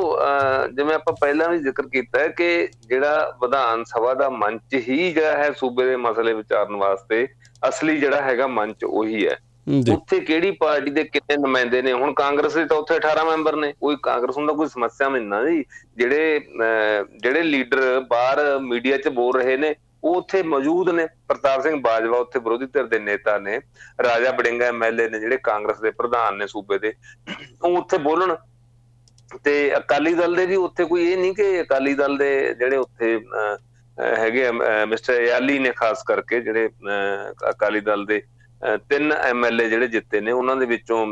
ਜਿਵੇਂ 0.73 0.95
ਆਪਾਂ 0.95 1.13
ਪਹਿਲਾਂ 1.21 1.49
ਵੀ 1.49 1.57
ਜ਼ਿਕਰ 1.57 1.87
ਕੀਤਾ 1.87 2.19
ਹੈ 2.19 2.27
ਕਿ 2.27 2.67
ਜਿਹੜਾ 2.89 3.37
ਵਿਧਾਨ 3.41 3.83
ਸਭਾ 3.83 4.13
ਦਾ 4.13 4.29
ਮੰਚ 4.29 4.75
ਹੀ 4.87 5.11
ਜਿਹੜਾ 5.13 5.37
ਹੈ 5.37 5.51
ਸੂਬੇ 5.51 5.85
ਦੇ 5.85 5.95
ਮਸਲੇ 5.95 6.33
ਵਿਚਾਰਨ 6.33 6.75
ਵਾਸਤੇ 6.75 7.27
ਅਸਲੀ 7.69 7.97
ਜਿਹੜਾ 7.99 8.21
ਹੈਗਾ 8.21 8.47
ਮੰਚ 8.47 8.83
ਉਹੀ 8.83 9.27
ਹੈ। 9.27 9.37
ਉੱਥੇ 9.93 10.19
ਕਿਹੜੀ 10.19 10.51
ਪਾਰਟੀ 10.51 10.91
ਦੇ 10.91 11.03
ਕਿੰਨੇ 11.03 11.35
ਨੁਮਾਇੰਦੇ 11.41 11.81
ਨੇ? 11.81 11.93
ਹੁਣ 11.93 12.13
ਕਾਂਗਰਸ 12.13 12.53
ਦੇ 12.53 12.65
ਤਾਂ 12.65 12.77
ਉੱਥੇ 12.77 12.95
18 12.95 13.23
ਮੈਂਬਰ 13.25 13.55
ਨੇ। 13.55 13.71
ਕੋਈ 13.81 13.95
ਕਾਂਗਰਸ 14.03 14.37
ਹੁੰਦਾ 14.37 14.53
ਕੋਈ 14.53 14.67
ਸਮੱਸਿਆ 14.67 15.07
ਨਹੀਂ 15.09 15.21
ਨਾ 15.21 15.43
ਜੀ। 15.45 15.63
ਜਿਹੜੇ 15.97 16.39
ਜਿਹੜੇ 17.21 17.41
ਲੀਡਰ 17.43 17.99
ਬਾਹਰ 18.09 18.59
ਮੀਡੀਆ 18.61 18.97
'ਚ 18.97 19.07
ਬੋਲ 19.17 19.33
ਰਹੇ 19.41 19.57
ਨੇ 19.57 19.73
ਉਹ 20.05 20.15
ਉੱਥੇ 20.15 20.41
ਮੌਜੂਦ 20.43 20.89
ਨੇ, 20.89 21.05
ਪ੍ਰਤਾਪ 21.27 21.61
ਸਿੰਘ 21.61 21.75
ਬਾਜਵਾ 21.81 22.17
ਉੱਥੇ 22.19 22.39
ਵਿਰੋਧੀ 22.39 22.65
ਧਿਰ 22.73 22.83
ਦੇ 22.87 22.99
ਨੇਤਾ 22.99 23.37
ਨੇ, 23.39 23.59
ਰਾਜਾ 24.03 24.31
ਬੜਿੰਗਾ 24.31 24.65
ਐਮਐਲਏ 24.67 25.07
ਨੇ 25.09 25.19
ਜਿਹੜੇ 25.19 25.37
ਕਾਂਗਰਸ 25.43 25.79
ਦੇ 25.81 25.91
ਪ੍ਰਧਾਨ 25.91 26.37
ਨੇ 26.37 26.47
ਸੂਬੇ 26.47 26.77
ਦੇ, 26.79 26.93
ਉਹ 27.63 27.77
ਉੱਥੇ 27.77 27.97
ਬੋਲਣ। 27.99 28.35
ਤੇ 29.43 29.53
ਅਕਾਲੀ 29.77 30.13
ਦਲ 30.13 30.35
ਦੇ 30.35 30.45
ਵੀ 30.45 30.55
ਉੱਥੇ 30.55 30.85
ਕੋਈ 30.85 31.03
ਇਹ 31.03 31.17
ਨਹੀਂ 31.17 31.33
ਕਿ 31.35 31.61
ਅਕਾਲੀ 31.61 31.93
ਦਲ 31.95 32.17
ਦੇ 32.17 32.29
ਜਿਹੜੇ 32.59 32.77
ਉੱਥੇ 32.77 33.19
ਹੈਗੇ 33.97 34.49
ਮਿਸਟਰ 34.87 35.21
ਯਾਲੀ 35.21 35.57
ਨੇ 35.59 35.71
ਖਾਸ 35.75 36.03
ਕਰਕੇ 36.07 36.39
ਜਿਹੜੇ 36.41 36.69
ਅਕਾਲੀ 37.49 37.79
ਦਲ 37.81 38.05
ਦੇ 38.05 38.21
ਤਿੰਨ 38.89 39.11
ਐਮਐਲਏ 39.11 39.69
ਜਿਹੜੇ 39.69 39.87
ਜਿੱਤੇ 39.87 40.21
ਨੇ, 40.21 40.31
ਉਹਨਾਂ 40.31 40.55
ਦੇ 40.55 40.65
ਵਿੱਚੋਂ 40.65 41.05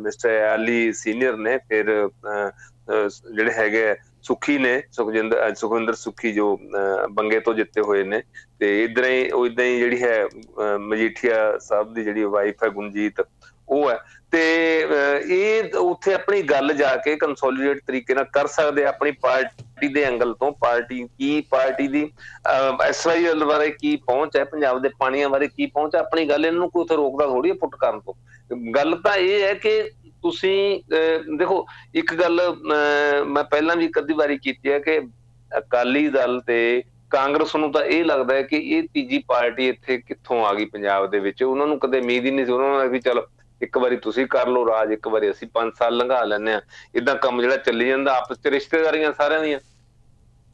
ਮਿਸਟਰ 0.00 0.30
ਯਾਲੀ 0.30 0.92
ਸੀਨੀਅਰ 0.92 1.36
ਨੇ, 1.38 1.56
ਫਿਰ 1.58 2.08
ਜਿਹੜੇ 3.28 3.52
ਹੈਗੇ 3.52 3.94
ਸੁਖੀ 4.22 4.56
ਨੇ, 4.58 4.82
ਸੁਖਜਿੰਦਰ 4.92 5.54
ਸੁਖਵਿੰਦਰ 5.54 5.94
ਸੁਖੀ 5.94 6.32
ਜੋ 6.32 6.56
ਬੰਗੇ 7.10 7.40
ਤੋਂ 7.40 7.54
ਜਿੱਤੇ 7.54 7.80
ਹੋਏ 7.80 8.02
ਨੇ। 8.04 8.22
ਤੇ 8.60 8.82
ਇਦਾਂ 8.84 9.04
ਹੀ, 9.04 9.28
ਉਹ 9.30 9.46
ਇਦਾਂ 9.46 9.64
ਹੀ 9.64 9.78
ਜਿਹੜੀ 9.78 10.02
ਹੈ 10.02 10.24
ਮਜੀਠੀਆ 10.80 11.58
ਸਾਹਿਬ 11.60 11.94
ਦੀ 11.94 12.04
ਜਿਹੜੀ 12.04 12.24
ਵਾਈਫ 12.24 12.64
ਹੈ 12.64 12.68
ਗੁੰਜੀਤ 12.70 13.20
ਉਹ 13.68 13.90
ਹੈ। 13.90 13.98
ਤੇ 14.30 14.42
ਇਹ 15.30 15.74
ਉੱਥੇ 15.78 16.12
ਆਪਣੀ 16.14 16.42
ਗੱਲ 16.42 16.72
ਜਾ 16.74 16.94
ਕੇ 16.96 17.14
ਕੰਸੋਲੀਡੇਟ 17.16 17.80
ਤਰੀਕੇ 17.86 18.14
ਨਾਲ 18.14 18.24
ਕਰ 18.32 18.46
ਸਕਦੇ 18.46 18.84
ਆਪਣੀ 18.84 19.10
ਪਾਰਟੀ 19.22 19.88
ਦੇ 19.88 20.02
ਐਂਗਲ 20.02 20.32
ਤੋਂ। 20.34 20.50
ਪਾਰਟੀ 20.60 21.02
ਕੀ 21.18 21.40
ਪਾਰਟੀ 21.50 21.88
ਦੀ 21.88 22.08
ਐਸਵਾਈਐਲ 22.84 23.44
ਬਾਰੇ 23.44 23.70
ਕੀ 23.70 23.94
ਪਹੁੰਚ 24.06 24.36
ਹੈ, 24.36 24.44
ਪੰਜਾਬ 24.44 24.80
ਦੇ 24.82 24.88
ਪਾਣੀਆਂ 24.98 25.28
ਬਾਰੇ 25.28 25.48
ਕੀ 25.48 25.66
ਪਹੁੰਚ 25.66 25.94
ਹੈ, 25.94 26.00
ਆਪਣੀ 26.00 26.24
ਗੱਲ 26.28 26.46
ਇਹਨਾਂ 26.46 26.60
ਨੂੰ 26.60 26.70
ਕੋਈ 26.70 26.82
ਉੱਥੇ 26.82 26.96
ਰੋਕਦਾ 26.96 27.26
ਥੋੜੀ 27.26 27.50
ਹੈ 27.50 27.54
ਪੁੱਟ 27.60 27.76
ਕਰਨ 27.80 28.00
ਤੋਂ। 28.00 28.14
ਗੱਲ 28.74 28.94
ਤਾਂ 29.04 29.16
ਇਹ 29.16 29.42
ਹੈ 29.42 29.52
ਕਿ 29.54 29.82
ਤੁਸੀਂ 30.22 30.82
ਦੇਖੋ, 31.38 31.64
ਇੱਕ 31.94 32.14
ਗੱਲ 32.14 32.40
ਮੈਂ 33.26 33.44
ਪਹਿਲਾਂ 33.44 33.76
ਵੀ 33.76 33.88
ਕਦੀ 33.92 34.14
ਵਾਰੀ 34.14 34.38
ਕੀਤੀ 34.38 34.72
ਹੈ 34.72 34.78
ਕਿ 34.78 34.98
ਅਕਾਲੀ 35.50 36.08
ਦਲ 36.08 36.40
ਤੇ 36.46 36.82
ਕਾਂਗਰਸ 37.10 37.54
ਨੂੰ 37.56 37.70
ਤਾਂ 37.72 37.82
ਇਹ 37.84 38.04
ਲੱਗਦਾ 38.04 38.34
ਹੈ 38.34 38.42
ਕਿ 38.42 38.56
ਇਹ 38.76 38.82
ਤੀਜੀ 38.94 39.18
ਪਾਰਟੀ 39.28 39.68
ਇੱਥੇ 39.68 39.96
ਕਿੱਥੋਂ 39.98 40.44
ਆ 40.46 40.52
ਗਈ 40.54 40.64
ਪੰਜਾਬ 40.66 41.10
ਦੇ 41.10 41.18
ਵਿੱਚ। 41.20 41.42
ਉਹਨਾਂ 41.42 41.66
ਨੂੰ 41.66 41.78
ਕਦੇ 41.78 41.98
ਉਮੀਦ 42.00 42.24
ਹੀ 42.24 42.30
ਨਹੀਂ 42.30 42.46
ਸੀ। 42.46 42.52
ਉਹਨਾਂ 42.52 42.68
ਨੂੰ 42.70 42.90
ਵੀ 42.90 43.00
ਚਲ, 43.00 43.22
ਇੱਕ 43.60 43.78
ਵਾਰੀ 43.78 43.96
ਤੁਸੀਂ 43.96 44.26
ਕਰ 44.26 44.48
ਲਓ 44.48 44.66
ਰਾਜ, 44.66 44.92
ਇੱਕ 44.92 45.08
ਵਾਰੀ 45.08 45.30
ਅਸੀਂ 45.30 45.48
5 45.54 45.74
ਸਾਲ 45.78 45.96
ਲੰਘਾ 45.96 46.22
ਲੈਨੇ 46.24 46.54
ਆ 46.54 46.60
ਇਦਾਂ 46.94 47.14
ਕੰਮ 47.16 47.40
ਜਿਹੜਾ 47.40 47.56
ਚੱਲੀ 47.58 47.88
ਜਾਂਦਾ, 47.88 48.14
ਆਪਸ 48.14 48.36
ਵਿੱਚ 48.36 48.54
ਰਿਸ਼ਤੇਦਾਰੀਆਂ 48.54 49.12
ਸਾਰਿਆਂ 49.12 49.40
ਦੀਆਂ। 49.40 49.58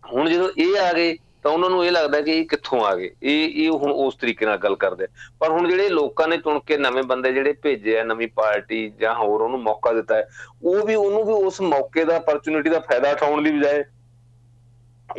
ਹੁਣ 0.02 0.28
ਜਦੋਂ 0.30 0.48
ਇਹ 0.58 0.78
ਆ 0.80 0.92
ਗਏ 0.92 1.16
ਤਾਂ 1.48 1.52
ਉਹਨਾਂ 1.54 1.68
ਨੂੰ 1.70 1.84
ਇਹ 1.84 1.90
ਲੱਗਦਾ 1.92 2.20
ਕਿ 2.20 2.32
ਇਹ 2.32 2.44
ਕਿੱਥੋਂ 2.46 2.80
ਆ 2.84 2.94
ਗਏ? 2.94 3.10
ਇਹ 3.22 3.64
ਇਹ 3.64 3.70
ਹੁਣ 3.70 3.90
ਉਸ 3.90 4.14
ਤਰੀਕੇ 4.14 4.46
ਨਾਲ 4.46 4.56
ਗੱਲ 4.56 4.74
ਕਰਦੇ 4.76 5.06
ਪਰ 5.40 5.50
ਹੁਣ 5.50 5.68
ਜਿਹੜੇ 5.68 5.88
ਲੋਕਾਂ 5.88 6.28
ਨੇ 6.28 6.36
ਚੁਣ 6.36 6.58
ਕੇ 6.60 6.76
ਨਵੇਂ 6.76 7.02
ਬੰਦੇ 7.02 7.32
ਜਿਹੜੇ 7.32 7.52
ਭੇਜੇ 7.52 7.98
ਆ, 7.98 8.02
ਨਵੀਂ 8.04 8.28
ਪਾਰਟੀ 8.28 8.88
ਜਾਂ 9.00 9.14
ਹੋਰ 9.14 9.40
ਉਹਨੂੰ 9.40 9.60
ਮੌਕਾ 9.62 9.92
ਦਿੱਤਾ 9.92 10.16
ਹੈ, 10.16 10.28
ਉਹ 10.62 10.86
ਵੀ, 10.86 10.94
ਉਹਨੂੰ 10.94 11.24
ਵੀ 11.26 11.32
ਉਸ 11.32 11.60
ਮੌਕੇ 11.60 12.04
ਦਾ 12.04 12.16
ਅਪਰਚੂਨਿਟੀ 12.16 12.70
ਦਾ 12.70 12.80
ਫਾਇਦਾ 12.80 13.10
ਉਠਾਉਣ 13.10 13.42
ਦੀ 13.42 13.50
ਬਜਾਏ 13.50 13.84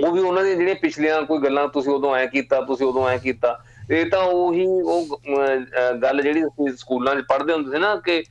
ਉਹ 0.04 0.12
ਵੀ 0.12 0.20
ਉਹਨਾਂ 0.20 0.44
ਦੀਆਂ 0.44 0.56
ਜਿਹੜੀਆਂ 0.56 0.76
ਪਿਛਲੀਆਂ 0.76 1.22
ਕੋਈ 1.22 1.38
ਗੱਲਾਂ 1.38 1.68
ਤੁਸੀਂ 1.68 1.92
ਉਦੋਂ 1.92 2.16
ਐ 2.16 2.26
ਕੀਤਾ, 2.26 2.62
ਤੁਸੀਂ 2.62 2.88
ਉਦੋਂ 2.88 3.08
ਐ 3.10 3.18
ਕੀਤਾ 3.18 3.64
ਇਹ 3.90 4.06
ਤਾਂ 4.06 4.20
ਉਹੀ 4.22 4.66
ਉਹ 4.66 5.18
ਗੱਲ 6.02 6.22
ਜਿਹੜੀ 6.22 6.44
ਅਸੀਂ 6.46 6.72
ਸਕੂਲਾਂ 6.78 7.16
'ਚ 7.16 7.24
ਪੜ੍ਹਦੇ 7.30 7.54
ਹੁੰਦੇ 7.54 7.72
ਸੀ 7.72 7.78
ਨਾ 7.78 7.96
ਕਿ 8.06 8.24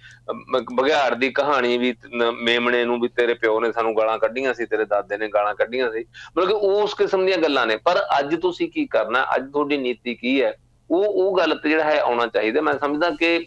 ਬਗਿਆੜ 0.73 1.14
ਦੀ 1.14 1.31
ਕਹਾਣੀ 1.33 1.79
ਵੀ 1.79 1.94
ਮੇਮਣੇ 2.42 2.85
ਨੂੰ 2.85 3.01
ਵੀ 3.01 3.09
ਤੇਰੇ 3.16 3.35
ਪਿਓ 3.35 3.59
ਨੇ 3.61 3.73
ਸਾਨੂੰ 3.73 3.97
ਗਾਲਾਂ 3.97 4.18
ਕੱਢੀਆਂ 4.18 4.55
ਸੀ, 4.55 4.66
ਤੇਰੇ 4.66 4.85
ਦਾਦੇ 4.85 5.16
ਨੇ 5.18 5.29
ਗਾਲਾਂ 5.29 5.55
ਕੱਢੀਆਂ 5.55 5.90
ਸੀ। 5.92 6.05
ਮਤਲਬ 6.37 6.49
ਕਿ 6.49 6.55
ਉਸ 6.73 6.94
ਕਿਸਮ 6.94 7.27
ਦੀਆਂ 7.27 7.38
ਗੱਲਾਂ 7.38 7.66
ਨੇ। 7.66 7.77
ਪਰ 7.85 8.03
ਅੱਜ 8.18 8.35
ਤੁਸੀਂ 8.42 8.71
ਕੀ 8.73 8.87
ਕਰਨਾ? 8.87 9.27
ਅੱਜ 9.37 9.51
ਤੁਹਾਡੀ 9.53 9.77
ਨੀਤੀ 9.77 10.14
ਕੀ 10.14 10.42
ਹੈ? 10.42 10.53
ਉਹ 10.90 11.05
ਉਹ 11.05 11.37
ਗੱਲ 11.38 11.55
ਤੇ 11.59 11.68
ਜਿਹੜਾ 11.68 11.85
ਹੈ 11.85 11.99
ਆਉਣਾ 12.01 12.27
ਚਾਹੀਦਾ। 12.27 12.61
ਮੈਂ 12.61 12.75
ਸਮਝਦਾ 12.79 13.11
ਕਿ 13.21 13.38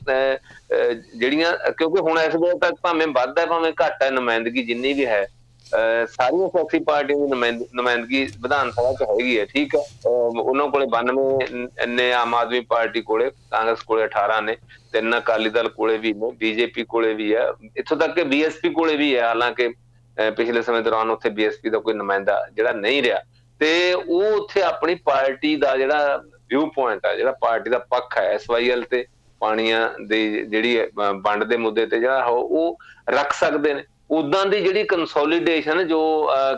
ਜਿਹੜੀਆਂ, 1.15 1.53
ਕਿਉਂਕਿ 1.71 2.01
ਹੁਣ 2.01 2.19
ਇਸ 2.19 2.35
ਵੇਲੇ 2.35 2.57
ਤੱਕ 2.59 2.75
ਭਾਵੇਂ 2.83 3.07
ਵੱਧ 3.07 3.39
ਹੈ, 3.39 3.45
ਭਾਵੇਂ 3.45 3.71
ਘੱਟ 3.85 4.03
ਹੈ, 4.03 4.09
ਨੁਮਾਇੰਦਗੀ 4.11 4.63
ਜਿੰਨੀ 4.63 4.93
ਵੀ 4.93 5.05
ਹੈ 5.05 5.27
ਸਾਰੀਆਂ 5.71 6.47
ਸਿਆਸੀ 6.49 6.79
ਪਾਰਟੀਆਂ 6.83 7.17
ਦੀ 7.19 7.65
ਨੁਮਾਇੰਦਗੀ 7.73 8.23
ਵਿਧਾਨ 8.41 8.71
ਸਭਾ 8.71 8.91
'ਚ 8.93 9.03
ਹੈਗੀ 9.09 9.39
ਹੈ, 9.39 9.45
ਠੀਕ 9.45 9.75
ਹੈ। 9.75 9.81
ਉਹਨਾਂ 10.05 10.67
ਕੋਲੇ 10.67 10.85
92 10.87 11.85
ਨੇ 11.87 12.11
ਆਮ 12.13 12.35
ਆਦਮੀ 12.35 12.59
ਪਾਰਟੀ 12.69 13.01
ਕੋਲੇ, 13.01 13.29
ਕਾਂਗਰਸ 13.51 13.81
ਕੋਲੇ 13.81 14.03
18 14.03 14.41
ਨੇ, 14.41 14.55
ਤਿੰਨ 14.93 15.17
ਅਕਾਲੀ 15.17 15.49
ਦਲ 15.49 15.69
ਕੋਲੇ 15.69 15.97
ਵੀ 15.97 16.13
ਨੇ, 16.13 16.31
ਬੀਜੇਪੀ 16.39 16.83
ਕੋਲੇ 16.83 17.13
ਵੀ 17.13 17.33
ਹੈ। 17.35 17.47
ਇੱਥੋਂ 17.77 17.97
ਤੱਕ 17.97 18.15
ਕਿ 18.15 18.23
ਬੀਐਸਪੀ 18.23 18.69
ਕੋਲੇ 18.69 18.95
ਵੀ 18.97 19.15
ਹੈ, 19.15 19.27
ਹਾਲਾਂਕਿ 19.27 19.69
ਪਿਛਲੇ 20.37 20.61
ਸਮੇਂ 20.61 20.81
ਦੌਰਾਨ 20.81 21.09
ਉੱਥੇ 21.09 21.29
ਬੀਐਸਪੀ 21.29 21.69
ਦਾ 21.69 21.79
ਕੋਈ 21.79 21.93
ਨੁਮਾਇੰਦਾ 21.93 22.45
ਜਿਹੜਾ 22.55 22.71
ਨਹੀਂ 22.71 23.01
ਰਿਹਾ। 23.03 23.19
ਤੇ 23.61 23.93
ਉਹ 23.93 24.23
ਉੱਥੇ 24.33 24.61
ਆਪਣੀ 24.61 24.95
ਪਾਰਟੀ 25.05 25.55
ਦਾ 25.55 25.75
ਜਿਹੜਾ 25.77 26.17
ਵਿਊ 26.49 26.65
ਪੁਆਇੰਟ 26.75 27.05
ਹੈ 27.05 27.15
ਜਿਹੜਾ 27.15 27.31
ਪਾਰਟੀ 27.41 27.69
ਦਾ 27.69 27.77
ਪੱਖ 27.91 28.17
ਹੈ 28.17 28.23
ਐਸਵਾਈਐਲ 28.33 28.83
ਤੇ 28.83 29.05
ਪਾਣੀਆਂ 29.41 29.89
ਦੀ 30.07 30.45
ਜਿਹੜੀ 30.45 30.77
ਵੰਡ 30.95 31.43
ਦੇ 31.43 31.57
ਮੁੱਦੇ 31.57 31.85
ਤੇ 31.85 31.99
ਜਿਹੜਾ 31.99 32.23
ਉਹ 32.25 32.77
ਰੱਖ 33.09 33.31
ਸਕਦੇ 33.33 33.73
ਨੇ। 33.73 33.83
ਉਦਾਂ 34.11 34.45
ਦੀ 34.45 34.59
ਜਿਹੜੀ 34.61 34.83
ਕੰਸੋਲੀਡੇਸ਼ਨ 34.83 35.87
ਜੋ 35.87 35.99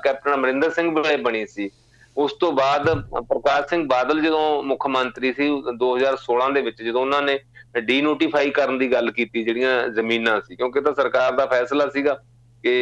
ਕੈਪਟਨ 0.04 0.34
ਅਮਰਿੰਦਰ 0.34 0.70
ਸਿੰਘ 0.72 0.90
ਵੇਲੇ 0.92 1.16
ਬਣੀ 1.24 1.46
ਸੀ, 1.46 1.70
ਉਸ 2.18 2.34
ਤੋਂ 2.40 2.52
ਬਾਅਦ 2.52 2.90
ਪ੍ਰਕਾਸ਼ 3.30 3.70
ਸਿੰਘ 3.70 3.84
ਬਾਦਲ 3.90 4.22
ਜਦੋਂ 4.22 4.64
ਮੁੱਖ 4.64 4.88
ਮੰਤਰੀ 4.88 5.34
ਸੀ 5.34 5.50
2016 5.80 6.52
ਦੇ 6.54 6.62
ਵਿੱਚ 6.62 6.82
ਜਦੋਂ 6.82 7.02
ਉਹਨਾਂ 7.02 7.22
ਨੇ 7.22 7.40
ਡੀਨੋਟੀਫਾਈ 7.82 8.50
ਕਰਨ 8.52 8.78
ਦੀ 8.78 8.92
ਗੱਲ 8.92 9.12
ਕੀਤੀ 9.12 9.44
ਜਿਹੜੀਆਂ 9.44 9.88
ਜ਼ਮੀਨਾਂ 9.90 10.40
ਸੀ, 10.42 10.56
ਕਿਉਂਕਿ 10.56 10.82
ਤਾਂ 10.82 10.94
ਸਰਕਾਰ 10.94 11.32
ਦਾ 11.32 11.46
ਫੈਸਲਾ 11.46 11.88
ਸੀਗਾ 11.90 12.14
ਕਿ 12.64 12.74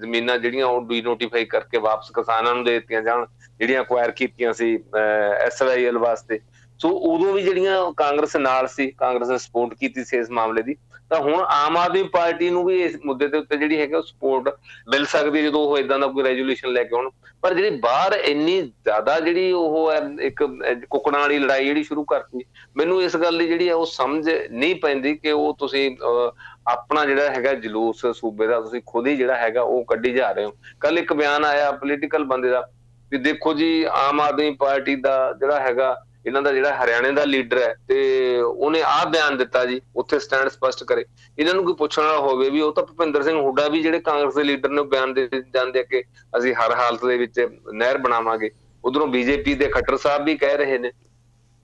ਜ਼ਮੀਨਾਂ 0.00 0.38
ਜਿਹੜੀਆਂ 0.38 0.66
ਉਹ 0.66 0.86
ਡੀਨੋਟੀਫਾਈ 0.88 1.44
ਕਰਕੇ 1.46 1.78
ਵਾਪਸ 1.78 2.10
ਕਿਸਾਨਾਂ 2.14 2.54
ਨੂੰ 2.54 2.64
ਦੇ 2.64 2.72
ਦਿੱਤੀਆਂ 2.72 3.02
ਜਾਣ, 3.02 3.26
ਜਿਹੜੀਆਂ 3.58 3.82
ਅਕਵਾਇਰ 3.82 4.10
ਕੀਤੀਆਂ 4.10 4.52
ਸੀ 4.52 4.78
ਐਸਵਾਈਐਲ 5.40 5.98
ਵਾਸਤੇ। 5.98 6.38
ਸੋ 6.78 6.88
ਉਦੋਂ 6.88 7.32
ਵੀ 7.32 7.42
ਜਿਹੜੀਆਂ 7.42 7.92
ਕਾਂਗਰਸ 7.96 8.36
ਨਾਲ 8.36 8.66
ਸੀ, 8.66 8.90
ਕਾਂਗਰਸ 8.90 9.28
ਨੇ 9.28 9.38
ਸਪੋਰਟ 9.38 9.74
ਕੀਤੀ 9.74 10.04
ਸੀ 10.04 10.16
ਇਸ 10.18 10.30
ਮਾਮਲੇ 10.30 10.62
ਦੀ, 10.62 10.76
ਤਾਂ 11.10 11.18
ਹੁਣ 11.20 11.44
ਆਮ 11.44 11.76
ਆਦਮੀ 11.76 12.02
ਪਾਰਟੀ 12.12 12.48
ਨੂੰ 12.50 12.64
ਵੀ 12.64 12.82
ਇਸ 12.82 12.96
ਮੁੱਦੇ 13.04 13.26
ਦੇ 13.28 13.38
ਉੱਤੇ 13.38 13.56
ਜਿਹੜੀ 13.56 13.80
ਹੈਗਾ 13.80 14.00
ਸਪੋਰਟ 14.00 14.48
ਮਿਲ 14.90 15.04
ਸਕਦੀ 15.06 15.42
ਜਦੋਂ 15.42 15.60
ਉਹ 15.60 15.78
ਇਦਾਂ 15.78 15.98
ਦਾ 15.98 16.06
ਕੋਈ 16.06 16.24
ਰੈਜੂਲੇਸ਼ਨ 16.24 16.72
ਲੈ 16.72 16.82
ਕੇ 16.84 16.96
ਆਉਣ। 16.96 17.10
ਪਰ 17.42 17.54
ਜਿਹੜੀ 17.54 17.78
ਬਾਹਰ 17.80 18.12
ਇੰਨੀ 18.14 18.60
ਜ਼ਿਆਦਾ 18.60 19.18
ਜਿਹੜੀ 19.20 19.50
ਉਹ 19.52 19.90
ਹੈ, 19.92 20.00
ਇੱਕ 20.20 20.42
ਕੁਕੜਾਂ 20.90 21.20
ਵਾਲੀ 21.20 21.38
ਲੜਾਈ 21.38 21.64
ਜਿਹੜੀ 21.64 21.82
ਸ਼ੁਰੂ 21.82 22.04
ਕਰਤੀ, 22.04 22.44
ਮੈਨੂੰ 22.76 23.02
ਇਸ 23.02 23.16
ਗੱਲ 23.16 23.38
ਦੀ 23.38 23.46
ਜਿਹੜੀ 23.48 23.68
ਹੈ 23.68 23.74
ਉਹ 23.74 23.86
ਸਮਝ 23.86 24.28
ਨਹੀਂ 24.28 24.74
ਪੈਂਦੀ 24.82 25.14
ਕਿ 25.16 25.32
ਉਹ 25.32 25.54
ਤੁਸੀਂ 25.58 25.90
ਆਪਣਾ 26.68 27.04
ਜਿਹੜਾ 27.04 27.30
ਹੈਗਾ 27.30 27.52
ਜਲੂਸ 27.56 28.04
ਸੂਬੇ 28.16 28.46
ਦਾ 28.46 28.60
ਤੁਸੀਂ 28.60 28.80
ਖੁਦ 28.86 29.06
ਹੀ 29.06 29.16
ਜਿਹੜਾ 29.16 29.36
ਹੈਗਾ 29.36 29.62
ਉਹ 29.62 29.84
ਕੱਢੀ 29.84 30.12
ਜਾ 30.14 30.30
ਰਹੇ 30.32 30.44
ਹੋ। 30.44 30.52
ਕੱਲ 30.80 30.98
ਇੱਕ 30.98 31.12
ਬਿਆਨ 31.12 31.44
ਆਇਆ 31.44 31.70
ਪੋਲੀਟੀਕਲ 31.72 32.24
ਬੰਦੇ 32.24 32.50
ਦਾ 32.50 32.68
ਵੀ 33.12 33.18
ਦੇਖੋ 33.18 33.52
ਜੀ, 33.54 33.84
ਆਮ 33.84 34.20
ਆਦਮੀ 34.20 34.50
ਪਾਰਟੀ 34.50 34.96
ਦਾ 34.96 35.32
ਜਿਹੜਾ 35.40 35.60
ਹੈਗਾ 35.60 35.96
ਇਹਨਾਂ 36.28 36.42
ਦਾ 36.42 36.52
ਜਿਹੜਾ 36.52 36.74
ਹਰਿਆਣੇ 36.74 37.10
ਦਾ 37.12 37.24
ਲੀਡਰ 37.24 37.58
ਹੈ 37.58 37.74
ਤੇ 37.88 37.98
ਉਹਨੇ 38.40 38.82
ਆਹ 38.82 39.04
ਬਿਆਨ 39.10 39.36
ਦਿੱਤਾ 39.36 39.64
ਜੀ, 39.64 39.80
ਉੱਥੇ 39.96 40.18
ਸਟੈਂਡ 40.18 40.48
ਸਪਸ਼ਟ 40.48 40.84
ਕਰੇ। 40.84 41.04
ਇਹਨਾਂ 41.38 41.54
ਨੂੰ 41.54 41.64
ਕੋਈ 41.64 41.74
ਪੁੱਛਣ 41.74 42.02
ਵਾਲਾ 42.02 42.18
ਹੋਵੇ 42.18 42.50
ਵੀ 42.50 42.60
ਉਹ 42.60 42.72
ਤਾਂ 42.72 42.84
ਭੁਪਿੰਦਰ 42.84 43.22
ਸਿੰਘ 43.22 43.36
ਹੁੱਡਾ 43.38 43.66
ਵੀ 43.68 43.82
ਜਿਹੜੇ 43.82 44.00
ਕਾਂਗਰਸ 44.00 44.34
ਦੇ 44.34 44.44
ਲੀਡਰ 44.44 44.70
ਨੇ 44.70 44.82
ਬਿਆਨ 44.86 45.14
ਦੇ 45.14 45.28
ਜਾਂਦੇ 45.54 45.82
ਕਿ 45.84 46.02
ਅਸੀਂ 46.38 46.54
ਹਰ 46.54 46.74
ਹਾਲਤ 46.76 47.04
ਦੇ 47.04 47.18
ਵਿੱਚ 47.18 47.46
ਨਹਿਰ 47.74 47.98
ਬਣਾਵਾਂਗੇ। 47.98 48.50
ਉਧਰੋਂ 48.84 49.06
ਬੀਜੇਪੀ 49.08 49.54
ਦੇ 49.54 49.68
ਖੱਟਰ 49.68 49.96
ਸਾਹਿਬ 49.96 50.24
ਵੀ 50.24 50.36
ਕਹਿ 50.36 50.56
ਰਹੇ 50.56 50.78
ਨੇ। 50.78 50.90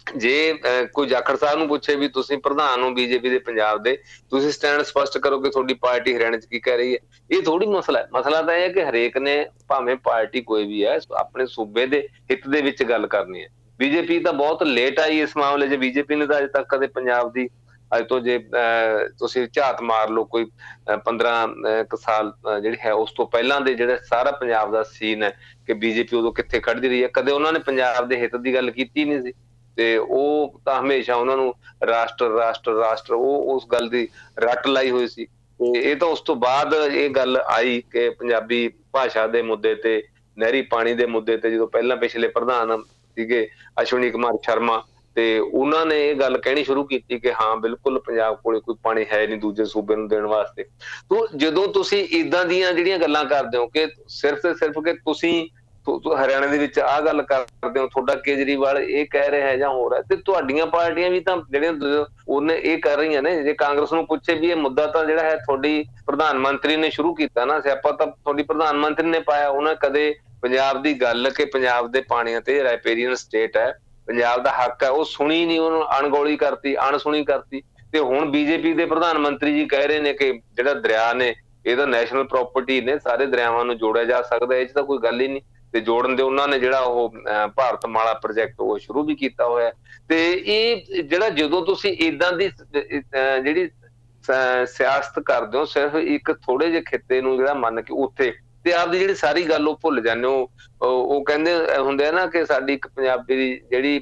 ਜੇ 0.07 0.59
ਕੋਈ 0.95 1.07
ਜਾਖੜ 1.09 1.37
ਸਾਹਿਬ 1.37 1.59
ਨੂੰ 1.59 1.67
ਪੁੱਛੇ 1.69 1.95
ਵੀ 1.97 2.09
ਤੁਸੀਂ 2.09 2.39
ਪ੍ਰਧਾਨ 2.39 2.83
ਹੋ 2.83 2.91
ਬੀਜੇਪੀ 2.91 3.29
ਦੇ 3.31 3.39
ਪੰਜਾਬ 3.39 3.83
ਦੇ, 3.83 3.97
ਤੁਸੀਂ 4.31 4.51
ਸਟੈਂਡ 4.53 4.83
ਸਪਸ਼ਟ 4.83 5.19
ਕਰੋ 5.19 5.41
ਕਿ 5.41 5.51
ਤੁਹਾਡੀ 5.51 5.75
ਪਾਰਟੀ 5.75 6.15
ਹਰਿਆਣੇ 6.17 6.39
'ਚ 6.39 6.47
ਕੀ 6.47 6.61
ਕਹਿ 6.61 6.77
ਰਹੀ 6.77 6.95
ਹੈ। 6.95 6.99
ਇਹ 7.31 7.43
ਥੋੜੀ 7.43 7.67
ਮਸਲਾ 7.67 8.01
ਹੈ। 8.01 8.09
ਮਸਲਾ 8.15 8.43
ਤਾਂ 8.43 8.55
ਇਹ 8.55 8.63
ਹੈ 8.63 8.69
ਕਿ 8.69 8.85
ਹਰੇਕ 8.85 9.17
ਨੇ 9.19 9.45
ਭਾਵੇਂ 9.69 9.97
ਪਾਰਟੀ 10.05 10.41
ਕੋਈ 10.43 10.67
ਵੀ 10.67 10.85
ਹੈ, 10.85 10.99
ਆਪਣੇ 11.19 11.47
ਸੂਬੇ 11.47 11.87
ਦੇ 11.87 12.07
ਹਿੱਤ 12.31 12.49
ਦੇ 12.49 12.61
ਵਿੱਚ 12.63 12.83
ਗੱਲ 12.83 13.07
ਕਰਨੀ 13.07 13.43
ਹੈ। 13.43 13.49
ਬੀਜੇਪੀ 13.79 14.19
ਤਾਂ 14.21 14.33
ਬਹੁਤ 14.33 14.63
ਲੇਟ 14.63 14.99
ਆਈ 15.01 15.21
ਇਸ 15.21 15.37
ਮਾਮਲੇ 15.37 15.69
'ਚ। 15.69 15.75
ਬੀਜੇਪੀ 15.75 16.17
ਨੇ 16.17 16.27
ਤਾਂ 16.27 16.39
ਅਜੇ 16.39 16.47
ਤੱਕ 16.47 16.69
ਕਦੇ 16.69 16.87
ਪੰਜਾਬ 16.89 17.33
ਦੀ, 17.33 17.49
ਅੱਜ 17.91 18.05
ਤੋਂ 18.09 18.21
ਜੇ 18.21 18.39
ਤੁਸੀਂ 19.19 19.47
ਝਾਤ 19.55 19.81
ਮਾਰ 19.83 20.11
ਲਓ 20.11 20.25
ਕੋਈ 20.25 20.47
15 21.07 21.33
ਕ 21.91 21.97
ਸਾਲ 22.01 22.33
ਜਿਹੜੀ 22.63 22.77
ਹੈ 22.85 22.93
ਉਸ 22.93 23.13
ਤੋਂ 23.17 23.27
ਪਹਿਲਾਂ 23.27 23.61
ਦੇ 23.61 23.75
ਜਿਹੜੇ 23.75 23.97
ਸਾਰਾ 24.05 24.31
ਪੰਜਾਬ 24.41 24.73
ਦਾ 24.73 24.83
ਸੀਨ 24.91 25.23
ਹੈ 25.23 25.31
ਕਿ 25.67 25.75
ਬੀਜੇਪੀ 25.83 26.17
ਉਦੋਂ 26.17 26.33
ਕਿੱਥੇ 26.33 26.61
ਖੜਦੀ 26.61 26.89
ਰਹੀ 26.89 27.03
ਹੈ। 27.03 27.09
ਕਦੇ 27.15 27.33
ਉਹਨਾਂ 27.33 27.53
ਨੇ 27.53 27.59
ਪੰਜਾਬ 27.67 28.09
ਦੇ 28.09 28.17
ਹਿੱਤ 28.21 28.37
ਦੀ 28.37 28.55
ਗੱਲ 28.55 28.71
ਕੀਤੀ 28.71 29.05
ਨਹੀਂ 29.05 29.23
ਸੀ। 29.23 29.33
ਤੇ 29.77 29.97
ਉਹ 29.97 30.61
ਤਾਂ 30.65 30.81
ਹਮੇਸ਼ਾ 30.81 31.15
ਉਹਨਾਂ 31.15 31.37
ਨੂੰ 31.37 31.55
ਰਾਸ਼ਟਰ 31.87 32.29
ਰਾਸ਼ਟਰ 32.31 32.73
ਰਾਸ਼ਟਰ, 32.73 33.15
ਉਹ 33.15 33.55
ਉਸ 33.55 33.67
ਗੱਲ 33.73 33.89
ਦੀ 33.89 34.09
ਰੱਟ 34.39 34.67
ਲਾਈ 34.67 34.91
ਹੋਈ 34.91 35.07
ਸੀ। 35.09 35.25
ਤੇ 35.61 35.79
ਇਹ 35.81 35.97
ਤਾਂ 35.97 36.09
ਉਸ 36.09 36.21
ਤੋਂ 36.21 36.37
ਬਾਅਦ 36.37 36.75
ਇਹ 36.75 37.09
ਗੱਲ 37.11 37.37
ਆਈ 37.37 37.83
ਕਿ 37.93 38.09
ਪੰਜਾਬੀ 38.11 38.69
ਭਾਸ਼ਾ 38.93 39.27
ਦੇ 39.27 39.43
ਮੁੱਦੇ 39.43 39.75
ਤੇ, 39.75 40.03
ਨਹਿਰੀ 40.37 40.63
ਪਾਣੀ 40.63 40.95
ਦੇ 40.95 41.07
ਮੁੱਦੇ 41.07 41.37
ਤੇ 41.37 41.51
ਜਦੋਂ 41.51 41.67
ਪਹਿਲਾਂ 41.69 41.97
ਪਿਛਲੇ 41.97 42.29
ਪ੍ਰਧਾਨ 42.29 42.77
ਸੀਗੇ, 43.17 43.47
ਅਸ਼ਵਨੀ 43.83 44.11
ਕੁਮਾਰ 44.11 44.39
ਸ਼ਰਮਾ, 44.45 44.83
ਤੇ 45.17 45.39
ਉਹਨਾਂ 45.39 45.85
ਨੇ 45.87 45.99
ਇਹ 46.09 46.15
ਗੱਲ 46.15 46.37
ਕਹਿਣੀ 46.39 46.63
ਸ਼ੁਰੂ 46.65 46.85
ਕੀਤੀ 46.85 47.19
ਕਿ 47.19 47.33
ਹਾਂ, 47.33 47.57
ਬਿਲਕੁਲ 47.57 47.99
ਪੰਜਾਬ 47.99 48.37
ਕੋਲੇ 48.45 48.61
ਕੋਈ 48.61 48.75
ਪਾਣੀ 48.83 49.05
ਹੈ 49.13 49.27
ਨਹੀਂ 49.27 49.39
ਦੂਜੇ 49.39 49.65
ਸੂਬੇ 49.65 49.97
ਨੂੰ 49.97 50.09
ਦੇਣ 50.09 50.27
ਵਾਸਤੇ। 50.27 50.65
ਤੋਂ 51.11 51.27
ਜਦੋਂ 51.37 51.67
ਤੁਸੀਂ 51.75 52.07
ਇਦਾਂ 52.19 52.45
ਦੀਆਂ 52.45 52.73
ਜਿਹੜੀਆਂ 52.73 52.99
ਗੱਲਾਂ 52.99 53.25
ਕਰਦੇ 53.25 53.59
ਹੋ 53.59 53.67
ਕਿ 53.67 53.87
ਸਿਰਫ 54.11 54.41
ਤੇ 54.43 54.55
ਸਿਰਫ 54.55 54.79
ਕਿ 54.85 54.93
ਤੁਸੀਂ 54.95 55.47
ਹਰਿਆਣਾ 56.17 56.47
ਦੇ 56.47 56.59
ਵਿੱਚ 56.59 56.79
ਆਹ 56.79 57.01
ਗੱਲ 57.03 57.23
ਕਰਦੇ 57.23 57.81
ਹੋ, 57.81 57.87
ਤੁਹਾਡਾ 57.87 58.15
ਕੇਜਰੀਵਾਲ 58.17 58.79
ਇਹ 58.79 59.07
ਕਹਿ 59.07 59.31
ਰਿਹਾ 59.31 59.49
ਹੈ 59.49 59.57
ਜਾਂ 59.57 59.69
ਹੋ 59.71 59.89
ਰਿਹਾ 59.91 60.03
ਤੇ 60.09 60.17
ਤੁਹਾਡੀਆਂ 60.17 60.67
ਪਾਰਟੀਆਂ 60.67 61.11
ਵੀ 61.11 61.21
ਤਾਂ 61.21 61.37
ਜਿਹੜੀਆਂ 61.51 62.05
ਉਹਨੇ 62.29 62.55
ਇਹ 62.57 62.79
ਕਰ 62.79 62.97
ਰਹੀਆਂ 62.99 63.23
ਨੇ, 63.23 63.43
ਜੇ 63.43 63.53
ਕਾਂਗਰਸ 63.55 63.93
ਨੂੰ 63.93 64.07
ਪੁੱਛੇ 64.07 64.35
ਵੀ 64.35 64.51
ਇਹ 64.51 64.57
ਮੁੱਦਾ 64.57 64.87
ਤਾਂ 64.87 65.05
ਜਿਹੜਾ 65.05 65.23
ਹੈ 65.23 65.37
ਤੁਹਾਡੀ 65.37 65.85
ਪ੍ਰਧਾਨ 66.07 66.39
ਮੰਤਰੀ 66.39 66.77
ਨੇ 66.77 66.91
ਸ਼ੁਰੂ 66.91 67.15
ਕੀਤਾ 67.15 67.45
ਨਾ 67.45 67.61
ਸਿਆਪਾ 67.61 67.91
ਤਾਂ 67.93 68.07
ਤੁਹਾਡੀ 68.07 68.43
ਪ੍ਰਧਾਨ 68.43 68.77
ਮੰਤਰੀ 68.77 69.09
ਨੇ 69.09 69.21
ਪਾਇਆ, 69.21 69.49
ਉਹਨਾਂ 69.49 69.75
ਕਦੇ 69.77 70.15
ਪੰਜਾਬ 70.45 70.83
ਦੀ 70.83 70.93
ਗੱਲ 70.95 71.31
ਕਿ 71.31 71.45
ਪੰਜਾਬ 71.45 71.91
ਦੇ 71.93 72.01
ਪਾਣੀਆਂ 72.09 72.41
ਤੇ 72.41 72.63
ਰੈਪੇਰੀਅਨ 72.63 73.15
ਸਟੇਟ 73.15 73.57
ਹੈ, 73.57 73.73
ਪੰਜਾਬ 74.07 74.43
ਦਾ 74.43 74.51
ਹੱਕ 74.53 74.83
ਹੈ, 74.83 74.89
ਉਹ 74.89 75.05
ਸੁਣੀ 75.05 75.45
ਨਹੀਂ, 75.47 75.61
ਉਹਨੂੰ 75.61 75.85
ਅਣਗੋਲੀ 75.99 76.37
ਕਰਤੀ, 76.37 76.75
ਅਣਸੁਣੀ 76.89 77.25
ਕਰਤੀ। 77.25 77.63
ਤੇ 77.93 77.99
ਹੁਣ 78.01 78.31
ਬੀਜੇਪੀ 78.31 78.73
ਦੇ 78.73 78.87
ਪ੍ਰਧਾਨ 78.87 79.19
ਮੰਤਰੀ 79.19 79.55
ਜੀ 79.55 79.65
ਕਹਿ 79.67 79.87
ਰਹੇ 79.89 80.01
ਨੇ 80.01 80.13
ਕਿ 80.13 80.33
ਜਿਹੜਾ 80.57 80.75
ਦਰਿਆ 80.75 81.13
ਨੇ, 81.15 81.35
ਇਹ 81.67 81.77
ਤਾਂ 81.77 81.87
ਨੈਸ਼ਨਲ 81.87 82.25
ਪ੍ਰਾਪਰਟੀ 82.25 82.81
ਨੇ, 82.81 82.99
ਸਾਰੇ 82.99 83.27
ਦਰਿਆਵਾਂ 83.27 83.65
ਨੂੰ 83.65 83.77
ਜੋੜਿਆ 83.79 84.05
ਜਾ 84.05 84.21
ਸਕਦਾ, 84.23 84.57
ਇਹ 84.57 84.67
'ਚ 84.67 84.73
ਤਾਂ 84.73 84.83
ਕੋਈ 84.83 84.99
ਗੱਲ 84.99 85.21
ਹੀ 85.21 85.29
ਨਹੀਂ। 85.29 85.43
ਤੇ 85.73 85.81
ਜੋੜਨ 85.81 86.17
ਦੇ 86.17 86.23
ਉਹਨਾਂ 86.23 86.47
ਨੇ 86.49 86.59
ਜਿਹੜਾ 86.59 86.81
ਉਹ 86.81 87.15
ਭਾਰਤ 87.57 87.87
ਮਾਲਾ 87.87 88.13
ਪ੍ਰੋਜੈਕਟ 88.15 88.61
ਉਹ 88.61 88.79
ਸ਼ੁਰੂ 88.79 89.03
ਵੀ 89.05 89.15
ਕੀਤਾ 89.17 89.47
ਹੋਇਆ। 89.47 89.73
ਤੇ 90.09 90.19
ਇਹ 90.47 91.03
ਜਿਹੜਾ 91.03 91.29
ਜਦੋਂ 91.31 91.65
ਤੁਸੀਂ 91.67 91.93
ਇਦਾਂ 92.01 92.33
ਦੀ 92.33 92.51
ਜਿਹੜੀ 93.45 93.69
ਸਿਆਸਤ 94.67 95.19
ਕਰਦੇ 95.21 95.59
ਹੋ, 95.59 95.65
ਸਿਰਫ 95.65 95.95
ਇੱਕ 95.97 96.33
ਥੋੜੇ 96.47 96.71
ਜਿਹੇ 96.71 96.83
ਖਿੱਤੇ 96.83 97.21
ਨੂੰ 97.21 97.37
ਜਿਹੜਾ 97.37 97.55
ਮੰਨ 97.55 97.81
ਕੇ 97.83 97.95
ਉੱਥੇ 97.95 98.33
ਤੇ 98.65 98.73
ਆਪਦੀ 98.73 98.99
ਜਿਹੜੀ 98.99 99.15
ਸਾਰੀ 99.15 99.43
ਗੱਲ 99.45 99.69
ਉਹ 99.69 99.79
ਭੁੱਲ 99.83 100.01
ਜਾਂਦੇ 100.01 100.27
ਹੋ। 100.27 100.49
ਉਹ 100.83 101.25
ਕਹਿੰਦੇ 101.25 101.55
ਹੁੰਦੇ 101.79 102.07
ਆ 102.07 102.11
ਨਾ 102.13 102.27
ਕਿ 102.27 102.45
ਸਾਡੀ 102.47 102.75
ਇੱਕ 102.75 102.87
ਪੰਜਾਬੀ 102.89 103.37
ਦੀ 103.37 103.61
ਜਿਹੜੀ 103.71 103.99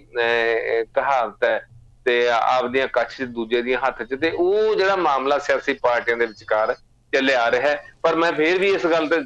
ਕਹਾਵਤ 0.94 1.44
ਹੈ 1.44 1.58
ਤੇ 2.04 2.14
ਆਪਦੀਆਂ 2.28 2.86
ਕੱਛ 2.92 3.20
ਦੂਜੇ 3.22 3.62
ਦੀਆਂ 3.62 3.78
ਹੱਥ 3.86 4.02
'ਚ 4.02 4.14
ਤੇ 4.20 4.30
ਉਹ 4.30 4.74
ਜਿਹੜਾ 4.74 4.96
ਮਾਮਲਾ 4.96 5.38
ਸਿਆਸੀ 5.38 5.72
ਪਾਰਟੀਆਂ 5.82 6.16
ਦੇ 6.16 6.26
ਵਿਚਕਾਰ 6.26 6.74
ਚੱਲਿਆ 7.12 7.42
ਆ 7.42 7.50
ਰਿਹਾ 7.50 7.68
ਹੈ। 7.68 7.84
ਪਰ 8.02 8.14
ਮੈਂ 8.16 8.32
ਫੇਰ 8.32 8.58
ਵੀ 8.58 8.68
ਇਸ 8.68 8.86
ਗੱਲ 8.86 9.08
ਤੇ 9.08 9.16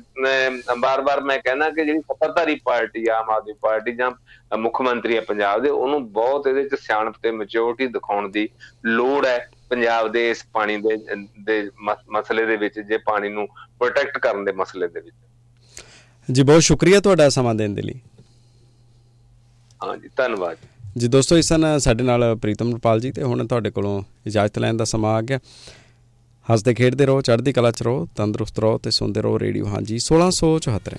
ਬਾਰ-ਬਾਰ 0.79 1.21
ਮੈਂ 1.21 1.39
ਕਹਿਣਾ 1.39 1.69
ਕਿ 1.71 1.85
ਜਿਹੜੀ 1.85 2.01
ਸੱਤਾਧਾਰੀ 2.01 2.55
ਪਾਰਟੀ 2.65 3.07
ਆ 3.09 3.19
ਆਮ 3.19 3.31
ਆਦਮੀ 3.31 3.53
ਪਾਰਟੀ 3.63 3.93
ਜਾਂ 3.93 4.11
ਮੁੱਖ 4.59 4.81
ਮੰਤਰੀ 4.81 5.17
ਹੈ 5.17 5.21
ਪੰਜਾਬ 5.21 5.63
ਦੇ, 5.63 5.69
ਉਹਨੂੰ 5.69 6.13
ਬਹੁਤ 6.13 6.47
ਇਹਦੇ 6.47 6.63
ਵਿੱਚ 6.63 6.75
ਸਿਆਣਪ 6.75 7.15
ਤੇ 7.23 7.31
ਮੈਚੁਰਿਟੀ 7.31 7.87
ਦਿਖਾਉਣ 7.87 8.29
ਦੀ 8.29 8.49
ਲੋੜ 8.85 9.27
ਹੈ। 9.27 9.49
ਪੰਜਾਬ 9.71 10.11
ਦੇ 10.13 10.31
ਇਸ 10.31 10.45
ਪਾਣੀ 10.53 10.77
ਦੇ 10.77 10.97
ਦੇ 11.45 11.71
ਮਸਲੇ 12.11 12.47
ਦੇ 12.47 12.57
ਵਿੱਚ 12.57 12.81
ਜੇ 12.81 12.99
ਪਾਣੀ 13.07 13.29
ਨੂੰ 13.29 13.47
ਪ੍ਰੋਟੈਕਟ 13.79 14.19
ਕਰਨ 14.19 14.45
ਦੇ 14.45 14.53
ਮਸਲੇ 14.53 14.89
ਦੇ 14.89 15.01
ਵਿੱਚ। 15.01 15.17
ਜੀ 16.33 16.43
ਬਹੁਤ 16.43 16.63
ਸ਼ੁਕਰੀਆ 16.63 17.01
ਤੁਹਾਡਾ 17.01 17.29
ਸਮਾਂ 17.29 17.55
ਦੇਣ 17.55 17.75
ਦੇ 17.75 17.83
ਲਈ। 17.83 17.95
ਹਾਂ 19.85 19.97
ਜੀ 19.97 20.09
ਧੰਨਵਾਦ। 20.17 20.57
ਜੀ 20.97 21.09
ਦੋਸਤੋ 21.09 21.39
ਇਸ 21.39 21.49
ਸਨ 21.49 21.79
ਸਾਡੇ 21.79 22.05
ਨਾਲ 22.05 22.35
ਪ੍ਰੀਤਮ 22.37 22.75
ਰਪਾਲ 22.77 23.01
ਜੀ 23.01 23.13
ਤੇ 23.13 23.23
ਹੁਣ 23.23 23.47
ਤੁਹਾਡੇ 23.47 23.71
ਕੋਲੋਂ 23.71 24.03
ਇਜਾਜ਼ਤ 24.27 24.59
ਲੈਣ 24.59 24.77
ਦਾ 24.77 24.85
ਸਮਾਂ 24.85 25.15
ਆ 25.15 25.21
ਗਿਆ। 25.23 25.39
ਹੱਸਦੇ 26.47 26.75
ਖੇਡਦੇ 26.75 27.07
ਰਹੋ 27.07 27.21
ਚੜ੍ਹਦੀ 27.21 27.53
ਕਲਾ 27.53 27.71
ਚ 27.71 27.83
ਰਹੋ 27.83 28.07
ਤੰਦਰੁਸਤ 28.17 28.59
ਰਹੋ 28.59 28.79
ਤੇ 28.79 28.91
ਸੁਣਦੇ 28.91 29.23
ਰਹੋ 29.23 29.39
ਰੇਡੀਓ। 29.39 29.67
ਹਾਂਜੀ 29.67 29.99
1674 30.03 30.99